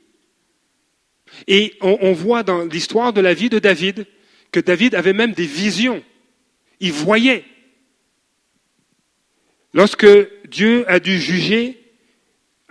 Et 1.47 1.75
on, 1.81 2.11
voit 2.11 2.43
dans 2.43 2.65
l'histoire 2.65 3.13
de 3.13 3.21
la 3.21 3.33
vie 3.33 3.49
de 3.49 3.59
David 3.59 4.05
que 4.51 4.59
David 4.59 4.95
avait 4.95 5.13
même 5.13 5.31
des 5.31 5.45
visions. 5.45 6.03
Il 6.81 6.91
voyait. 6.91 7.45
Lorsque 9.73 10.07
Dieu 10.49 10.83
a 10.89 10.99
dû 10.99 11.19
juger 11.19 11.81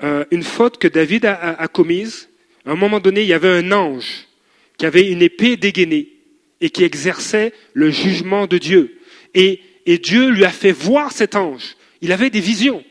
euh, 0.02 0.24
une 0.30 0.42
faute 0.42 0.76
que 0.76 0.88
David 0.88 1.24
a, 1.24 1.34
a, 1.34 1.62
a 1.62 1.68
commise, 1.68 2.28
à 2.66 2.72
un 2.72 2.76
moment 2.76 3.00
donné, 3.00 3.22
il 3.22 3.28
y 3.28 3.32
avait 3.32 3.48
un 3.48 3.72
ange 3.72 4.26
qui 4.80 4.86
avait 4.86 5.10
une 5.10 5.20
épée 5.20 5.58
dégainée 5.58 6.08
et 6.62 6.70
qui 6.70 6.84
exerçait 6.84 7.52
le 7.74 7.90
jugement 7.90 8.46
de 8.46 8.56
Dieu. 8.56 8.98
Et, 9.34 9.60
Dieu 9.86 10.30
lui 10.30 10.46
a 10.46 10.50
fait 10.50 10.72
voir 10.72 11.12
cet 11.12 11.36
ange. 11.36 11.76
Il 12.00 12.12
avait 12.12 12.30
des 12.30 12.40
visions. 12.40 12.82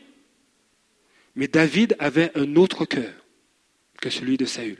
Mais 1.34 1.48
David 1.48 1.96
avait 1.98 2.30
un 2.36 2.54
autre 2.54 2.84
cœur 2.84 3.12
que 4.00 4.08
celui 4.08 4.36
de 4.36 4.44
Saül. 4.44 4.78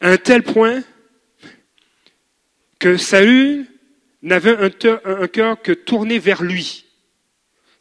À 0.00 0.10
un 0.10 0.16
tel 0.16 0.42
point 0.42 0.82
que 2.80 2.96
Saül 2.96 3.66
n'avait 4.22 4.56
un 4.56 5.28
cœur 5.28 5.62
que 5.62 5.72
tourné 5.72 6.18
vers 6.18 6.42
lui. 6.42 6.86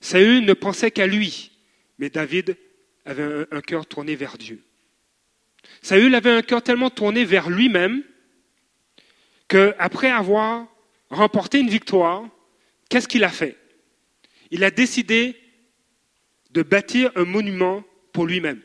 Saül 0.02 0.46
ne 0.46 0.54
pensait 0.54 0.92
qu'à 0.92 1.08
lui, 1.08 1.52
mais 1.98 2.12
David 2.12 2.58
avait 3.06 3.48
un 3.50 3.62
cœur 3.62 3.88
tourné 3.88 4.16
vers 4.16 4.38
Dieu. 4.38 4.62
Saül 5.84 6.16
avait 6.16 6.32
un 6.32 6.42
cœur 6.42 6.64
tellement 6.64 6.90
tourné 6.90 7.26
vers 7.26 7.50
lui-même 7.50 8.04
qu'après 9.50 10.10
avoir 10.10 10.66
remporté 11.10 11.60
une 11.60 11.70
victoire, 11.70 12.26
qu'est-ce 12.90 13.08
qu'il 13.08 13.26
a 13.26 13.30
fait? 13.30 13.58
Il 14.50 14.64
a 14.64 14.72
décidé 14.72 15.38
de 16.52 16.64
bâtir 16.64 17.12
un 17.16 17.26
monument 17.26 17.84
pour 18.14 18.26
lui-même. 18.26 18.62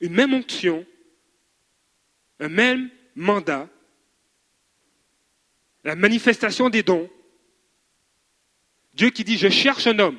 Une 0.00 0.14
même 0.14 0.34
onction, 0.34 0.84
un 2.40 2.48
même 2.48 2.90
mandat, 3.14 3.68
la 5.84 5.94
manifestation 5.94 6.70
des 6.70 6.82
dons. 6.82 7.08
Dieu 8.94 9.10
qui 9.10 9.22
dit, 9.22 9.38
je 9.38 9.48
cherche 9.48 9.86
un 9.86 10.00
homme 10.00 10.18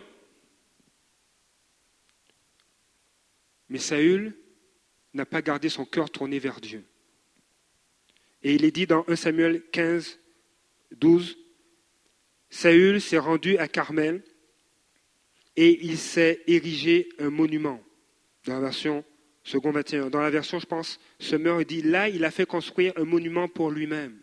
Mais 3.69 3.79
Saül 3.79 4.37
n'a 5.13 5.25
pas 5.25 5.41
gardé 5.41 5.69
son 5.69 5.85
cœur 5.85 6.09
tourné 6.09 6.39
vers 6.39 6.61
Dieu. 6.61 6.85
Et 8.43 8.53
il 8.53 8.65
est 8.65 8.71
dit 8.71 8.85
dans 8.85 9.05
1 9.07 9.15
Samuel 9.15 9.63
15, 9.71 10.19
12, 10.91 11.37
Saül 12.49 13.01
s'est 13.01 13.17
rendu 13.17 13.57
à 13.57 13.67
Carmel 13.67 14.23
et 15.55 15.85
il 15.85 15.97
s'est 15.97 16.43
érigé 16.47 17.09
un 17.19 17.29
monument. 17.29 17.81
Dans 18.45 18.53
la 18.53 18.59
version 18.59 19.03
second 19.45 19.71
21. 19.71 20.09
Dans 20.09 20.19
la 20.19 20.29
version, 20.29 20.59
je 20.59 20.65
pense, 20.65 20.99
Semeur 21.19 21.63
dit, 21.63 21.81
là, 21.81 22.09
il 22.09 22.25
a 22.25 22.31
fait 22.31 22.45
construire 22.45 22.91
un 22.97 23.05
monument 23.05 23.47
pour 23.47 23.71
lui-même. 23.71 24.19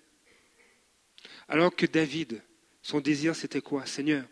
Alors 1.49 1.75
que 1.75 1.87
David, 1.87 2.43
son 2.83 3.01
désir, 3.01 3.35
c'était 3.35 3.61
quoi? 3.61 3.87
Seigneur, 3.87 4.25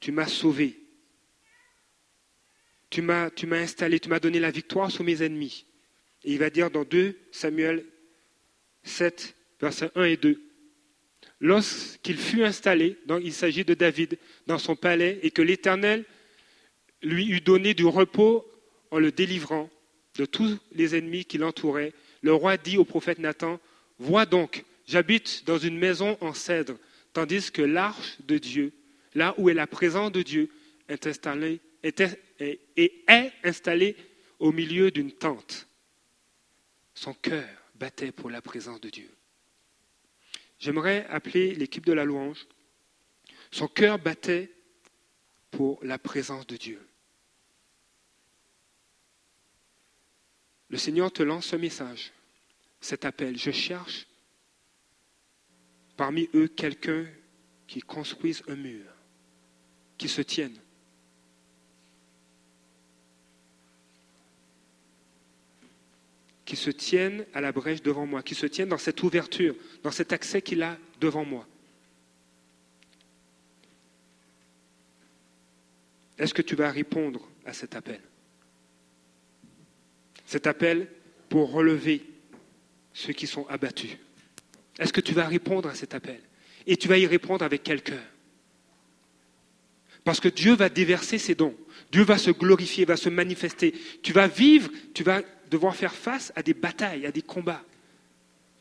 tu 0.00 0.12
m'as 0.12 0.26
sauvé 0.26 0.81
tu 2.92 3.00
m'as, 3.00 3.30
installé, 3.52 3.98
tu 3.98 4.10
m'as 4.10 4.20
donné 4.20 4.38
la 4.38 4.50
victoire 4.50 4.90
sur 4.90 5.02
mes 5.02 5.22
ennemis. 5.22 5.64
Et 6.24 6.32
il 6.32 6.38
va 6.38 6.50
dire 6.50 6.70
dans 6.70 6.84
2 6.84 7.16
Samuel 7.32 7.84
7, 8.84 9.34
versets 9.60 9.90
1 9.94 10.04
et 10.04 10.16
2. 10.16 10.40
Lorsqu'il 11.40 12.18
fut 12.18 12.44
installé, 12.44 12.98
donc 13.06 13.22
il 13.24 13.32
s'agit 13.32 13.64
de 13.64 13.74
David, 13.74 14.18
dans 14.46 14.58
son 14.58 14.76
palais, 14.76 15.18
et 15.22 15.30
que 15.30 15.42
l'Éternel 15.42 16.04
lui 17.02 17.28
eut 17.30 17.40
donné 17.40 17.74
du 17.74 17.86
repos 17.86 18.46
en 18.90 18.98
le 18.98 19.10
délivrant 19.10 19.70
de 20.16 20.26
tous 20.26 20.58
les 20.72 20.94
ennemis 20.94 21.24
qui 21.24 21.38
l'entouraient, 21.38 21.94
le 22.20 22.34
roi 22.34 22.58
dit 22.58 22.76
au 22.76 22.84
prophète 22.84 23.18
Nathan, 23.18 23.58
Vois 23.98 24.26
donc, 24.26 24.64
j'habite 24.86 25.44
dans 25.46 25.58
une 25.58 25.78
maison 25.78 26.18
en 26.20 26.34
cèdre, 26.34 26.76
tandis 27.14 27.50
que 27.50 27.62
l'arche 27.62 28.18
de 28.26 28.36
Dieu, 28.36 28.72
là 29.14 29.34
où 29.38 29.48
est 29.48 29.54
la 29.54 29.66
présence 29.66 30.12
de 30.12 30.22
Dieu, 30.22 30.50
est 30.88 31.06
installée, 31.06 31.60
et 31.82 31.94
est 32.76 33.32
installé 33.42 33.96
au 34.38 34.52
milieu 34.52 34.90
d'une 34.90 35.12
tente. 35.12 35.66
Son 36.94 37.14
cœur 37.14 37.48
battait 37.74 38.12
pour 38.12 38.30
la 38.30 38.42
présence 38.42 38.80
de 38.80 38.90
Dieu. 38.90 39.10
J'aimerais 40.58 41.06
appeler 41.08 41.54
l'équipe 41.54 41.84
de 41.84 41.92
la 41.92 42.04
louange. 42.04 42.46
Son 43.50 43.66
cœur 43.66 43.98
battait 43.98 44.52
pour 45.50 45.84
la 45.84 45.98
présence 45.98 46.46
de 46.46 46.56
Dieu. 46.56 46.86
Le 50.68 50.78
Seigneur 50.78 51.12
te 51.12 51.22
lance 51.22 51.46
ce 51.46 51.56
message, 51.56 52.12
cet 52.80 53.04
appel. 53.04 53.36
Je 53.36 53.50
cherche 53.50 54.06
parmi 55.96 56.30
eux 56.34 56.48
quelqu'un 56.48 57.06
qui 57.66 57.80
construise 57.80 58.42
un 58.48 58.56
mur, 58.56 58.86
qui 59.98 60.08
se 60.08 60.22
tienne. 60.22 60.61
Qui 66.44 66.56
se 66.56 66.70
tienne 66.70 67.24
à 67.34 67.40
la 67.40 67.52
brèche 67.52 67.82
devant 67.82 68.06
moi, 68.06 68.22
qui 68.22 68.34
se 68.34 68.46
tienne 68.46 68.68
dans 68.68 68.78
cette 68.78 69.02
ouverture, 69.02 69.54
dans 69.82 69.90
cet 69.90 70.12
accès 70.12 70.42
qu'il 70.42 70.62
a 70.62 70.76
devant 71.00 71.24
moi. 71.24 71.46
Est-ce 76.18 76.34
que 76.34 76.42
tu 76.42 76.54
vas 76.54 76.70
répondre 76.70 77.28
à 77.46 77.52
cet 77.52 77.74
appel? 77.74 78.00
Cet 80.26 80.46
appel 80.46 80.88
pour 81.28 81.52
relever 81.52 82.02
ceux 82.92 83.12
qui 83.12 83.26
sont 83.26 83.46
abattus. 83.48 83.96
Est-ce 84.78 84.92
que 84.92 85.00
tu 85.00 85.14
vas 85.14 85.26
répondre 85.26 85.68
à 85.68 85.74
cet 85.74 85.94
appel? 85.94 86.20
Et 86.66 86.76
tu 86.76 86.88
vas 86.88 86.98
y 86.98 87.06
répondre 87.06 87.44
avec 87.44 87.62
quel 87.62 87.82
cœur? 87.82 88.02
Parce 90.04 90.20
que 90.20 90.28
Dieu 90.28 90.54
va 90.54 90.68
déverser 90.68 91.18
ses 91.18 91.34
dons. 91.34 91.56
Dieu 91.90 92.02
va 92.02 92.18
se 92.18 92.30
glorifier, 92.30 92.84
va 92.84 92.96
se 92.96 93.08
manifester. 93.08 93.74
Tu 94.02 94.12
vas 94.12 94.26
vivre, 94.26 94.70
tu 94.94 95.04
vas 95.04 95.22
devoir 95.52 95.76
faire 95.76 95.94
face 95.94 96.32
à 96.34 96.42
des 96.42 96.54
batailles, 96.54 97.06
à 97.06 97.12
des 97.12 97.22
combats. 97.22 97.62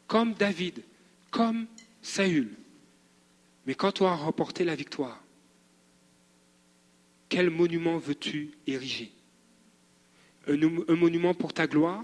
Comme 0.07 0.33
David, 0.33 0.83
comme 1.31 1.65
Saül. 2.01 2.51
Mais 3.65 3.75
quand 3.75 3.93
tu 3.93 4.03
auras 4.03 4.15
remporté 4.15 4.65
la 4.65 4.75
victoire, 4.75 5.23
quel 7.29 7.49
monument 7.49 7.97
veux-tu 7.97 8.51
ériger? 8.67 9.11
Un, 10.47 10.61
un 10.89 10.95
monument 10.95 11.33
pour 11.33 11.53
ta 11.53 11.65
gloire? 11.65 12.03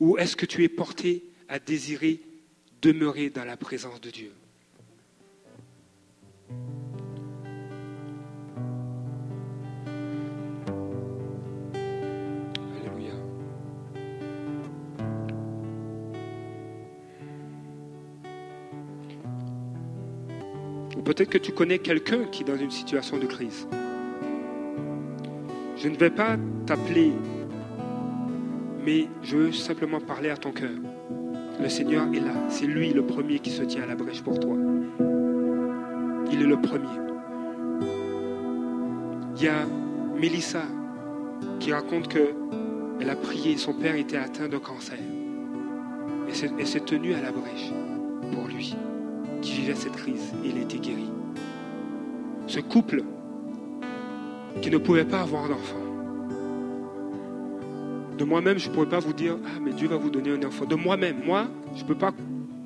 Ou 0.00 0.16
est-ce 0.16 0.34
que 0.34 0.46
tu 0.46 0.64
es 0.64 0.68
porté 0.68 1.24
à 1.48 1.58
désirer 1.58 2.22
demeurer 2.80 3.28
dans 3.28 3.44
la 3.44 3.58
présence 3.58 4.00
de 4.00 4.10
Dieu? 4.10 4.32
Peut-être 21.04 21.30
que 21.30 21.38
tu 21.38 21.52
connais 21.52 21.78
quelqu'un 21.78 22.24
qui 22.24 22.42
est 22.42 22.46
dans 22.46 22.56
une 22.56 22.70
situation 22.70 23.18
de 23.18 23.26
crise. 23.26 23.66
Je 25.76 25.88
ne 25.88 25.96
vais 25.96 26.10
pas 26.10 26.36
t'appeler, 26.66 27.12
mais 28.84 29.08
je 29.22 29.36
veux 29.36 29.52
simplement 29.52 30.00
parler 30.00 30.30
à 30.30 30.36
ton 30.36 30.52
cœur. 30.52 30.70
Le 31.60 31.68
Seigneur 31.68 32.06
est 32.14 32.20
là. 32.20 32.34
C'est 32.48 32.66
lui 32.66 32.92
le 32.92 33.04
premier 33.04 33.38
qui 33.38 33.50
se 33.50 33.62
tient 33.62 33.82
à 33.82 33.86
la 33.86 33.94
brèche 33.94 34.22
pour 34.22 34.40
toi. 34.40 34.56
Il 36.32 36.40
est 36.40 36.46
le 36.46 36.60
premier. 36.60 36.88
Il 39.36 39.42
y 39.42 39.48
a 39.48 39.66
Mélissa 40.18 40.62
qui 41.60 41.72
raconte 41.72 42.08
que 42.08 42.34
elle 43.00 43.10
a 43.10 43.16
prié, 43.16 43.56
son 43.56 43.74
père 43.74 43.96
était 43.96 44.16
atteint 44.16 44.48
de 44.48 44.56
cancer. 44.56 44.98
Et 46.28 46.64
s'est 46.64 46.80
tenue 46.80 47.14
à 47.14 47.20
la 47.20 47.30
brèche 47.30 47.70
pour 48.32 48.48
lui, 48.48 48.74
qui 49.44 49.52
vivait 49.52 49.74
cette 49.74 49.96
crise, 49.96 50.32
il 50.42 50.56
a 50.56 50.62
été 50.62 50.78
guéri. 50.78 51.10
Ce 52.46 52.60
couple 52.60 53.04
qui 54.62 54.70
ne 54.70 54.78
pouvait 54.78 55.04
pas 55.04 55.20
avoir 55.20 55.48
d'enfant. 55.48 55.80
De 58.16 58.24
moi-même, 58.24 58.58
je 58.58 58.68
ne 58.68 58.74
pourrais 58.74 58.88
pas 58.88 59.00
vous 59.00 59.12
dire, 59.12 59.36
ah, 59.44 59.60
mais 59.60 59.72
Dieu 59.72 59.88
va 59.88 59.96
vous 59.96 60.10
donner 60.10 60.30
un 60.30 60.42
enfant. 60.44 60.64
De 60.64 60.76
moi-même, 60.76 61.24
moi, 61.24 61.48
je 61.74 61.82
ne 61.82 61.88
peux 61.88 61.94
pas 61.94 62.12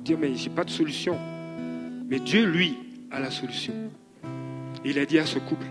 dire, 0.03 0.17
mais 0.17 0.35
je 0.35 0.47
n'ai 0.47 0.55
pas 0.55 0.63
de 0.63 0.69
solution. 0.69 1.17
Mais 2.07 2.19
Dieu, 2.19 2.45
lui, 2.45 2.77
a 3.11 3.19
la 3.19 3.31
solution. 3.31 3.73
Il 4.85 4.99
a 4.99 5.05
dit 5.05 5.19
à 5.19 5.25
ce 5.25 5.39
couple, 5.39 5.65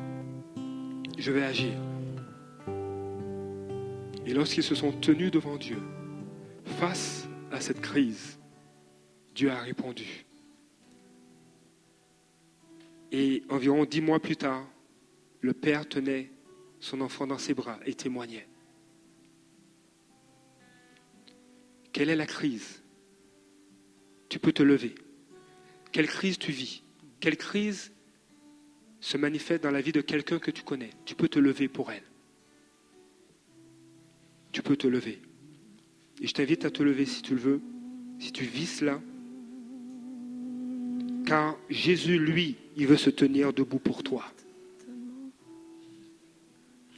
je 1.17 1.33
vais 1.33 1.43
agir. 1.43 1.73
Et 4.27 4.35
lorsqu'ils 4.35 4.63
se 4.63 4.75
sont 4.75 4.93
tenus 4.93 5.31
devant 5.31 5.57
Dieu, 5.57 5.79
face 6.79 7.27
à 7.51 7.61
cette 7.61 7.81
crise, 7.81 8.39
Dieu 9.35 9.51
a 9.51 9.59
répondu. 9.59 10.28
Et 13.11 13.43
environ 13.49 13.85
dix 13.85 14.01
mois 14.01 14.21
plus 14.21 14.37
tard, 14.37 14.67
le 15.41 15.53
père 15.53 15.89
tenait 15.89 16.31
son 16.81 17.01
enfant 17.01 17.27
dans 17.27 17.39
ses 17.39 17.55
bras 17.55 17.79
et 17.87 17.95
témoignait. 17.95 18.49
Quelle 21.93 22.11
est 22.11 22.17
la 22.17 22.27
crise? 22.27 22.83
Tu 24.29 24.39
peux 24.39 24.53
te 24.53 24.63
lever. 24.63 24.95
Quelle 25.91 26.07
crise 26.07 26.39
tu 26.39 26.53
vis? 26.53 26.83
Quelle 27.19 27.37
crise 27.37 27.93
se 29.01 29.17
manifeste 29.17 29.63
dans 29.63 29.71
la 29.71 29.81
vie 29.81 29.93
de 29.93 30.03
quelqu'un 30.03 30.39
que 30.39 30.51
tu 30.51 30.63
connais? 30.63 30.91
Tu 31.05 31.15
peux 31.15 31.29
te 31.29 31.39
lever 31.39 31.67
pour 31.69 31.91
elle. 31.91 32.05
Tu 34.53 34.63
peux 34.63 34.77
te 34.77 34.87
lever. 34.87 35.23
Et 36.21 36.27
je 36.27 36.35
t'invite 36.35 36.65
à 36.65 36.71
te 36.71 36.83
lever 36.83 37.07
si 37.07 37.23
tu 37.23 37.35
le 37.35 37.41
veux, 37.41 37.61
si 38.19 38.33
tu 38.33 38.45
vis 38.45 38.67
cela. 38.67 39.01
Car 41.29 41.57
Jésus, 41.69 42.19
lui, 42.19 42.57
il 42.75 42.87
veut 42.87 42.97
se 42.97 43.11
tenir 43.11 43.53
debout 43.53 43.79
pour 43.79 44.03
toi. 44.03 44.25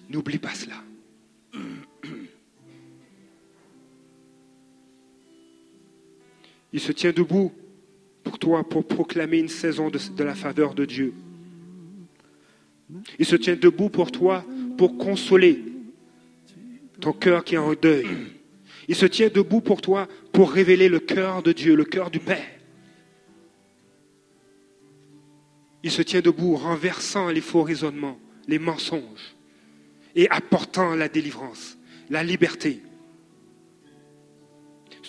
N'oublie 0.08 0.38
pas 0.38 0.54
cela. 0.54 0.76
Il 6.72 6.78
se 6.78 6.92
tient 6.92 7.10
debout 7.10 7.50
pour 8.22 8.38
toi, 8.38 8.62
pour 8.62 8.86
proclamer 8.86 9.38
une 9.38 9.48
saison 9.48 9.90
de, 9.90 9.98
la 10.22 10.36
faveur 10.36 10.76
de 10.76 10.84
Dieu. 10.84 11.12
Il 13.18 13.26
se 13.26 13.34
tient 13.34 13.56
debout 13.56 13.88
pour 13.88 14.12
toi, 14.12 14.44
pour 14.78 14.96
consoler 14.96 15.60
ton 17.00 17.12
cœur 17.12 17.42
qui 17.42 17.56
est 17.56 17.58
en 17.58 17.74
deuil. 17.74 18.06
Il 18.86 18.94
se 18.94 19.06
tient 19.06 19.28
debout 19.28 19.60
pour 19.60 19.80
toi, 19.80 20.06
pour 20.32 20.52
révéler 20.52 20.88
le 20.88 21.00
cœur 21.00 21.42
de 21.42 21.50
Dieu, 21.50 21.74
le 21.74 21.84
cœur 21.84 22.12
du 22.12 22.20
Père. 22.20 22.59
Il 25.82 25.90
se 25.90 26.02
tient 26.02 26.20
debout, 26.20 26.56
renversant 26.56 27.28
les 27.28 27.40
faux 27.40 27.62
raisonnements, 27.62 28.18
les 28.48 28.58
mensonges, 28.58 29.34
et 30.14 30.28
apportant 30.30 30.94
la 30.94 31.08
délivrance, 31.08 31.78
la 32.10 32.22
liberté. 32.22 32.82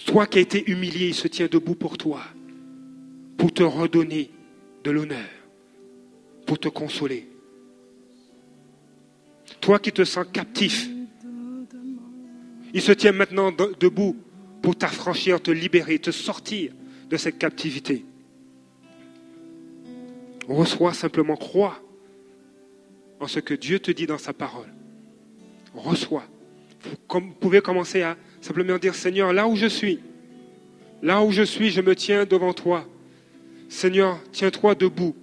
Toi 0.05 0.25
qui 0.27 0.37
as 0.37 0.41
été 0.41 0.71
humilié, 0.71 1.07
il 1.07 1.15
se 1.15 1.27
tient 1.27 1.47
debout 1.47 1.75
pour 1.75 1.97
toi, 1.97 2.21
pour 3.37 3.53
te 3.53 3.63
redonner 3.63 4.31
de 4.83 4.91
l'honneur, 4.91 5.29
pour 6.45 6.59
te 6.59 6.69
consoler. 6.69 7.27
Toi 9.59 9.79
qui 9.79 9.91
te 9.91 10.03
sens 10.03 10.25
captif, 10.31 10.89
il 12.73 12.81
se 12.81 12.91
tient 12.93 13.11
maintenant 13.11 13.51
debout 13.51 14.15
pour 14.61 14.75
t'affranchir, 14.75 15.41
te 15.41 15.51
libérer, 15.51 15.99
te 15.99 16.11
sortir 16.11 16.71
de 17.09 17.17
cette 17.17 17.37
captivité. 17.37 18.05
Reçois 20.51 20.93
simplement, 20.93 21.37
crois 21.37 21.81
en 23.21 23.27
ce 23.27 23.39
que 23.39 23.53
Dieu 23.53 23.79
te 23.79 23.91
dit 23.91 24.05
dans 24.05 24.17
sa 24.17 24.33
parole. 24.33 24.67
Reçois. 25.73 26.25
Vous 27.09 27.21
pouvez 27.39 27.61
commencer 27.61 28.01
à 28.01 28.17
simplement 28.41 28.77
dire, 28.77 28.93
Seigneur, 28.93 29.31
là 29.31 29.47
où 29.47 29.55
je 29.55 29.67
suis, 29.67 29.99
là 31.01 31.23
où 31.23 31.31
je 31.31 31.43
suis, 31.43 31.69
je 31.69 31.81
me 31.81 31.95
tiens 31.95 32.25
devant 32.25 32.53
toi. 32.53 32.85
Seigneur, 33.69 34.19
tiens-toi 34.31 34.75
debout 34.75 35.15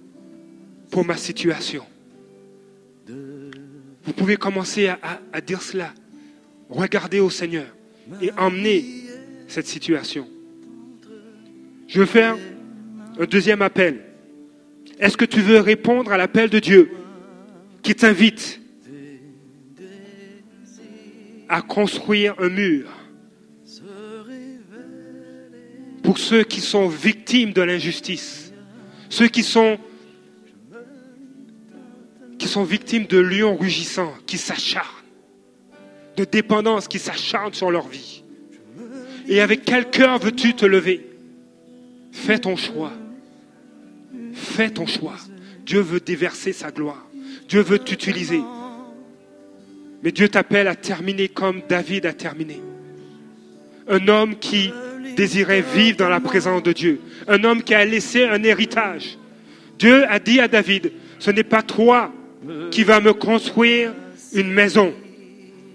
pour 0.89 1.05
ma 1.05 1.17
situation. 1.17 1.85
Vous 3.07 4.13
pouvez 4.13 4.37
commencer 4.37 4.87
à, 4.87 5.41
dire 5.41 5.61
cela. 5.61 5.93
Regardez 6.69 7.19
au 7.19 7.29
Seigneur 7.29 7.67
et 8.21 8.31
emmener 8.31 8.85
cette 9.47 9.67
situation. 9.67 10.27
Je 11.87 11.99
veux 11.99 12.07
faire 12.07 12.35
un 13.19 13.25
deuxième 13.25 13.61
appel. 13.61 14.08
Est-ce 14.99 15.15
que 15.15 15.25
tu 15.25 15.39
veux 15.39 15.59
répondre 15.59 16.11
à 16.11 16.17
l'appel 16.17 16.49
de 16.49 16.59
Dieu 16.59 16.91
qui 17.81 17.95
t'invite 17.95 18.59
à 21.47 21.61
construire 21.61 22.35
un 22.39 22.49
mur 22.49 22.89
pour 26.03 26.17
ceux 26.17 26.43
qui 26.43 26.59
sont 26.59 26.87
victimes 26.87 27.53
de 27.53 27.61
l'injustice, 27.61 28.51
ceux 29.09 29.27
qui 29.27 29.43
sont, 29.43 29.77
qui 32.37 32.47
sont 32.47 32.63
victimes 32.63 33.05
de 33.05 33.19
lions 33.19 33.55
rugissants, 33.55 34.13
qui 34.25 34.37
s'acharnent, 34.37 34.85
de 36.17 36.25
dépendance, 36.25 36.87
qui 36.87 36.99
s'acharnent 36.99 37.53
sur 37.53 37.71
leur 37.71 37.87
vie? 37.87 38.23
Et 39.27 39.39
avec 39.39 39.63
quel 39.63 39.89
cœur 39.89 40.19
veux-tu 40.19 40.55
te 40.55 40.65
lever? 40.65 41.07
Fais 42.11 42.39
ton 42.39 42.57
choix. 42.57 42.91
Fais 44.39 44.69
ton 44.69 44.85
choix. 44.85 45.17
Dieu 45.65 45.81
veut 45.81 45.99
déverser 45.99 46.53
sa 46.53 46.71
gloire. 46.71 47.05
Dieu 47.47 47.61
veut 47.61 47.79
t'utiliser. 47.79 48.41
Mais 50.01 50.11
Dieu 50.11 50.29
t'appelle 50.29 50.67
à 50.67 50.75
terminer 50.75 51.27
comme 51.27 51.61
David 51.67 52.05
a 52.05 52.13
terminé. 52.13 52.61
Un 53.87 54.07
homme 54.07 54.37
qui 54.37 54.71
désirait 55.15 55.61
vivre 55.61 55.97
dans 55.97 56.09
la 56.09 56.19
présence 56.19 56.63
de 56.63 56.71
Dieu. 56.71 57.01
Un 57.27 57.43
homme 57.43 57.63
qui 57.63 57.73
a 57.73 57.83
laissé 57.83 58.23
un 58.23 58.41
héritage. 58.43 59.17
Dieu 59.77 60.05
a 60.09 60.19
dit 60.19 60.39
à 60.39 60.47
David, 60.47 60.91
ce 61.19 61.31
n'est 61.31 61.43
pas 61.43 61.61
toi 61.61 62.11
qui 62.71 62.83
vas 62.83 63.01
me 63.01 63.13
construire 63.13 63.93
une 64.33 64.51
maison. 64.51 64.93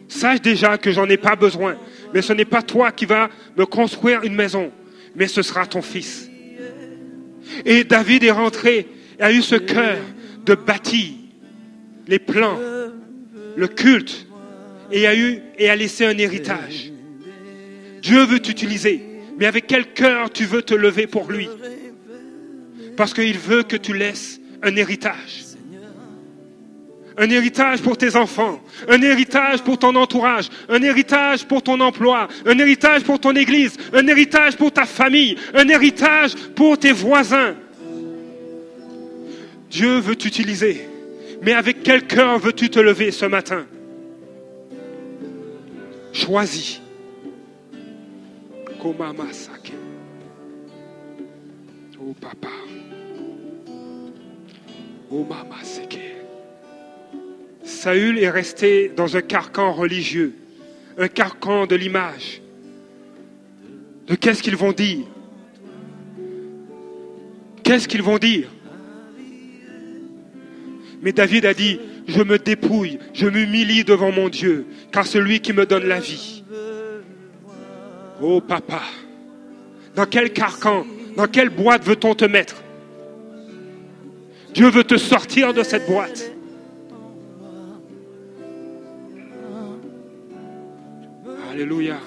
Sache 0.08 0.40
déjà 0.40 0.78
que 0.78 0.90
j'en 0.92 1.08
ai 1.08 1.16
pas 1.16 1.36
besoin. 1.36 1.76
mais 2.14 2.22
ce 2.22 2.32
n'est 2.32 2.44
pas 2.44 2.62
toi 2.62 2.92
qui 2.92 3.06
vas 3.06 3.28
me 3.56 3.66
construire 3.66 4.22
une 4.22 4.34
maison, 4.34 4.70
mais 5.16 5.26
ce 5.26 5.42
sera 5.42 5.66
ton 5.66 5.82
fils. 5.82 6.30
Et 7.64 7.84
David 7.84 8.24
est 8.24 8.30
rentré 8.30 8.86
et 9.18 9.22
a 9.22 9.32
eu 9.32 9.42
ce 9.42 9.54
cœur 9.54 9.98
de 10.44 10.54
bâtir 10.54 11.10
les 12.06 12.18
plans, 12.18 12.58
le 13.56 13.68
culte, 13.68 14.26
et 14.90 15.06
a 15.06 15.16
eu 15.16 15.40
et 15.58 15.70
a 15.70 15.76
laissé 15.76 16.04
un 16.04 16.16
héritage. 16.18 16.92
Dieu 18.02 18.24
veut 18.26 18.40
t'utiliser, 18.40 19.02
mais 19.38 19.46
avec 19.46 19.66
quel 19.66 19.92
cœur 19.92 20.30
tu 20.30 20.44
veux 20.44 20.62
te 20.62 20.74
lever 20.74 21.06
pour 21.06 21.30
lui? 21.30 21.48
Parce 22.96 23.14
qu'il 23.14 23.38
veut 23.38 23.62
que 23.62 23.76
tu 23.76 23.96
laisses 23.96 24.40
un 24.62 24.76
héritage. 24.76 25.43
Un 27.16 27.30
héritage 27.30 27.80
pour 27.80 27.96
tes 27.96 28.16
enfants, 28.16 28.60
un 28.88 29.00
héritage 29.00 29.62
pour 29.62 29.78
ton 29.78 29.94
entourage, 29.94 30.48
un 30.68 30.82
héritage 30.82 31.44
pour 31.44 31.62
ton 31.62 31.78
emploi, 31.80 32.26
un 32.44 32.58
héritage 32.58 33.04
pour 33.04 33.20
ton 33.20 33.36
église, 33.36 33.76
un 33.92 34.04
héritage 34.08 34.56
pour 34.56 34.72
ta 34.72 34.84
famille, 34.84 35.36
un 35.54 35.68
héritage 35.68 36.34
pour 36.56 36.76
tes 36.76 36.90
voisins. 36.90 37.54
Dieu 39.70 39.98
veut 39.98 40.16
t'utiliser, 40.16 40.88
mais 41.42 41.52
avec 41.52 41.84
quel 41.84 42.04
cœur 42.06 42.38
veux-tu 42.38 42.68
te 42.68 42.80
lever 42.80 43.12
ce 43.12 43.26
matin? 43.26 43.64
Choisis. 46.12 46.80
Oh 48.84 48.92
papa. 52.20 52.48
Oh 55.10 55.24
mama 55.24 55.56
Saül 57.64 58.18
est 58.18 58.30
resté 58.30 58.92
dans 58.94 59.16
un 59.16 59.22
carcan 59.22 59.72
religieux, 59.72 60.34
un 60.98 61.08
carcan 61.08 61.66
de 61.66 61.74
l'image. 61.74 62.42
De 64.06 64.14
qu'est-ce 64.14 64.42
qu'ils 64.42 64.56
vont 64.56 64.72
dire? 64.72 65.06
Qu'est-ce 67.62 67.88
qu'ils 67.88 68.02
vont 68.02 68.18
dire? 68.18 68.48
Mais 71.00 71.12
David 71.12 71.46
a 71.46 71.54
dit, 71.54 71.80
je 72.06 72.22
me 72.22 72.38
dépouille, 72.38 72.98
je 73.14 73.26
m'humilie 73.26 73.84
devant 73.84 74.12
mon 74.12 74.28
Dieu, 74.28 74.66
car 74.92 75.06
celui 75.06 75.40
qui 75.40 75.54
me 75.54 75.64
donne 75.64 75.84
la 75.84 76.00
vie. 76.00 76.44
Oh 78.20 78.42
papa, 78.42 78.82
dans 79.96 80.06
quel 80.06 80.32
carcan, 80.32 80.86
dans 81.16 81.26
quelle 81.26 81.48
boîte 81.48 81.84
veut-on 81.84 82.14
te 82.14 82.26
mettre? 82.26 82.56
Dieu 84.52 84.68
veut 84.68 84.84
te 84.84 84.98
sortir 84.98 85.54
de 85.54 85.62
cette 85.62 85.86
boîte. 85.86 86.33
Alléluia. 91.54 91.98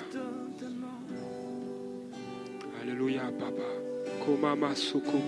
Alléluia, 2.82 3.22
papa. 3.39 3.64
Komama 4.26 4.76
soko. 4.76 5.22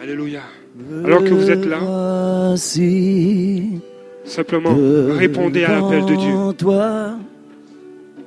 Alléluia. 0.00 0.42
Alors 1.04 1.22
que 1.22 1.30
vous 1.30 1.48
êtes 1.48 1.64
là, 1.64 2.56
simplement 4.24 4.74
répondez 5.16 5.62
à 5.62 5.78
l'appel 5.78 6.06
de 6.06 6.16
Dieu. 6.16 6.34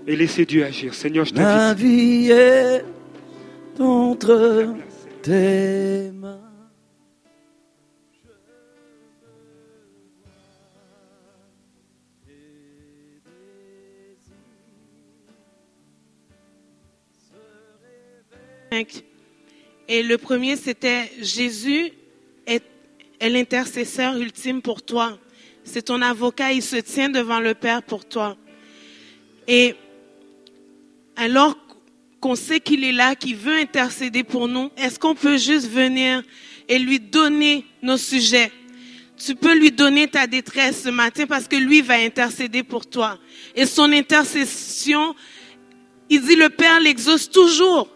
Et 0.07 0.15
laissez 0.15 0.45
Dieu 0.45 0.63
agir. 0.63 0.93
Seigneur, 0.93 1.25
je 1.25 1.33
t'invite. 1.33 1.45
Ma 1.45 1.73
vie 1.73 2.31
est 2.31 2.85
entre 3.77 4.67
tes 5.21 6.11
mains. 6.13 6.48
Et 19.87 20.03
le 20.03 20.17
premier, 20.17 20.55
c'était 20.55 21.11
Jésus 21.21 21.91
est, 22.45 22.63
l'intercesseur 23.21 24.15
ultime 24.17 24.61
pour 24.61 24.81
toi. 24.81 25.17
C'est 25.63 25.83
ton 25.83 26.01
avocat, 26.01 26.51
il 26.51 26.61
se 26.61 26.77
tient 26.77 27.09
devant 27.09 27.39
le 27.39 27.53
Père 27.53 27.83
pour 27.83 28.05
toi. 28.05 28.37
Et 29.47 29.75
alors 31.15 31.57
qu'on 32.21 32.35
sait 32.35 32.59
qu'il 32.59 32.83
est 32.83 32.91
là, 32.91 33.15
qu'il 33.15 33.35
veut 33.35 33.57
intercéder 33.57 34.23
pour 34.23 34.47
nous, 34.47 34.69
est-ce 34.77 34.99
qu'on 34.99 35.15
peut 35.15 35.37
juste 35.37 35.69
venir 35.69 36.23
et 36.67 36.79
lui 36.79 36.99
donner 36.99 37.65
nos 37.81 37.97
sujets? 37.97 38.51
Tu 39.17 39.35
peux 39.35 39.53
lui 39.53 39.71
donner 39.71 40.07
ta 40.07 40.27
détresse 40.27 40.83
ce 40.83 40.89
matin 40.89 41.25
parce 41.27 41.47
que 41.47 41.55
lui 41.55 41.81
va 41.81 41.95
intercéder 41.95 42.63
pour 42.63 42.85
toi. 42.85 43.17
Et 43.55 43.65
son 43.65 43.91
intercession, 43.91 45.13
il 46.09 46.21
dit 46.21 46.35
le 46.35 46.49
Père 46.49 46.79
l'exauce 46.79 47.29
toujours. 47.29 47.89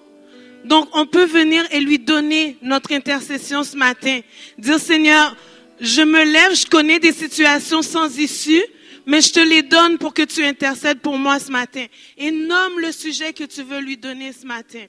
Donc, 0.64 0.88
on 0.94 1.06
peut 1.06 1.26
venir 1.26 1.66
et 1.72 1.80
lui 1.80 2.00
donner 2.00 2.58
notre 2.62 2.94
intercession 2.94 3.64
ce 3.64 3.76
matin. 3.76 4.22
Dire, 4.58 4.80
Seigneur, 4.80 5.36
je 5.80 6.02
me 6.02 6.24
lève, 6.24 6.56
je 6.56 6.66
connais 6.66 7.00
des 7.00 7.12
situations 7.12 7.82
sans 7.82 8.18
issue, 8.18 8.64
mais 9.06 9.22
je 9.22 9.34
te 9.34 9.40
les 9.40 9.64
donne 9.64 9.98
pour 9.98 10.14
que 10.14 10.22
tu 10.22 10.44
intercèdes 10.44 11.02
pour 11.02 11.18
moi 11.18 11.40
ce 11.40 11.52
matin. 11.52 11.86
Et 12.18 12.32
nomme 12.32 12.80
le 12.80 12.92
sujet 12.92 13.34
que 13.34 13.44
tu 13.44 13.64
veux 13.64 13.80
lui 13.80 13.98
donner 13.98 14.32
ce 14.32 14.46
matin. 14.46 14.86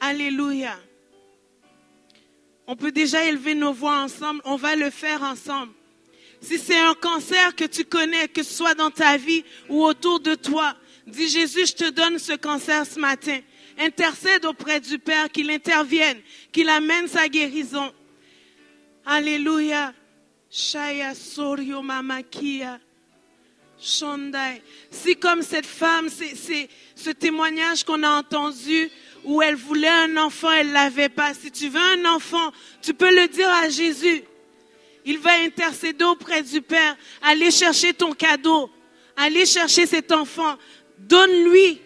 Alléluia. 0.00 0.78
On 2.66 2.76
peut 2.76 2.92
déjà 2.92 3.24
élever 3.24 3.54
nos 3.54 3.72
voix 3.72 3.98
ensemble, 4.00 4.40
on 4.44 4.56
va 4.56 4.76
le 4.76 4.90
faire 4.90 5.22
ensemble. 5.22 5.72
Si 6.42 6.58
c'est 6.58 6.78
un 6.78 6.94
cancer 6.94 7.56
que 7.56 7.64
tu 7.64 7.84
connais, 7.84 8.28
que 8.28 8.42
ce 8.42 8.54
soit 8.54 8.74
dans 8.74 8.90
ta 8.90 9.16
vie 9.16 9.44
ou 9.68 9.82
autour 9.82 10.20
de 10.20 10.34
toi, 10.34 10.74
dis 11.06 11.28
Jésus, 11.28 11.66
je 11.66 11.72
te 11.72 11.90
donne 11.90 12.18
ce 12.18 12.32
cancer 12.32 12.86
ce 12.86 12.98
matin 12.98 13.40
intercède 13.80 14.44
auprès 14.44 14.78
du 14.80 14.98
Père, 14.98 15.30
qu'il 15.30 15.50
intervienne, 15.50 16.20
qu'il 16.52 16.68
amène 16.68 17.08
sa 17.08 17.28
guérison. 17.28 17.92
Alléluia. 19.04 19.94
Shaya 20.50 21.14
Sorio 21.14 21.80
Mamakia. 21.82 22.78
Shondai. 23.80 24.62
Si 24.90 25.16
comme 25.16 25.42
cette 25.42 25.66
femme, 25.66 26.08
c'est 26.10 26.68
ce 26.94 27.10
témoignage 27.10 27.82
qu'on 27.82 28.02
a 28.02 28.10
entendu 28.10 28.90
où 29.24 29.40
elle 29.40 29.54
voulait 29.54 29.88
un 29.88 30.16
enfant, 30.18 30.52
elle 30.52 30.72
l'avait 30.72 31.08
pas. 31.08 31.32
Si 31.32 31.50
tu 31.50 31.68
veux 31.68 31.80
un 31.80 32.04
enfant, 32.04 32.52
tu 32.82 32.92
peux 32.92 33.14
le 33.14 33.26
dire 33.28 33.48
à 33.48 33.68
Jésus. 33.70 34.22
Il 35.06 35.18
va 35.18 35.32
intercéder 35.40 36.04
auprès 36.04 36.42
du 36.42 36.60
Père. 36.60 36.96
Allez 37.22 37.50
chercher 37.50 37.94
ton 37.94 38.12
cadeau. 38.12 38.70
Allez 39.16 39.46
chercher 39.46 39.86
cet 39.86 40.12
enfant. 40.12 40.56
Donne-lui 40.98 41.80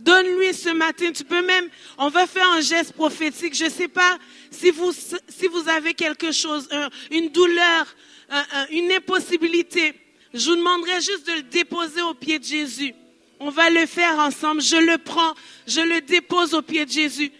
Donne-lui 0.00 0.54
ce 0.54 0.70
matin. 0.70 1.12
Tu 1.12 1.24
peux 1.24 1.42
même, 1.42 1.68
on 1.98 2.08
va 2.08 2.26
faire 2.26 2.48
un 2.50 2.60
geste 2.62 2.92
prophétique. 2.94 3.54
Je 3.54 3.64
ne 3.64 3.70
sais 3.70 3.88
pas 3.88 4.18
si 4.50 4.70
vous, 4.70 5.68
avez 5.68 5.94
quelque 5.94 6.32
chose, 6.32 6.68
une 7.10 7.28
douleur, 7.28 7.86
une 8.70 8.90
impossibilité. 8.92 9.94
Je 10.32 10.48
vous 10.48 10.56
demanderai 10.56 11.00
juste 11.00 11.26
de 11.26 11.32
le 11.32 11.42
déposer 11.42 12.00
au 12.02 12.14
pied 12.14 12.38
de 12.38 12.44
Jésus. 12.44 12.94
On 13.40 13.50
va 13.50 13.68
le 13.68 13.84
faire 13.86 14.18
ensemble. 14.18 14.62
Je 14.62 14.76
le 14.76 14.96
prends, 14.96 15.34
je 15.66 15.80
le 15.80 16.00
dépose 16.00 16.54
au 16.54 16.62
pied 16.62 16.86
de 16.86 16.90
Jésus. 16.90 17.30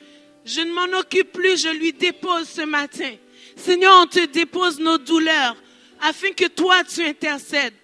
Je 0.44 0.60
ne 0.60 0.72
m'en 0.72 0.98
occupe 0.98 1.32
plus, 1.32 1.62
je 1.62 1.68
lui 1.68 1.92
dépose 1.92 2.48
ce 2.48 2.62
matin. 2.62 3.12
Seigneur, 3.56 4.02
on 4.02 4.06
te 4.06 4.24
dépose 4.26 4.78
nos 4.78 4.98
douleurs 4.98 5.56
afin 6.00 6.30
que 6.32 6.46
toi 6.46 6.82
tu 6.84 7.04
intercèdes, 7.04 7.74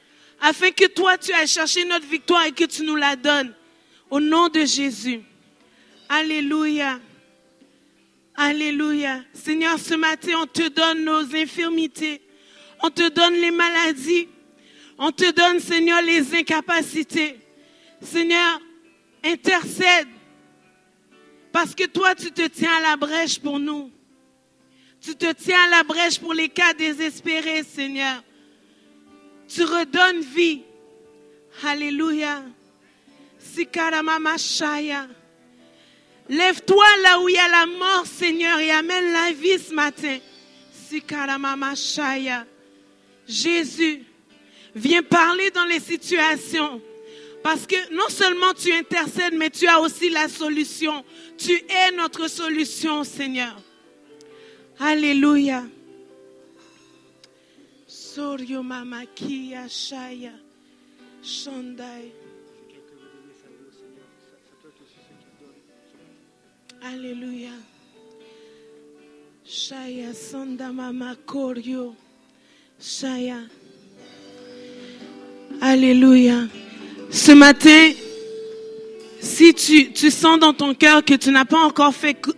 afin 0.40 0.70
que 0.70 0.86
toi 0.86 1.18
tu 1.18 1.32
ailles 1.32 1.46
chercher 1.46 1.84
notre 1.84 2.06
victoire 2.06 2.44
et 2.46 2.52
que 2.52 2.64
tu 2.64 2.82
nous 2.82 2.96
la 2.96 3.16
donnes. 3.16 3.54
Au 4.10 4.20
nom 4.20 4.48
de 4.48 4.64
Jésus. 4.64 5.20
Alléluia. 6.08 7.00
Alléluia. 8.34 9.24
Seigneur, 9.32 9.78
ce 9.78 9.94
matin, 9.94 10.32
on 10.42 10.46
te 10.46 10.68
donne 10.68 11.04
nos 11.04 11.34
infirmités. 11.34 12.20
On 12.82 12.90
te 12.90 13.08
donne 13.08 13.34
les 13.34 13.50
maladies. 13.50 14.28
On 14.98 15.10
te 15.10 15.30
donne, 15.32 15.60
Seigneur, 15.60 16.02
les 16.02 16.34
incapacités. 16.34 17.38
Seigneur, 18.00 18.60
intercède. 19.24 20.08
Parce 21.52 21.74
que 21.74 21.84
toi, 21.84 22.14
tu 22.14 22.30
te 22.30 22.46
tiens 22.46 22.74
à 22.76 22.80
la 22.82 22.96
brèche 22.96 23.40
pour 23.40 23.58
nous. 23.58 23.90
Tu 25.00 25.14
te 25.14 25.32
tiens 25.32 25.58
à 25.66 25.70
la 25.70 25.82
brèche 25.82 26.18
pour 26.18 26.34
les 26.34 26.48
cas 26.48 26.74
désespérés, 26.74 27.62
Seigneur. 27.62 28.22
Tu 29.48 29.62
redonnes 29.62 30.20
vie. 30.20 30.62
Alléluia. 31.64 32.42
Lève-toi 36.28 36.84
là 37.02 37.20
où 37.20 37.28
il 37.28 37.34
y 37.34 37.38
a 37.38 37.48
la 37.48 37.66
mort, 37.66 38.06
Seigneur, 38.06 38.58
et 38.58 38.70
amène 38.70 39.12
la 39.12 39.32
vie 39.32 39.58
ce 39.58 39.72
matin. 39.72 40.18
Jésus, 43.28 44.02
viens 44.74 45.02
parler 45.02 45.50
dans 45.50 45.64
les 45.64 45.80
situations. 45.80 46.80
Parce 47.42 47.66
que 47.66 47.94
non 47.94 48.08
seulement 48.08 48.54
tu 48.54 48.72
intercèdes, 48.72 49.34
mais 49.34 49.50
tu 49.50 49.68
as 49.68 49.80
aussi 49.80 50.10
la 50.10 50.28
solution. 50.28 51.04
Tu 51.38 51.52
es 51.52 51.92
notre 51.96 52.28
solution, 52.28 53.04
Seigneur. 53.04 53.56
Alléluia. 54.80 55.64
Sorio 57.86 58.62
mama 58.62 59.06
kia 59.14 59.68
shaya. 59.68 60.32
Shandai. 61.22 62.25
Alléluia. 66.92 67.50
Shaya 69.44 70.12
sanda 70.14 70.72
mama 70.72 71.16
korio. 71.26 71.94
Shaya. 72.80 73.40
Alléluia. 75.60 76.48
Ce 77.10 77.32
matin, 77.32 77.92
si 79.20 79.52
tu, 79.54 79.92
tu 79.92 80.10
sens 80.10 80.38
dans 80.38 80.52
ton 80.52 80.74
cœur 80.74 81.04
que 81.04 81.14
tu 81.14 81.30
n'as 81.30 81.44
pas 81.44 81.58
encore 81.58 81.94
fait 81.94 82.14
co- 82.14 82.32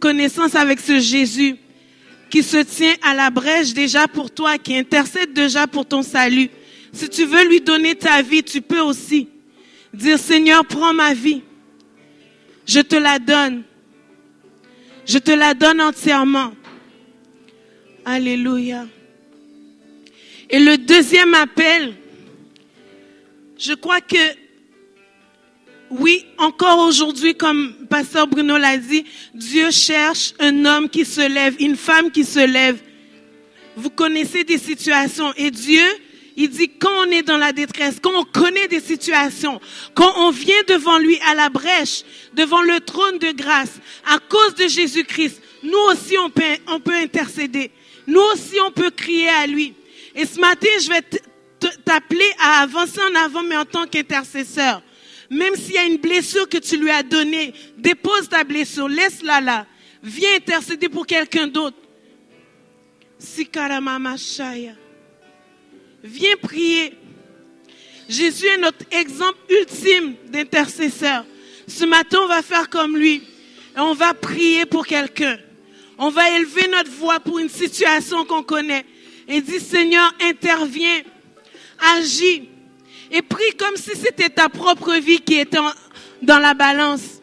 connaissance 0.00 0.54
avec 0.56 0.80
ce 0.80 0.98
Jésus 0.98 1.56
qui 2.30 2.42
se 2.42 2.56
tient 2.58 2.94
à 3.02 3.14
la 3.14 3.30
brèche 3.30 3.72
déjà 3.72 4.08
pour 4.08 4.30
toi, 4.32 4.58
qui 4.58 4.76
intercède 4.76 5.32
déjà 5.32 5.66
pour 5.68 5.86
ton 5.86 6.02
salut, 6.02 6.50
si 6.92 7.08
tu 7.08 7.24
veux 7.24 7.46
lui 7.46 7.60
donner 7.60 7.94
ta 7.94 8.20
vie, 8.22 8.42
tu 8.42 8.60
peux 8.60 8.80
aussi 8.80 9.28
dire 9.94 10.18
Seigneur, 10.18 10.64
prends 10.66 10.92
ma 10.94 11.14
vie. 11.14 11.42
Je 12.66 12.80
te 12.80 12.96
la 12.96 13.20
donne. 13.20 13.62
Je 15.06 15.18
te 15.18 15.30
la 15.30 15.54
donne 15.54 15.80
entièrement. 15.80 16.52
Alléluia. 18.04 18.86
Et 20.50 20.58
le 20.58 20.76
deuxième 20.76 21.32
appel, 21.34 21.94
je 23.56 23.72
crois 23.74 24.00
que, 24.00 24.16
oui, 25.90 26.26
encore 26.38 26.80
aujourd'hui, 26.80 27.36
comme 27.36 27.86
Pasteur 27.88 28.26
Bruno 28.26 28.58
l'a 28.58 28.76
dit, 28.76 29.04
Dieu 29.32 29.70
cherche 29.70 30.34
un 30.40 30.64
homme 30.64 30.88
qui 30.88 31.04
se 31.04 31.26
lève, 31.28 31.54
une 31.60 31.76
femme 31.76 32.10
qui 32.10 32.24
se 32.24 32.44
lève. 32.44 32.78
Vous 33.76 33.90
connaissez 33.90 34.42
des 34.42 34.58
situations 34.58 35.32
et 35.36 35.52
Dieu, 35.52 35.84
il 36.36 36.50
dit 36.50 36.68
quand 36.68 37.06
on 37.06 37.10
est 37.10 37.22
dans 37.22 37.38
la 37.38 37.52
détresse, 37.52 37.96
quand 38.00 38.14
on 38.14 38.24
connaît 38.24 38.68
des 38.68 38.80
situations, 38.80 39.58
quand 39.94 40.12
on 40.18 40.30
vient 40.30 40.62
devant 40.68 40.98
lui 40.98 41.18
à 41.26 41.34
la 41.34 41.48
brèche, 41.48 42.02
devant 42.34 42.60
le 42.60 42.80
trône 42.80 43.18
de 43.18 43.32
grâce, 43.32 43.80
à 44.06 44.18
cause 44.18 44.54
de 44.54 44.68
Jésus-Christ, 44.68 45.40
nous 45.62 45.78
aussi 45.90 46.16
on 46.18 46.28
peut, 46.28 46.92
intercéder. 46.92 47.70
Nous 48.06 48.20
aussi 48.32 48.60
on 48.66 48.70
peut 48.70 48.90
crier 48.90 49.30
à 49.30 49.46
lui. 49.46 49.74
Et 50.14 50.26
ce 50.26 50.38
matin, 50.38 50.68
je 50.80 50.88
vais 50.88 51.02
t'appeler 51.84 52.30
à 52.38 52.62
avancer 52.62 53.00
en 53.00 53.14
avant, 53.14 53.42
mais 53.42 53.56
en 53.56 53.64
tant 53.64 53.86
qu'intercesseur. 53.86 54.82
Même 55.30 55.56
s'il 55.56 55.74
y 55.74 55.78
a 55.78 55.84
une 55.84 55.96
blessure 55.96 56.48
que 56.48 56.58
tu 56.58 56.76
lui 56.76 56.90
as 56.90 57.02
donnée, 57.02 57.52
dépose 57.78 58.28
ta 58.28 58.44
blessure, 58.44 58.88
laisse-la 58.88 59.40
là. 59.40 59.66
Viens 60.02 60.36
intercéder 60.36 60.88
pour 60.88 61.06
quelqu'un 61.06 61.48
d'autre. 61.48 61.76
Sikaramama 63.18 64.16
Shaya. 64.16 64.74
Viens 66.06 66.36
prier. 66.40 66.94
Jésus 68.08 68.46
est 68.46 68.58
notre 68.58 68.84
exemple 68.92 69.38
ultime 69.50 70.14
d'intercesseur. 70.28 71.24
Ce 71.66 71.84
matin, 71.84 72.18
on 72.22 72.28
va 72.28 72.42
faire 72.42 72.70
comme 72.70 72.96
lui. 72.96 73.22
Et 73.76 73.80
on 73.80 73.94
va 73.94 74.14
prier 74.14 74.64
pour 74.66 74.86
quelqu'un. 74.86 75.36
On 75.98 76.10
va 76.10 76.30
élever 76.30 76.68
notre 76.68 76.90
voix 76.90 77.18
pour 77.18 77.38
une 77.38 77.48
situation 77.48 78.24
qu'on 78.24 78.42
connaît. 78.42 78.84
Et 79.26 79.40
dit, 79.40 79.58
Seigneur, 79.58 80.12
interviens, 80.22 81.02
agis. 81.96 82.48
Et 83.10 83.22
prie 83.22 83.52
comme 83.58 83.76
si 83.76 83.96
c'était 83.96 84.28
ta 84.28 84.48
propre 84.48 84.94
vie 84.94 85.20
qui 85.20 85.40
était 85.40 85.58
dans 86.22 86.38
la 86.38 86.54
balance. 86.54 87.15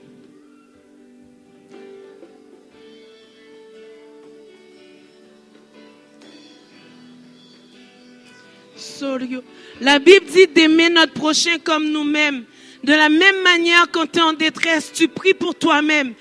La 9.82 10.00
Bible 10.00 10.26
dit 10.28 10.48
d'aimer 10.48 10.90
notre 10.90 11.14
prochain 11.14 11.58
comme 11.64 11.90
nous-mêmes. 11.90 12.46
De 12.84 12.92
la 12.92 13.10
même 13.10 13.42
manière, 13.44 13.90
quand 13.92 14.12
tu 14.12 14.20
es 14.20 14.22
en 14.22 14.34
détresse, 14.34 14.92
tu 14.92 15.08
pries 15.08 15.34
pour 15.34 15.56
toi-même. 15.56 16.14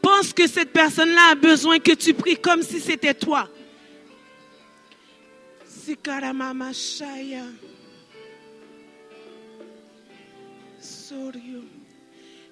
Pense 0.00 0.32
que 0.32 0.46
cette 0.46 0.72
personne-là 0.72 1.32
a 1.32 1.34
besoin 1.34 1.78
que 1.78 1.92
tu 1.92 2.14
pries 2.14 2.36
comme 2.36 2.62
si 2.62 2.80
c'était 2.80 3.14
toi. 3.14 3.48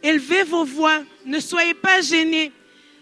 Élevez 0.03 0.43
vos 0.43 0.65
voix, 0.65 1.03
ne 1.25 1.41
soyez 1.41 1.75
pas 1.75 2.01
gênés. 2.01 2.53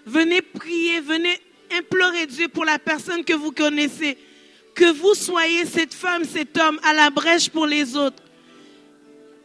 Venez 0.06 0.42
prier, 0.42 1.00
venez 1.00 1.38
implorer 1.76 2.26
Dieu 2.26 2.48
pour 2.48 2.64
la 2.64 2.78
personne 2.78 3.24
que 3.24 3.34
vous 3.34 3.52
connaissez. 3.52 4.16
Que 4.74 4.92
vous 4.92 5.14
soyez 5.14 5.66
cette 5.66 5.94
femme, 5.94 6.24
cet 6.24 6.56
homme 6.58 6.80
à 6.82 6.92
la 6.94 7.10
brèche 7.10 7.50
pour 7.50 7.66
les 7.66 7.96
autres. 7.96 8.22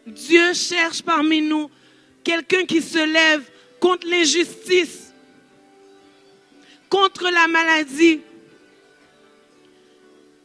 Dieu 0.05 0.53
cherche 0.53 1.01
parmi 1.01 1.41
nous 1.41 1.69
quelqu'un 2.23 2.65
qui 2.65 2.82
se 2.82 3.05
lève 3.05 3.43
contre 3.80 4.07
l'injustice, 4.07 5.13
contre 6.89 7.30
la 7.30 7.47
maladie, 7.47 8.21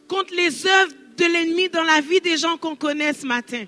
contre 0.08 0.34
les 0.34 0.66
œuvres 0.66 0.92
de 1.16 1.24
l'ennemi 1.24 1.68
dans 1.68 1.84
la 1.84 2.00
vie 2.00 2.20
des 2.20 2.36
gens 2.36 2.56
qu'on 2.56 2.76
connaît 2.76 3.12
ce 3.12 3.26
matin. 3.26 3.64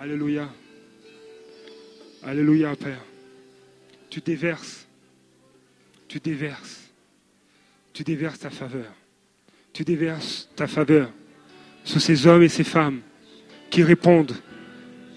Alléluia. 0.00 0.48
Alléluia, 2.22 2.74
Père. 2.76 3.04
Tu 4.10 4.20
déverses. 4.20 4.86
Tu 6.08 6.18
déverses. 6.18 6.90
Tu 7.92 8.02
déverses 8.02 8.40
ta 8.40 8.50
faveur. 8.50 8.92
Tu 9.72 9.84
déverses 9.84 10.48
ta 10.56 10.66
faveur 10.66 11.10
sur 11.84 12.00
ces 12.00 12.26
hommes 12.26 12.42
et 12.42 12.48
ces 12.48 12.64
femmes 12.64 13.00
qui 13.70 13.82
répondent 13.82 14.36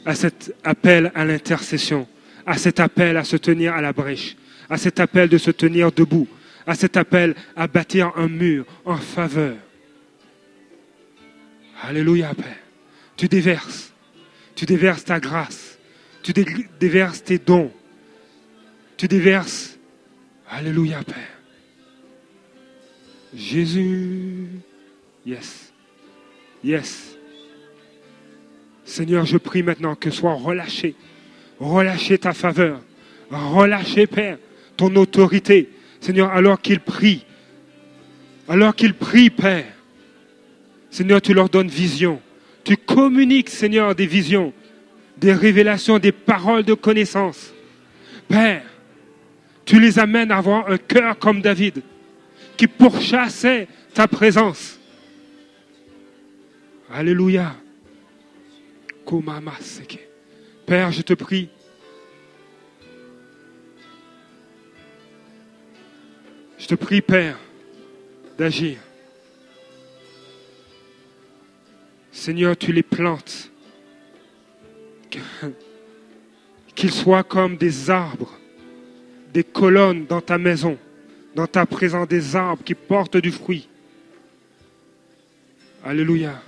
à 0.05 0.15
cet 0.15 0.53
appel 0.63 1.11
à 1.15 1.25
l'intercession, 1.25 2.07
à 2.45 2.57
cet 2.57 2.79
appel 2.79 3.17
à 3.17 3.23
se 3.23 3.37
tenir 3.37 3.73
à 3.73 3.81
la 3.81 3.93
brèche, 3.93 4.35
à 4.69 4.77
cet 4.77 4.99
appel 4.99 5.29
de 5.29 5.37
se 5.37 5.51
tenir 5.51 5.91
debout, 5.91 6.27
à 6.65 6.75
cet 6.75 6.97
appel 6.97 7.35
à 7.55 7.67
bâtir 7.67 8.11
un 8.15 8.27
mur 8.27 8.65
en 8.85 8.97
faveur. 8.97 9.57
Alléluia, 11.81 12.33
Père. 12.33 12.57
Tu 13.15 13.27
déverses. 13.27 13.93
Tu 14.57 14.65
déverses 14.65 15.05
ta 15.05 15.19
grâce. 15.19 15.77
Tu 16.23 16.33
dé- 16.33 16.45
déverses 16.79 17.23
tes 17.23 17.37
dons. 17.37 17.71
Tu 18.97 19.07
déverses. 19.07 19.77
Alléluia, 20.49 21.03
Père. 21.03 21.37
Jésus. 23.35 24.47
Yes. 25.27 25.71
Yes. 26.63 27.15
Seigneur, 28.83 29.25
je 29.25 29.37
prie 29.37 29.61
maintenant 29.61 29.93
que 29.95 30.09
soit 30.09 30.33
relâché. 30.33 30.95
Relâché 31.59 32.17
ta 32.17 32.33
faveur. 32.33 32.81
Relâché, 33.29 34.07
Père, 34.07 34.39
ton 34.75 34.95
autorité. 34.95 35.69
Seigneur, 36.01 36.31
alors 36.31 36.59
qu'il 36.59 36.79
prie. 36.79 37.25
Alors 38.47 38.73
qu'il 38.75 38.95
prie, 38.95 39.29
Père. 39.29 39.71
Seigneur, 40.89 41.21
tu 41.21 41.35
leur 41.35 41.47
donnes 41.47 41.67
vision. 41.67 42.19
Tu 42.67 42.75
communiques, 42.75 43.49
Seigneur, 43.49 43.95
des 43.95 44.05
visions, 44.05 44.51
des 45.15 45.31
révélations, 45.31 45.99
des 45.99 46.11
paroles 46.11 46.63
de 46.63 46.73
connaissance. 46.73 47.53
Père, 48.27 48.65
tu 49.63 49.79
les 49.79 49.97
amènes 49.97 50.31
à 50.31 50.39
avoir 50.39 50.69
un 50.69 50.77
cœur 50.77 51.17
comme 51.17 51.41
David, 51.41 51.81
qui 52.57 52.67
pourchassait 52.67 53.69
ta 53.93 54.05
présence. 54.09 54.77
Alléluia. 56.91 57.55
Père, 60.65 60.91
je 60.91 61.03
te 61.03 61.13
prie. 61.13 61.47
Je 66.59 66.67
te 66.67 66.75
prie, 66.75 66.99
Père, 66.99 67.39
d'agir. 68.37 68.77
Seigneur, 72.17 72.57
tu 72.57 72.73
les 72.73 72.81
plantes. 72.81 73.51
Qu'ils 76.73 76.91
soient 76.91 77.23
comme 77.23 77.57
des 77.57 77.91
arbres, 77.91 78.33
des 79.31 79.43
colonnes 79.43 80.07
dans 80.07 80.19
ta 80.19 80.39
maison, 80.39 80.79
dans 81.35 81.45
ta 81.45 81.67
présence, 81.67 82.07
des 82.07 82.35
arbres 82.35 82.63
qui 82.63 82.73
portent 82.73 83.17
du 83.17 83.31
fruit. 83.31 83.69
Alléluia. 85.85 86.41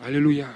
Alléluia. 0.00 0.48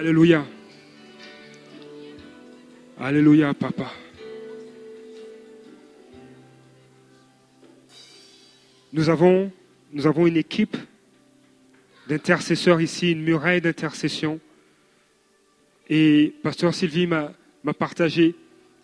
Alléluia. 0.00 0.46
Alléluia, 2.98 3.52
papa. 3.52 3.92
Nous 8.94 9.10
avons, 9.10 9.52
une 10.26 10.38
équipe 10.38 10.78
d'intercesseurs 12.08 12.80
ici, 12.80 13.12
une 13.12 13.20
muraille 13.20 13.60
d'intercession. 13.60 14.40
Et 15.90 16.32
pasteur 16.42 16.72
Sylvie 16.72 17.06
m'a 17.06 17.34
m'a 17.62 17.74
partagé 17.74 18.34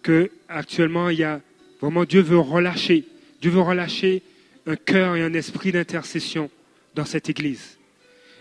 que 0.03 0.31
actuellement 0.51 1.09
il 1.09 1.21
y 1.21 1.25
a 1.25 1.41
vraiment 1.81 2.05
Dieu 2.05 2.21
veut 2.21 2.39
relâcher, 2.39 3.07
Dieu 3.41 3.53
veut 3.53 3.62
relâcher 3.62 4.23
un 4.67 4.77
cœur 4.77 5.17
et 5.17 5.23
un 5.23 5.33
esprit 5.33 5.73
d'intercession 5.73 6.51
dans 6.95 7.07
cette 7.07 7.31
église. 7.31 7.79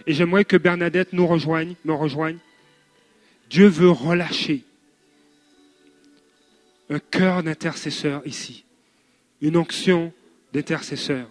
Et 0.07 0.13
j'aimerais 0.13 0.43
que 0.43 0.57
Bernadette 0.57 1.13
nous 1.13 1.25
rejoigne, 1.25 1.75
me 1.85 1.93
rejoigne. 1.93 2.37
Dieu 3.49 3.67
veut 3.67 3.89
relâcher 3.89 4.63
un 6.89 6.99
cœur 6.99 7.43
d'intercesseur 7.43 8.25
ici, 8.25 8.65
une 9.41 9.57
onction 9.57 10.13
d'intercesseur. 10.53 11.29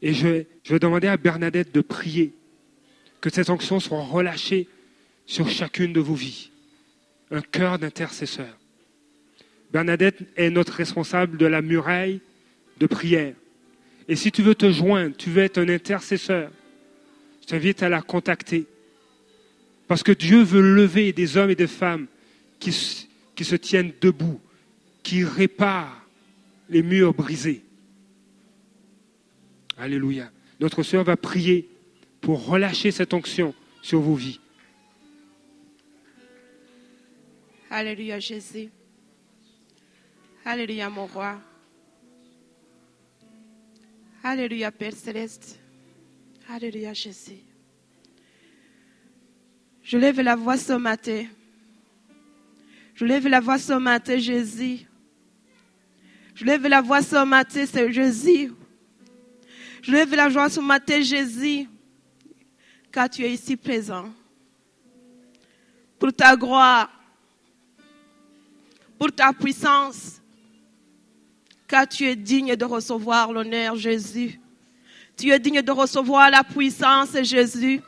Et 0.00 0.12
je 0.14 0.44
je 0.64 0.72
vais 0.72 0.78
demander 0.78 1.08
à 1.08 1.16
Bernadette 1.16 1.74
de 1.74 1.80
prier 1.80 2.32
que 3.20 3.30
cette 3.30 3.50
onction 3.50 3.80
soit 3.80 4.02
relâchée 4.02 4.68
sur 5.26 5.48
chacune 5.48 5.92
de 5.92 6.00
vos 6.00 6.14
vies. 6.14 6.50
Un 7.30 7.40
cœur 7.40 7.78
d'intercesseur. 7.78 8.58
Bernadette 9.72 10.22
est 10.36 10.50
notre 10.50 10.74
responsable 10.74 11.38
de 11.38 11.46
la 11.46 11.62
muraille 11.62 12.20
de 12.78 12.86
prière. 12.86 13.34
Et 14.08 14.16
si 14.16 14.30
tu 14.30 14.42
veux 14.42 14.54
te 14.54 14.70
joindre, 14.70 15.16
tu 15.16 15.30
veux 15.30 15.42
être 15.42 15.58
un 15.58 15.68
intercesseur, 15.68 16.50
je 17.40 17.46
t'invite 17.46 17.82
à 17.82 17.88
la 17.88 18.02
contacter. 18.02 18.66
Parce 19.92 20.02
que 20.02 20.12
Dieu 20.12 20.42
veut 20.42 20.74
lever 20.74 21.12
des 21.12 21.36
hommes 21.36 21.50
et 21.50 21.54
des 21.54 21.66
femmes 21.66 22.06
qui, 22.58 23.06
qui 23.34 23.44
se 23.44 23.56
tiennent 23.56 23.92
debout, 24.00 24.40
qui 25.02 25.22
réparent 25.22 26.06
les 26.70 26.82
murs 26.82 27.12
brisés. 27.12 27.62
Alléluia. 29.76 30.32
Notre 30.60 30.82
sœur 30.82 31.04
va 31.04 31.18
prier 31.18 31.68
pour 32.22 32.46
relâcher 32.46 32.90
cette 32.90 33.12
onction 33.12 33.54
sur 33.82 34.00
vos 34.00 34.14
vies. 34.14 34.40
Alléluia 37.68 38.18
Jésus. 38.18 38.70
Alléluia 40.46 40.88
mon 40.88 41.04
roi. 41.04 41.38
Alléluia 44.24 44.72
Père 44.72 44.94
céleste. 44.94 45.60
Alléluia 46.48 46.94
Jésus. 46.94 47.51
Je 49.92 49.98
lève 49.98 50.22
la 50.22 50.36
voix 50.36 50.56
ce 50.56 50.72
matin. 50.72 51.26
Je 52.94 53.04
lève 53.04 53.28
la 53.28 53.40
voix 53.40 53.58
ce 53.58 53.74
matin, 53.74 54.16
Jésus. 54.16 54.86
Je 56.34 56.46
lève 56.46 56.66
la 56.66 56.80
voix 56.80 57.02
ce 57.02 57.22
matin, 57.26 57.66
c'est 57.70 57.92
Jésus. 57.92 58.54
Je 59.82 59.92
lève 59.92 60.14
la 60.14 60.30
joie 60.30 60.48
ce 60.48 60.60
matin, 60.60 61.02
Jésus, 61.02 61.68
car 62.90 63.10
tu 63.10 63.22
es 63.22 63.34
ici 63.34 63.54
présent. 63.54 64.10
Pour 65.98 66.10
ta 66.10 66.36
gloire, 66.36 66.90
pour 68.98 69.12
ta 69.12 69.34
puissance, 69.34 70.22
car 71.68 71.86
tu 71.86 72.06
es 72.06 72.16
digne 72.16 72.56
de 72.56 72.64
recevoir 72.64 73.30
l'honneur, 73.30 73.76
Jésus. 73.76 74.40
Tu 75.18 75.28
es 75.28 75.38
digne 75.38 75.60
de 75.60 75.70
recevoir 75.70 76.30
la 76.30 76.42
puissance, 76.42 77.14
Jésus. 77.22 77.82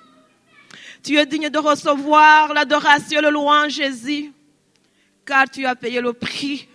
Tu 1.05 1.19
es 1.19 1.27
digne 1.27 1.51
de 1.51 1.59
recevoir 1.59 2.55
l'adoration, 2.55 3.21
le 3.21 3.31
louange, 3.31 3.73
Jésus, 3.73 4.33
car 5.27 5.45
tu 5.51 5.67
as 5.67 5.75
payé 5.75 6.01
le 6.01 6.15
prix. 6.15 6.67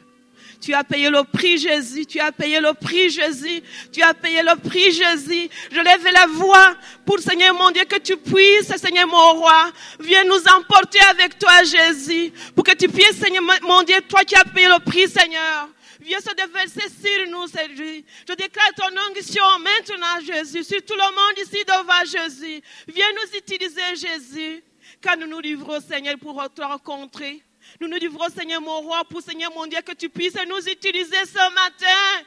Tu 0.61 0.73
as 0.73 0.84
payé 0.84 1.09
le 1.09 1.23
prix, 1.23 1.57
Jésus. 1.57 2.05
Tu 2.05 2.19
as 2.19 2.32
payé 2.32 2.59
le 2.59 2.73
prix, 2.73 3.09
Jésus. 3.09 3.63
Tu 3.91 4.01
as 4.01 4.13
payé 4.13 4.41
le 4.43 4.55
prix, 4.57 4.91
Jésus. 4.91 5.49
Je 5.71 5.80
lève 5.80 6.03
la 6.13 6.27
voix 6.27 6.75
pour, 7.05 7.19
Seigneur 7.19 7.55
mon 7.55 7.71
Dieu, 7.71 7.86
que 7.86 7.97
tu 7.97 8.17
puisses, 8.17 8.75
Seigneur 8.75 9.07
mon 9.07 9.39
roi, 9.39 9.71
viens 9.99 10.25
nous 10.25 10.43
emporter 10.57 10.99
avec 11.09 11.39
toi, 11.39 11.63
Jésus, 11.63 12.32
pour 12.53 12.63
que 12.63 12.75
tu 12.75 12.88
puisses, 12.89 13.17
Seigneur 13.17 13.41
mon 13.63 13.84
Dieu, 13.84 13.95
toi 14.07 14.23
qui 14.25 14.36
as 14.36 14.43
payé 14.43 14.67
le 14.67 14.80
prix, 14.80 15.07
Seigneur. 15.07 15.69
Viens 16.10 16.22
se 16.22 16.34
déverser 16.34 16.89
sur 16.89 17.28
nous, 17.28 17.45
Jésus. 17.45 18.03
Je 18.28 18.34
déclare 18.34 18.74
ton 18.76 18.89
onction 19.12 19.60
maintenant, 19.60 20.20
Jésus, 20.26 20.64
sur 20.64 20.84
tout 20.84 20.95
le 20.95 21.03
monde 21.03 21.38
ici 21.38 21.64
devant 21.64 22.03
Jésus. 22.03 22.64
Viens 22.88 23.12
nous 23.14 23.38
utiliser, 23.38 23.95
Jésus, 23.95 24.64
car 24.99 25.16
nous 25.18 25.28
nous 25.28 25.39
livrons, 25.39 25.80
Seigneur, 25.80 26.18
pour 26.18 26.43
te 26.51 26.64
rencontrer. 26.64 27.43
Nous 27.80 27.88
nous 27.88 27.97
livrons, 27.97 28.28
Seigneur 28.36 28.60
mon 28.60 28.80
roi, 28.80 29.03
pour 29.07 29.22
Seigneur 29.22 29.53
mon 29.53 29.68
Dieu, 29.68 29.82
que 29.86 29.91
tu 29.91 30.10
puisses 30.10 30.34
nous 30.47 30.68
utiliser 30.68 31.26
ce 31.28 31.53
matin. 31.53 32.26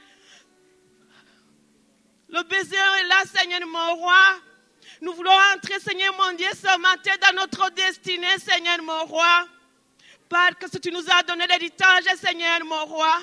Le 2.29 2.43
besoin 2.45 2.97
est 3.01 3.09
là, 3.09 3.25
Seigneur 3.35 3.67
mon 3.67 3.97
roi. 3.97 4.37
Nous 5.01 5.13
voulons 5.13 5.37
entrer, 5.57 5.81
Seigneur 5.81 6.15
mon 6.17 6.37
Dieu, 6.37 6.51
ce 6.55 6.79
matin 6.79 7.11
dans 7.21 7.41
notre 7.41 7.69
destinée, 7.73 8.39
Seigneur 8.39 8.81
mon 8.81 9.07
roi. 9.07 9.49
Parce 10.29 10.71
que 10.71 10.79
tu 10.79 10.93
nous 10.93 11.05
as 11.11 11.25
donné 11.25 11.49
l'héritage, 11.49 12.05
Seigneur 12.21 12.65
mon 12.65 12.85
roi. 12.85 13.19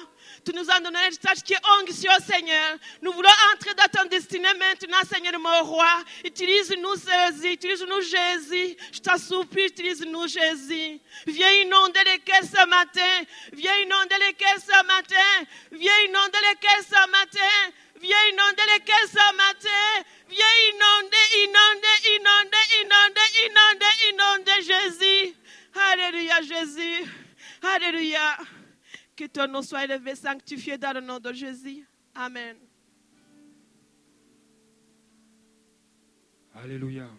Nous 0.53 0.69
as 0.69 0.79
donné 0.79 0.97
l'héritage 0.99 1.43
qui 1.43 1.53
est 1.53 1.65
anxieux, 1.81 2.09
Seigneur. 2.25 2.77
Nous 3.01 3.11
voulons 3.11 3.29
entrer 3.53 3.73
dans 3.75 3.87
ton 3.87 4.09
destinée 4.09 4.53
maintenant, 4.57 4.97
Seigneur 5.11 5.39
mon 5.39 5.63
roi. 5.63 6.03
Utilise-nous, 6.25 6.95
Jésus. 6.95 7.53
Utilise-nous, 7.53 8.01
Jésus. 8.01 8.75
Je 8.91 8.99
t'en 8.99 9.17
supplie, 9.17 9.65
utilise-nous, 9.65 10.27
Jésus. 10.27 10.99
Viens 11.27 11.51
inonder 11.63 11.99
les 12.05 12.19
cœurs 12.19 12.43
ce 12.43 12.65
matin. 12.67 13.25
Viens 13.53 13.77
inonder 13.79 14.15
les 14.25 14.33
cœurs 14.33 14.59
ce 14.59 14.85
matin. 14.85 15.45
Viens 15.71 15.99
inonder 16.07 16.39
les 16.49 16.55
cœurs 16.55 16.83
ce 16.83 17.09
matin. 17.11 17.75
Viens 18.01 18.25
inonder 18.31 18.63
les 18.73 18.83
cœurs 18.83 19.09
ce 19.11 19.35
matin. 19.35 20.05
Viens 20.29 20.55
inonder, 20.71 21.25
inonder, 21.43 21.97
inonder, 22.15 22.65
inonder, 22.81 23.27
inonder, 23.45 23.95
inonder, 24.11 24.61
Jésus. 24.61 25.35
Alléluia, 25.75 26.41
Jésus. 26.41 27.05
Alléluia. 27.61 28.58
Que 29.19 29.25
ton 29.25 29.49
nom 29.49 29.61
soit 29.61 29.83
élevé, 29.83 30.15
sanctifié 30.15 30.77
dans 30.77 30.93
le 30.93 31.01
nom 31.01 31.19
de 31.19 31.33
Jésus. 31.33 31.85
Amen. 32.15 32.55
Alléluia. 36.55 37.09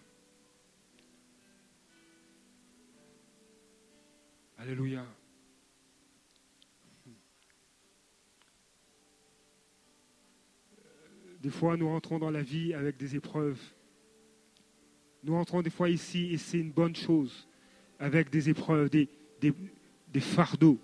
Alléluia. 4.56 5.04
Des 11.42 11.50
fois, 11.50 11.76
nous 11.76 11.90
rentrons 11.90 12.18
dans 12.18 12.30
la 12.30 12.40
vie 12.40 12.72
avec 12.72 12.96
des 12.96 13.14
épreuves. 13.14 13.60
Nous 15.22 15.34
rentrons 15.34 15.60
des 15.60 15.68
fois 15.68 15.90
ici, 15.90 16.32
et 16.32 16.38
c'est 16.38 16.60
une 16.60 16.72
bonne 16.72 16.96
chose, 16.96 17.46
avec 17.98 18.30
des 18.30 18.48
épreuves, 18.48 18.88
des, 18.88 19.06
des, 19.42 19.52
des 20.08 20.20
fardeaux. 20.20 20.80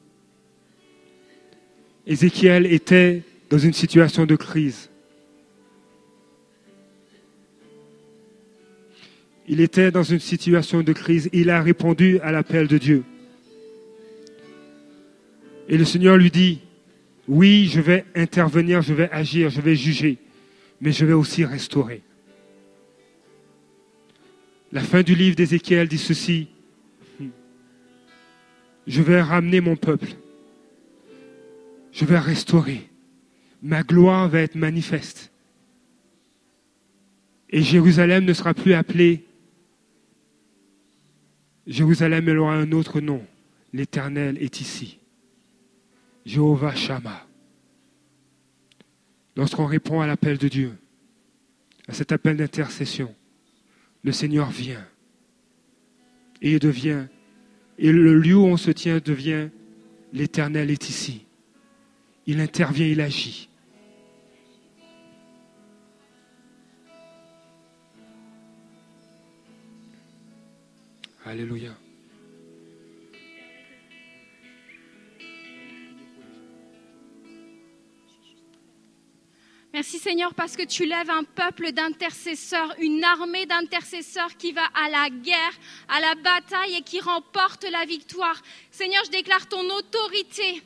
Ézéchiel 2.07 2.67
était 2.67 3.23
dans 3.51 3.59
une 3.59 3.73
situation 3.73 4.27
de 4.27 4.37
crise. 4.37 4.91
Il 9.49 9.61
était 9.61 9.91
dans 9.91 10.03
une 10.03 10.21
situation 10.21 10.83
de 10.83 10.93
crise. 10.93 11.29
Il 11.33 11.51
a 11.51 11.63
répondu 11.63 12.19
à 12.21 12.33
l'appel 12.33 12.67
de 12.67 12.79
Dieu. 12.79 13.05
Et 15.69 15.77
le 15.77 15.85
Seigneur 15.85 16.17
lui 16.17 16.31
dit, 16.31 16.61
oui, 17.29 17.69
je 17.73 17.81
vais 17.81 18.05
intervenir, 18.15 18.83
je 18.83 18.95
vais 18.95 19.11
agir, 19.11 19.51
je 19.51 19.61
vais 19.61 19.75
juger, 19.75 20.19
mais 20.81 20.93
je 20.93 21.05
vais 21.05 21.13
aussi 21.13 21.45
restaurer. 21.45 22.03
La 24.73 24.81
fin 24.81 25.03
du 25.03 25.15
livre 25.15 25.37
d'Ézéchiel 25.37 25.89
dit 25.89 25.99
ceci, 25.99 26.49
je 28.87 29.03
vais 29.03 29.21
ramener 29.21 29.61
mon 29.61 29.75
peuple, 29.75 30.09
je 31.97 32.05
vais 32.05 32.19
restaurer, 32.19 32.91
ma 33.63 33.83
gloire 33.83 34.29
va 34.29 34.41
être 34.41 34.55
manifeste. 34.55 35.33
Et 37.49 37.63
Jérusalem 37.63 38.27
ne 38.27 38.35
sera 38.35 38.53
plus 38.53 38.75
appelée 38.75 39.27
Jérusalem, 41.67 42.29
elle 42.29 42.39
aura 42.39 42.55
un 42.55 42.71
autre 42.73 43.01
nom. 43.01 43.27
L'Éternel 43.73 44.39
est 44.41 44.61
ici. 44.61 45.01
Jéhovah 46.25 46.75
Shammah. 46.75 47.27
Lorsqu'on 49.37 49.67
répond 49.67 50.01
à 50.01 50.07
l'appel 50.07 50.39
de 50.39 50.49
Dieu, 50.49 50.73
à 51.89 51.93
cet 51.93 52.13
appel 52.13 52.37
d'intercession, 52.37 53.13
le 54.03 54.13
Seigneur 54.13 54.51
vient. 54.51 54.87
Et 56.41 56.53
il 56.53 56.59
devient, 56.59 57.07
et 57.79 57.91
le 57.91 58.17
lieu 58.17 58.37
où 58.37 58.47
on 58.47 58.57
se 58.57 58.71
tient 58.71 58.99
devient, 59.05 59.49
l'Éternel 60.13 60.71
est 60.71 60.89
ici 60.89 61.26
il 62.27 62.41
intervient, 62.41 62.87
il 62.87 63.01
agit. 63.01 63.49
Alléluia. 71.25 71.71
Merci 79.73 79.99
Seigneur 79.99 80.33
parce 80.35 80.57
que 80.57 80.63
tu 80.63 80.87
lèves 80.87 81.11
un 81.11 81.25
peuple 81.25 81.73
d'intercesseurs, 81.73 82.75
une 82.81 83.05
armée 83.05 83.45
d'intercesseurs 83.45 84.37
qui 84.39 84.53
va 84.53 84.65
à 84.75 84.89
la 84.89 85.11
guerre, 85.11 85.53
à 85.89 86.01
la 86.01 86.15
bataille 86.15 86.77
et 86.77 86.83
qui 86.83 86.99
remporte 86.99 87.67
la 87.71 87.85
victoire. 87.85 88.41
Seigneur, 88.71 89.05
je 89.05 89.11
déclare 89.11 89.47
ton 89.49 89.69
autorité 89.77 90.63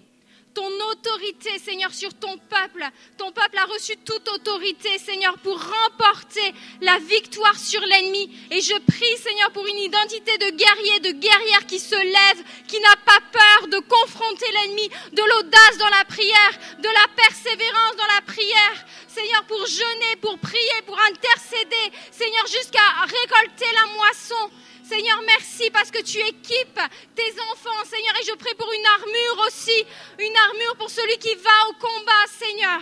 ton 0.55 0.71
autorité, 0.91 1.59
Seigneur, 1.59 1.93
sur 1.93 2.13
ton 2.15 2.37
peuple. 2.39 2.85
Ton 3.17 3.33
peuple 3.33 3.59
a 3.59 3.65
reçu 3.67 3.97
toute 3.99 4.29
autorité, 4.29 4.99
Seigneur, 4.99 5.39
pour 5.39 5.59
remporter 5.59 6.55
la 6.81 6.99
victoire 6.99 7.59
sur 7.59 7.81
l'ennemi. 7.81 8.31
Et 8.51 8.61
je 8.61 8.77
prie, 8.79 9.17
Seigneur, 9.19 9.51
pour 9.53 9.67
une 9.67 9.79
identité 9.79 10.37
de 10.39 10.51
guerrier, 10.51 11.01
de 11.01 11.19
guerrière 11.19 11.67
qui 11.67 11.79
se 11.79 11.95
lève, 11.95 12.45
qui 12.67 12.81
n'a 12.81 12.97
pas 13.05 13.21
peur 13.33 13.69
de 13.69 13.79
confronter 13.79 14.53
l'ennemi, 14.53 14.89
de 15.13 15.23
l'audace 15.23 15.79
dans 15.79 15.89
la 15.89 16.05
prière, 16.05 16.53
de 16.79 16.89
la 16.89 17.09
persévérance 17.17 17.97
dans 17.97 18.15
la 18.15 18.23
prière. 18.23 18.85
Seigneur, 19.09 19.45
pour 19.45 19.65
jeûner, 19.67 20.17
pour 20.21 20.39
prier, 20.39 20.83
pour 20.87 20.99
intercéder. 21.01 21.97
Seigneur, 22.11 22.47
jusqu'à 22.47 22.81
récolter 23.03 23.67
la 23.75 23.95
moisson. 23.95 24.51
Seigneur, 24.91 25.23
merci 25.25 25.71
parce 25.71 25.93
que 25.93 26.03
tu 26.03 26.19
équipes 26.19 26.81
tes 27.15 27.33
enfants, 27.53 27.85
Seigneur, 27.89 28.13
et 28.21 28.25
je 28.25 28.35
prie 28.35 28.55
pour 28.57 28.69
une 28.73 28.87
armure 28.87 29.47
aussi, 29.47 29.87
une 30.19 30.37
armure 30.37 30.75
pour 30.79 30.91
celui 30.91 31.17
qui 31.19 31.33
va 31.37 31.69
au 31.69 31.75
combat, 31.75 32.27
Seigneur. 32.27 32.81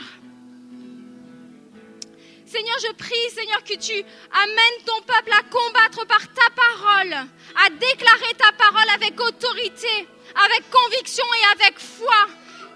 Seigneur, 2.46 2.76
je 2.80 2.92
prie, 2.94 3.30
Seigneur, 3.34 3.62
que 3.62 3.74
tu 3.74 3.92
amènes 3.92 4.84
ton 4.86 5.02
peuple 5.02 5.32
à 5.38 5.42
combattre 5.50 6.06
par 6.06 6.22
ta 6.32 6.48
parole, 6.56 7.12
à 7.12 7.68
déclarer 7.68 8.34
ta 8.38 8.52
parole 8.52 8.88
avec 8.94 9.20
autorité, 9.20 10.08
avec 10.46 10.70
conviction 10.70 11.26
et 11.34 11.62
avec 11.62 11.78
foi. 11.78 12.26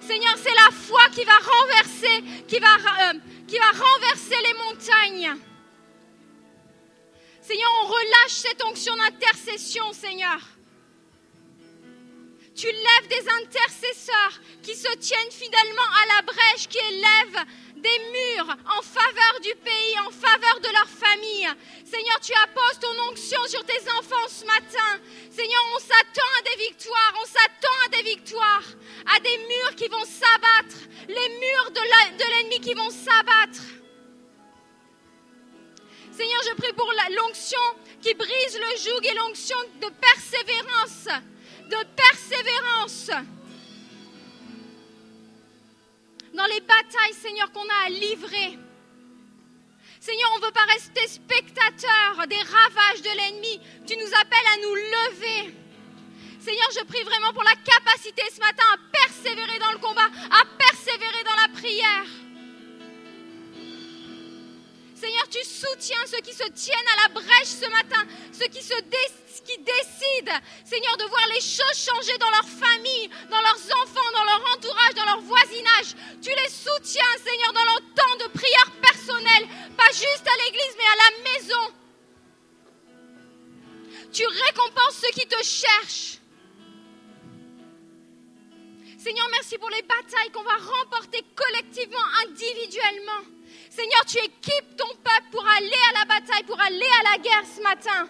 Seigneur, 0.06 0.34
c'est 0.42 0.52
la 0.52 0.70
foi 0.72 1.08
qui 1.10 1.24
va 1.24 1.38
renverser, 1.38 2.22
qui 2.46 2.58
va, 2.58 2.74
euh, 2.76 3.14
qui 3.48 3.56
va 3.56 3.70
renverser 3.70 4.36
les 4.44 4.54
montagnes. 4.58 5.51
Seigneur, 7.42 7.70
on 7.82 7.86
relâche 7.86 8.30
cette 8.30 8.64
onction 8.64 8.94
d'intercession, 8.96 9.92
Seigneur. 9.92 10.38
Tu 12.54 12.66
lèves 12.66 13.08
des 13.08 13.28
intercesseurs 13.28 14.40
qui 14.62 14.76
se 14.76 14.92
tiennent 14.98 15.30
fidèlement 15.32 15.90
à 16.02 16.14
la 16.14 16.22
brèche, 16.22 16.68
qui 16.68 16.78
élèvent 16.78 17.44
des 17.76 17.98
murs 18.12 18.56
en 18.78 18.82
faveur 18.82 19.40
du 19.42 19.52
pays, 19.56 19.98
en 20.06 20.10
faveur 20.12 20.60
de 20.60 20.68
leur 20.68 20.86
famille. 20.86 21.48
Seigneur, 21.84 22.20
tu 22.20 22.32
apposes 22.44 22.78
ton 22.78 23.10
onction 23.10 23.40
sur 23.48 23.64
tes 23.64 23.90
enfants 23.98 24.28
ce 24.28 24.44
matin. 24.44 25.02
Seigneur, 25.30 25.62
on 25.74 25.80
s'attend 25.80 26.30
à 26.38 26.42
des 26.42 26.62
victoires, 26.68 27.14
on 27.20 27.26
s'attend 27.26 27.76
à 27.86 27.88
des 27.88 28.02
victoires, 28.08 28.64
à 29.16 29.18
des 29.18 29.38
murs 29.38 29.74
qui 29.76 29.88
vont 29.88 30.04
s'abattre, 30.04 30.76
les 31.08 31.14
murs 31.40 31.70
de 31.72 32.30
l'ennemi 32.30 32.60
qui 32.60 32.74
vont 32.74 32.90
s'abattre. 32.90 33.81
Seigneur, 36.12 36.40
je 36.50 36.54
prie 36.56 36.72
pour 36.74 36.92
l'onction 37.16 37.58
qui 38.02 38.12
brise 38.12 38.58
le 38.58 38.76
joug 38.82 39.00
et 39.02 39.14
l'onction 39.14 39.56
de 39.80 39.88
persévérance, 39.88 41.08
de 41.70 41.86
persévérance. 41.96 43.10
Dans 46.34 46.46
les 46.46 46.60
batailles, 46.60 47.14
Seigneur, 47.14 47.50
qu'on 47.52 47.66
a 47.66 47.86
à 47.86 47.88
livrer. 47.88 48.58
Seigneur, 50.00 50.30
on 50.34 50.38
ne 50.40 50.44
veut 50.44 50.52
pas 50.52 50.66
rester 50.72 51.06
spectateur 51.06 52.26
des 52.28 52.36
ravages 52.36 53.02
de 53.02 53.16
l'ennemi. 53.16 53.60
Tu 53.86 53.96
nous 53.96 54.14
appelles 54.20 54.52
à 54.52 54.56
nous 54.58 54.74
lever. 54.74 55.54
Seigneur, 56.40 56.68
je 56.78 56.84
prie 56.84 57.04
vraiment 57.04 57.32
pour 57.32 57.44
la 57.44 57.54
capacité 57.54 58.22
ce 58.34 58.40
matin 58.40 58.64
à 58.74 58.78
persévérer 58.90 59.58
dans 59.60 59.72
le 59.72 59.78
combat, 59.78 60.10
à 60.30 60.44
persévérer 60.58 61.24
dans 61.24 61.36
la 61.40 61.48
prière. 61.58 62.21
Seigneur, 65.02 65.28
tu 65.28 65.42
soutiens 65.42 66.06
ceux 66.06 66.20
qui 66.20 66.32
se 66.32 66.48
tiennent 66.50 66.90
à 66.96 67.02
la 67.02 67.08
brèche 67.08 67.58
ce 67.60 67.68
matin, 67.70 68.06
ceux 68.30 68.46
qui, 68.46 68.60
décident, 69.58 70.38
Seigneur, 70.64 70.96
de 70.96 71.02
voir 71.06 71.26
les 71.34 71.40
choses 71.40 71.74
changer 71.74 72.16
dans 72.18 72.30
leur 72.30 72.46
famille, 72.46 73.10
dans 73.28 73.40
leurs 73.40 73.82
enfants, 73.82 74.12
dans 74.14 74.22
leur 74.22 74.54
entourage, 74.54 74.94
dans 74.94 75.04
leur 75.04 75.20
voisinage. 75.22 75.96
Tu 76.22 76.30
les 76.30 76.48
soutiens, 76.48 77.16
Seigneur, 77.18 77.52
dans 77.52 77.64
leur 77.64 77.80
temps 77.96 78.16
de 78.24 78.30
prière 78.30 78.70
personnelle, 78.80 79.48
pas 79.76 79.90
juste 79.90 80.24
à 80.24 80.36
l'église, 80.44 80.76
mais 80.78 80.86
à 80.86 80.96
la 81.02 81.10
maison. 81.32 81.74
Tu 84.12 84.24
récompenses 84.24 84.98
ceux 85.02 85.20
qui 85.20 85.26
te 85.26 85.42
cherchent. 85.42 86.18
Seigneur, 88.98 89.26
merci 89.32 89.58
pour 89.58 89.70
les 89.70 89.82
batailles 89.82 90.30
qu'on 90.32 90.44
va 90.44 90.54
remporter 90.54 91.24
collectivement, 91.34 92.06
individuellement. 92.24 93.31
Seigneur, 93.74 94.04
tu 94.06 94.18
équipes 94.18 94.76
ton 94.76 94.88
peuple 94.88 95.28
pour 95.30 95.46
aller 95.48 95.80
à 95.88 96.00
la 96.00 96.04
bataille, 96.04 96.42
pour 96.42 96.60
aller 96.60 96.90
à 97.00 97.10
la 97.10 97.22
guerre 97.22 97.44
ce 97.56 97.62
matin. 97.62 98.06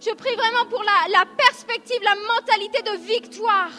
Je 0.00 0.14
prie 0.14 0.34
vraiment 0.34 0.64
pour 0.70 0.82
la, 0.82 1.26
perspective, 1.36 2.00
la 2.02 2.14
mentalité 2.14 2.80
de 2.80 2.96
victoire. 2.96 3.70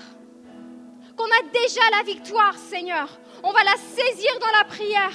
Qu'on 1.15 1.25
a 1.25 1.49
déjà 1.51 1.81
la 1.89 2.03
victoire, 2.03 2.55
Seigneur. 2.55 3.09
On 3.41 3.51
va 3.51 3.63
la 3.63 3.75
saisir 3.75 4.31
dans 4.39 4.51
la 4.55 4.65
prière. 4.65 5.13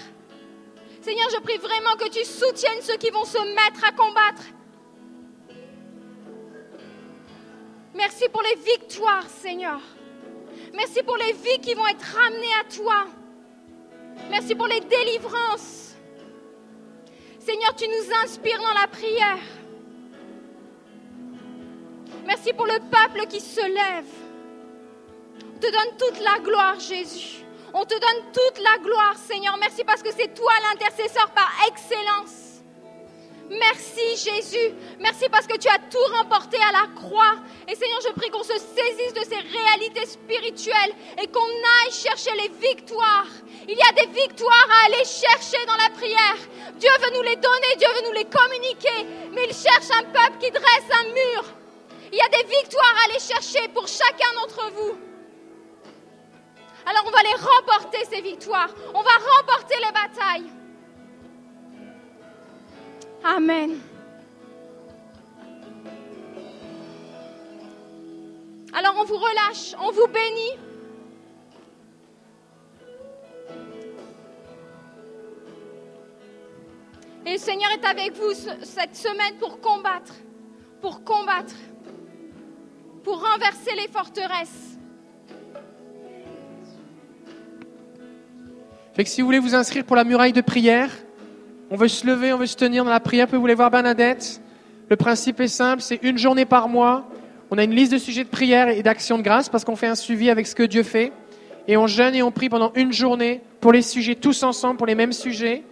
Seigneur, 1.01 1.29
je 1.31 1.39
prie 1.39 1.59
vraiment 1.59 1.95
que 1.95 2.09
tu 2.09 2.25
soutiennes 2.25 2.83
ceux 2.83 2.97
qui 2.97 3.11
vont 3.11 3.25
se 3.25 3.39
mettre 3.39 3.85
à 3.85 3.93
combattre. 3.93 4.43
Merci 7.95 8.29
pour 8.33 8.43
les 8.43 8.57
victoires, 8.57 9.29
Seigneur. 9.29 9.80
Merci 10.75 11.05
pour 11.05 11.18
les 11.18 11.34
vies 11.34 11.61
qui 11.61 11.75
vont 11.75 11.87
être 11.87 12.17
ramenées 12.17 12.55
à 12.61 12.64
toi. 12.64 13.21
Merci 14.30 14.54
pour 14.54 14.66
les 14.66 14.80
délivrances. 14.80 15.94
Seigneur, 17.38 17.74
tu 17.74 17.86
nous 17.88 18.14
inspires 18.22 18.58
dans 18.58 18.80
la 18.80 18.86
prière. 18.86 19.38
Merci 22.24 22.53
pour 22.53 22.66
le 22.66 22.78
peuple 22.78 23.26
qui 23.26 23.40
se 23.40 23.61
lève. 23.61 24.07
On 25.57 25.58
te 25.58 25.70
donne 25.70 25.96
toute 25.99 26.20
la 26.20 26.38
gloire, 26.38 26.78
Jésus. 26.78 27.44
On 27.74 27.84
te 27.84 27.94
donne 27.94 28.32
toute 28.32 28.62
la 28.62 28.78
gloire, 28.82 29.16
Seigneur. 29.16 29.57
Merci 29.58 29.82
parce 29.84 30.03
que 30.03 30.12
c'est 30.12 30.34
toi 30.34 30.53
l'intercesseur 30.70 31.30
par 31.30 31.50
excellence. 31.68 32.51
Merci 33.51 34.17
Jésus. 34.17 34.75
Merci 35.01 35.29
parce 35.31 35.47
que 35.47 35.57
tu 35.59 35.69
as 35.69 35.79
tout 35.91 36.14
remporté 36.17 36.57
à 36.57 36.73
la 36.73 36.87
croix. 36.95 37.37
Et 37.69 37.75
Seigneur, 37.75 38.01
je 38.07 38.13
prie 38.13 38.31
qu'on 38.31 38.43
se 38.43 38.57
saisisse 38.57 39.14
de 39.14 39.25
ces 39.25 39.37
réalités 39.37 40.07
spirituelles 40.07 40.95
et 41.23 41.27
qu'on 41.29 41.41
aille 41.41 41.93
chercher 41.93 42.31
les 42.37 42.49
victoires. 42.49 43.27
Il 43.69 43.77
y 43.77 43.83
a 43.83 44.05
des 44.05 44.11
victoires 44.13 44.69
à 44.71 44.87
aller 44.87 45.05
chercher 45.05 45.64
dans 45.67 45.77
la 45.77 45.91
prière. 45.91 46.37
Dieu 46.77 46.91
veut 47.01 47.17
nous 47.17 47.23
les 47.23 47.37
donner, 47.37 47.77
Dieu 47.79 47.89
veut 47.95 48.09
nous 48.09 48.14
les 48.14 48.25
communiquer. 48.25 49.07
Mais 49.33 49.45
il 49.49 49.55
cherche 49.55 49.91
un 49.91 50.05
peuple 50.05 50.39
qui 50.41 50.51
dresse 50.51 50.89
un 50.91 51.05
mur. 51.13 51.45
Il 52.13 52.19
y 52.19 52.21
a 52.21 52.29
des 52.29 52.49
victoires 52.49 52.95
à 53.01 53.11
aller 53.11 53.21
chercher 53.21 53.69
pour 53.69 53.87
chacun 53.87 54.33
d'entre 54.35 54.71
vous. 54.73 54.99
Alors 56.87 57.05
on 57.07 57.11
va 57.11 57.23
les 57.23 57.35
remporter, 57.35 58.05
ces 58.11 58.21
victoires. 58.21 58.71
On 58.95 59.03
va 59.03 59.11
remporter 59.37 59.77
les 59.77 59.93
batailles. 59.93 60.62
Amen. 63.24 63.78
Alors 68.72 68.96
on 68.99 69.04
vous 69.04 69.16
relâche, 69.16 69.74
on 69.80 69.92
vous 69.92 70.07
bénit. 70.08 70.58
Et 77.24 77.34
le 77.34 77.38
Seigneur 77.38 77.70
est 77.70 77.86
avec 77.86 78.14
vous 78.14 78.32
cette 78.62 78.96
semaine 78.96 79.36
pour 79.38 79.61
combattre, 79.61 80.14
pour 80.80 81.04
combattre, 81.04 81.54
pour 83.04 83.22
renverser 83.22 83.76
les 83.76 83.86
forteresses. 83.86 84.78
Fait 88.94 89.04
que 89.04 89.11
si 89.11 89.20
vous 89.20 89.26
voulez 89.26 89.38
vous 89.38 89.54
inscrire 89.54 89.84
pour 89.84 89.96
la 89.96 90.04
muraille 90.04 90.32
de 90.32 90.40
prière, 90.40 90.90
on 91.72 91.76
veut 91.76 91.88
se 91.88 92.07
lever, 92.07 92.34
on 92.34 92.36
veut 92.36 92.44
se 92.44 92.54
tenir 92.54 92.84
dans 92.84 92.90
la 92.90 93.00
prière. 93.00 93.26
Vous 93.32 93.40
voulez 93.40 93.54
voir 93.54 93.70
Bernadette? 93.70 94.42
Le 94.90 94.96
principe 94.96 95.40
est 95.40 95.49
simple, 95.49 95.80
c'est 95.80 96.00
une 96.03 96.18
journée 96.18 96.44
par 96.44 96.68
mois. 96.68 97.08
On 97.50 97.57
a 97.57 97.64
une 97.64 97.74
liste 97.74 97.92
de 97.92 97.96
sujets 97.96 98.24
de 98.24 98.28
prière 98.28 98.68
et 98.68 98.82
d'actions 98.82 99.16
de 99.16 99.22
grâce 99.22 99.49
parce 99.49 99.64
qu'on 99.64 99.74
fait 99.74 99.86
un 99.86 99.94
suivi 99.94 100.28
avec 100.28 100.46
ce 100.46 100.54
que 100.54 100.64
Dieu 100.64 100.82
fait. 100.82 101.12
Et 101.66 101.78
on 101.78 101.86
jeûne 101.86 102.14
et 102.14 102.22
on 102.22 102.30
prie 102.30 102.50
pendant 102.50 102.72
une 102.74 102.92
journée 102.92 103.40
pour 103.62 103.72
les 103.72 103.80
sujets 103.80 104.16
tous 104.16 104.42
ensemble, 104.42 104.76
pour 104.76 104.86
les 104.86 104.94
mêmes 104.94 105.14
sujets, 105.14 105.62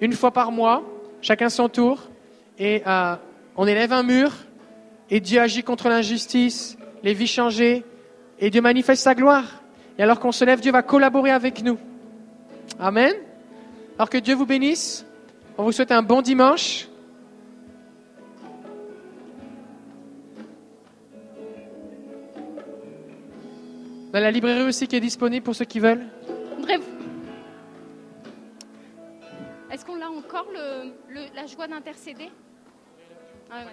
une 0.00 0.12
fois 0.12 0.30
par 0.30 0.52
mois, 0.52 0.84
chacun 1.20 1.48
son 1.48 1.68
tour. 1.68 1.98
Et 2.60 2.84
euh, 2.86 3.16
on 3.56 3.66
élève 3.66 3.92
un 3.92 4.04
mur 4.04 4.30
et 5.10 5.18
Dieu 5.18 5.40
agit 5.40 5.64
contre 5.64 5.88
l'injustice, 5.88 6.78
les 7.02 7.12
vies 7.12 7.26
changées 7.26 7.82
et 8.38 8.50
Dieu 8.50 8.60
manifeste 8.60 9.02
sa 9.02 9.16
gloire. 9.16 9.64
Et 9.98 10.02
alors 10.04 10.20
qu'on 10.20 10.30
se 10.30 10.44
lève, 10.44 10.60
Dieu 10.60 10.70
va 10.70 10.82
collaborer 10.82 11.32
avec 11.32 11.64
nous. 11.64 11.78
Amen. 12.78 13.14
Alors 13.98 14.10
que 14.10 14.18
Dieu 14.18 14.36
vous 14.36 14.46
bénisse. 14.46 15.04
On 15.60 15.62
vous 15.64 15.72
souhaite 15.72 15.92
un 15.92 16.00
bon 16.00 16.22
dimanche. 16.22 16.88
On 24.10 24.14
a 24.14 24.20
la 24.20 24.30
librairie 24.30 24.62
aussi 24.62 24.86
qui 24.88 24.96
est 24.96 25.00
disponible 25.00 25.44
pour 25.44 25.54
ceux 25.54 25.66
qui 25.66 25.80
veulent. 25.80 26.06
Est-ce 29.70 29.84
qu'on 29.84 30.00
a 30.00 30.06
encore 30.06 30.46
le, 30.50 30.92
le- 31.14 31.26
la 31.36 31.44
joie 31.46 31.68
d'intercéder? 31.68 32.30
Ah 33.50 33.56
ouais, 33.58 33.70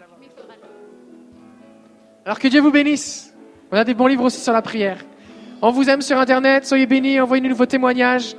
Alors 2.25 2.37
que 2.37 2.49
Dieu 2.49 2.59
vous 2.59 2.71
bénisse. 2.71 3.33
On 3.71 3.77
a 3.77 3.85
des 3.85 3.93
bons 3.93 4.07
livres 4.07 4.25
aussi 4.25 4.41
sur 4.41 4.51
la 4.51 4.61
prière. 4.61 4.99
On 5.61 5.71
vous 5.71 5.89
aime 5.89 6.01
sur 6.01 6.19
Internet. 6.19 6.65
Soyez 6.65 6.85
bénis. 6.85 7.21
Envoyez-nous 7.21 7.55
vos 7.55 7.65
témoignages. 7.65 8.35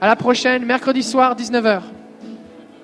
À 0.00 0.08
la 0.08 0.16
prochaine, 0.16 0.64
mercredi 0.66 1.04
soir, 1.04 1.36
19h. 1.36 1.82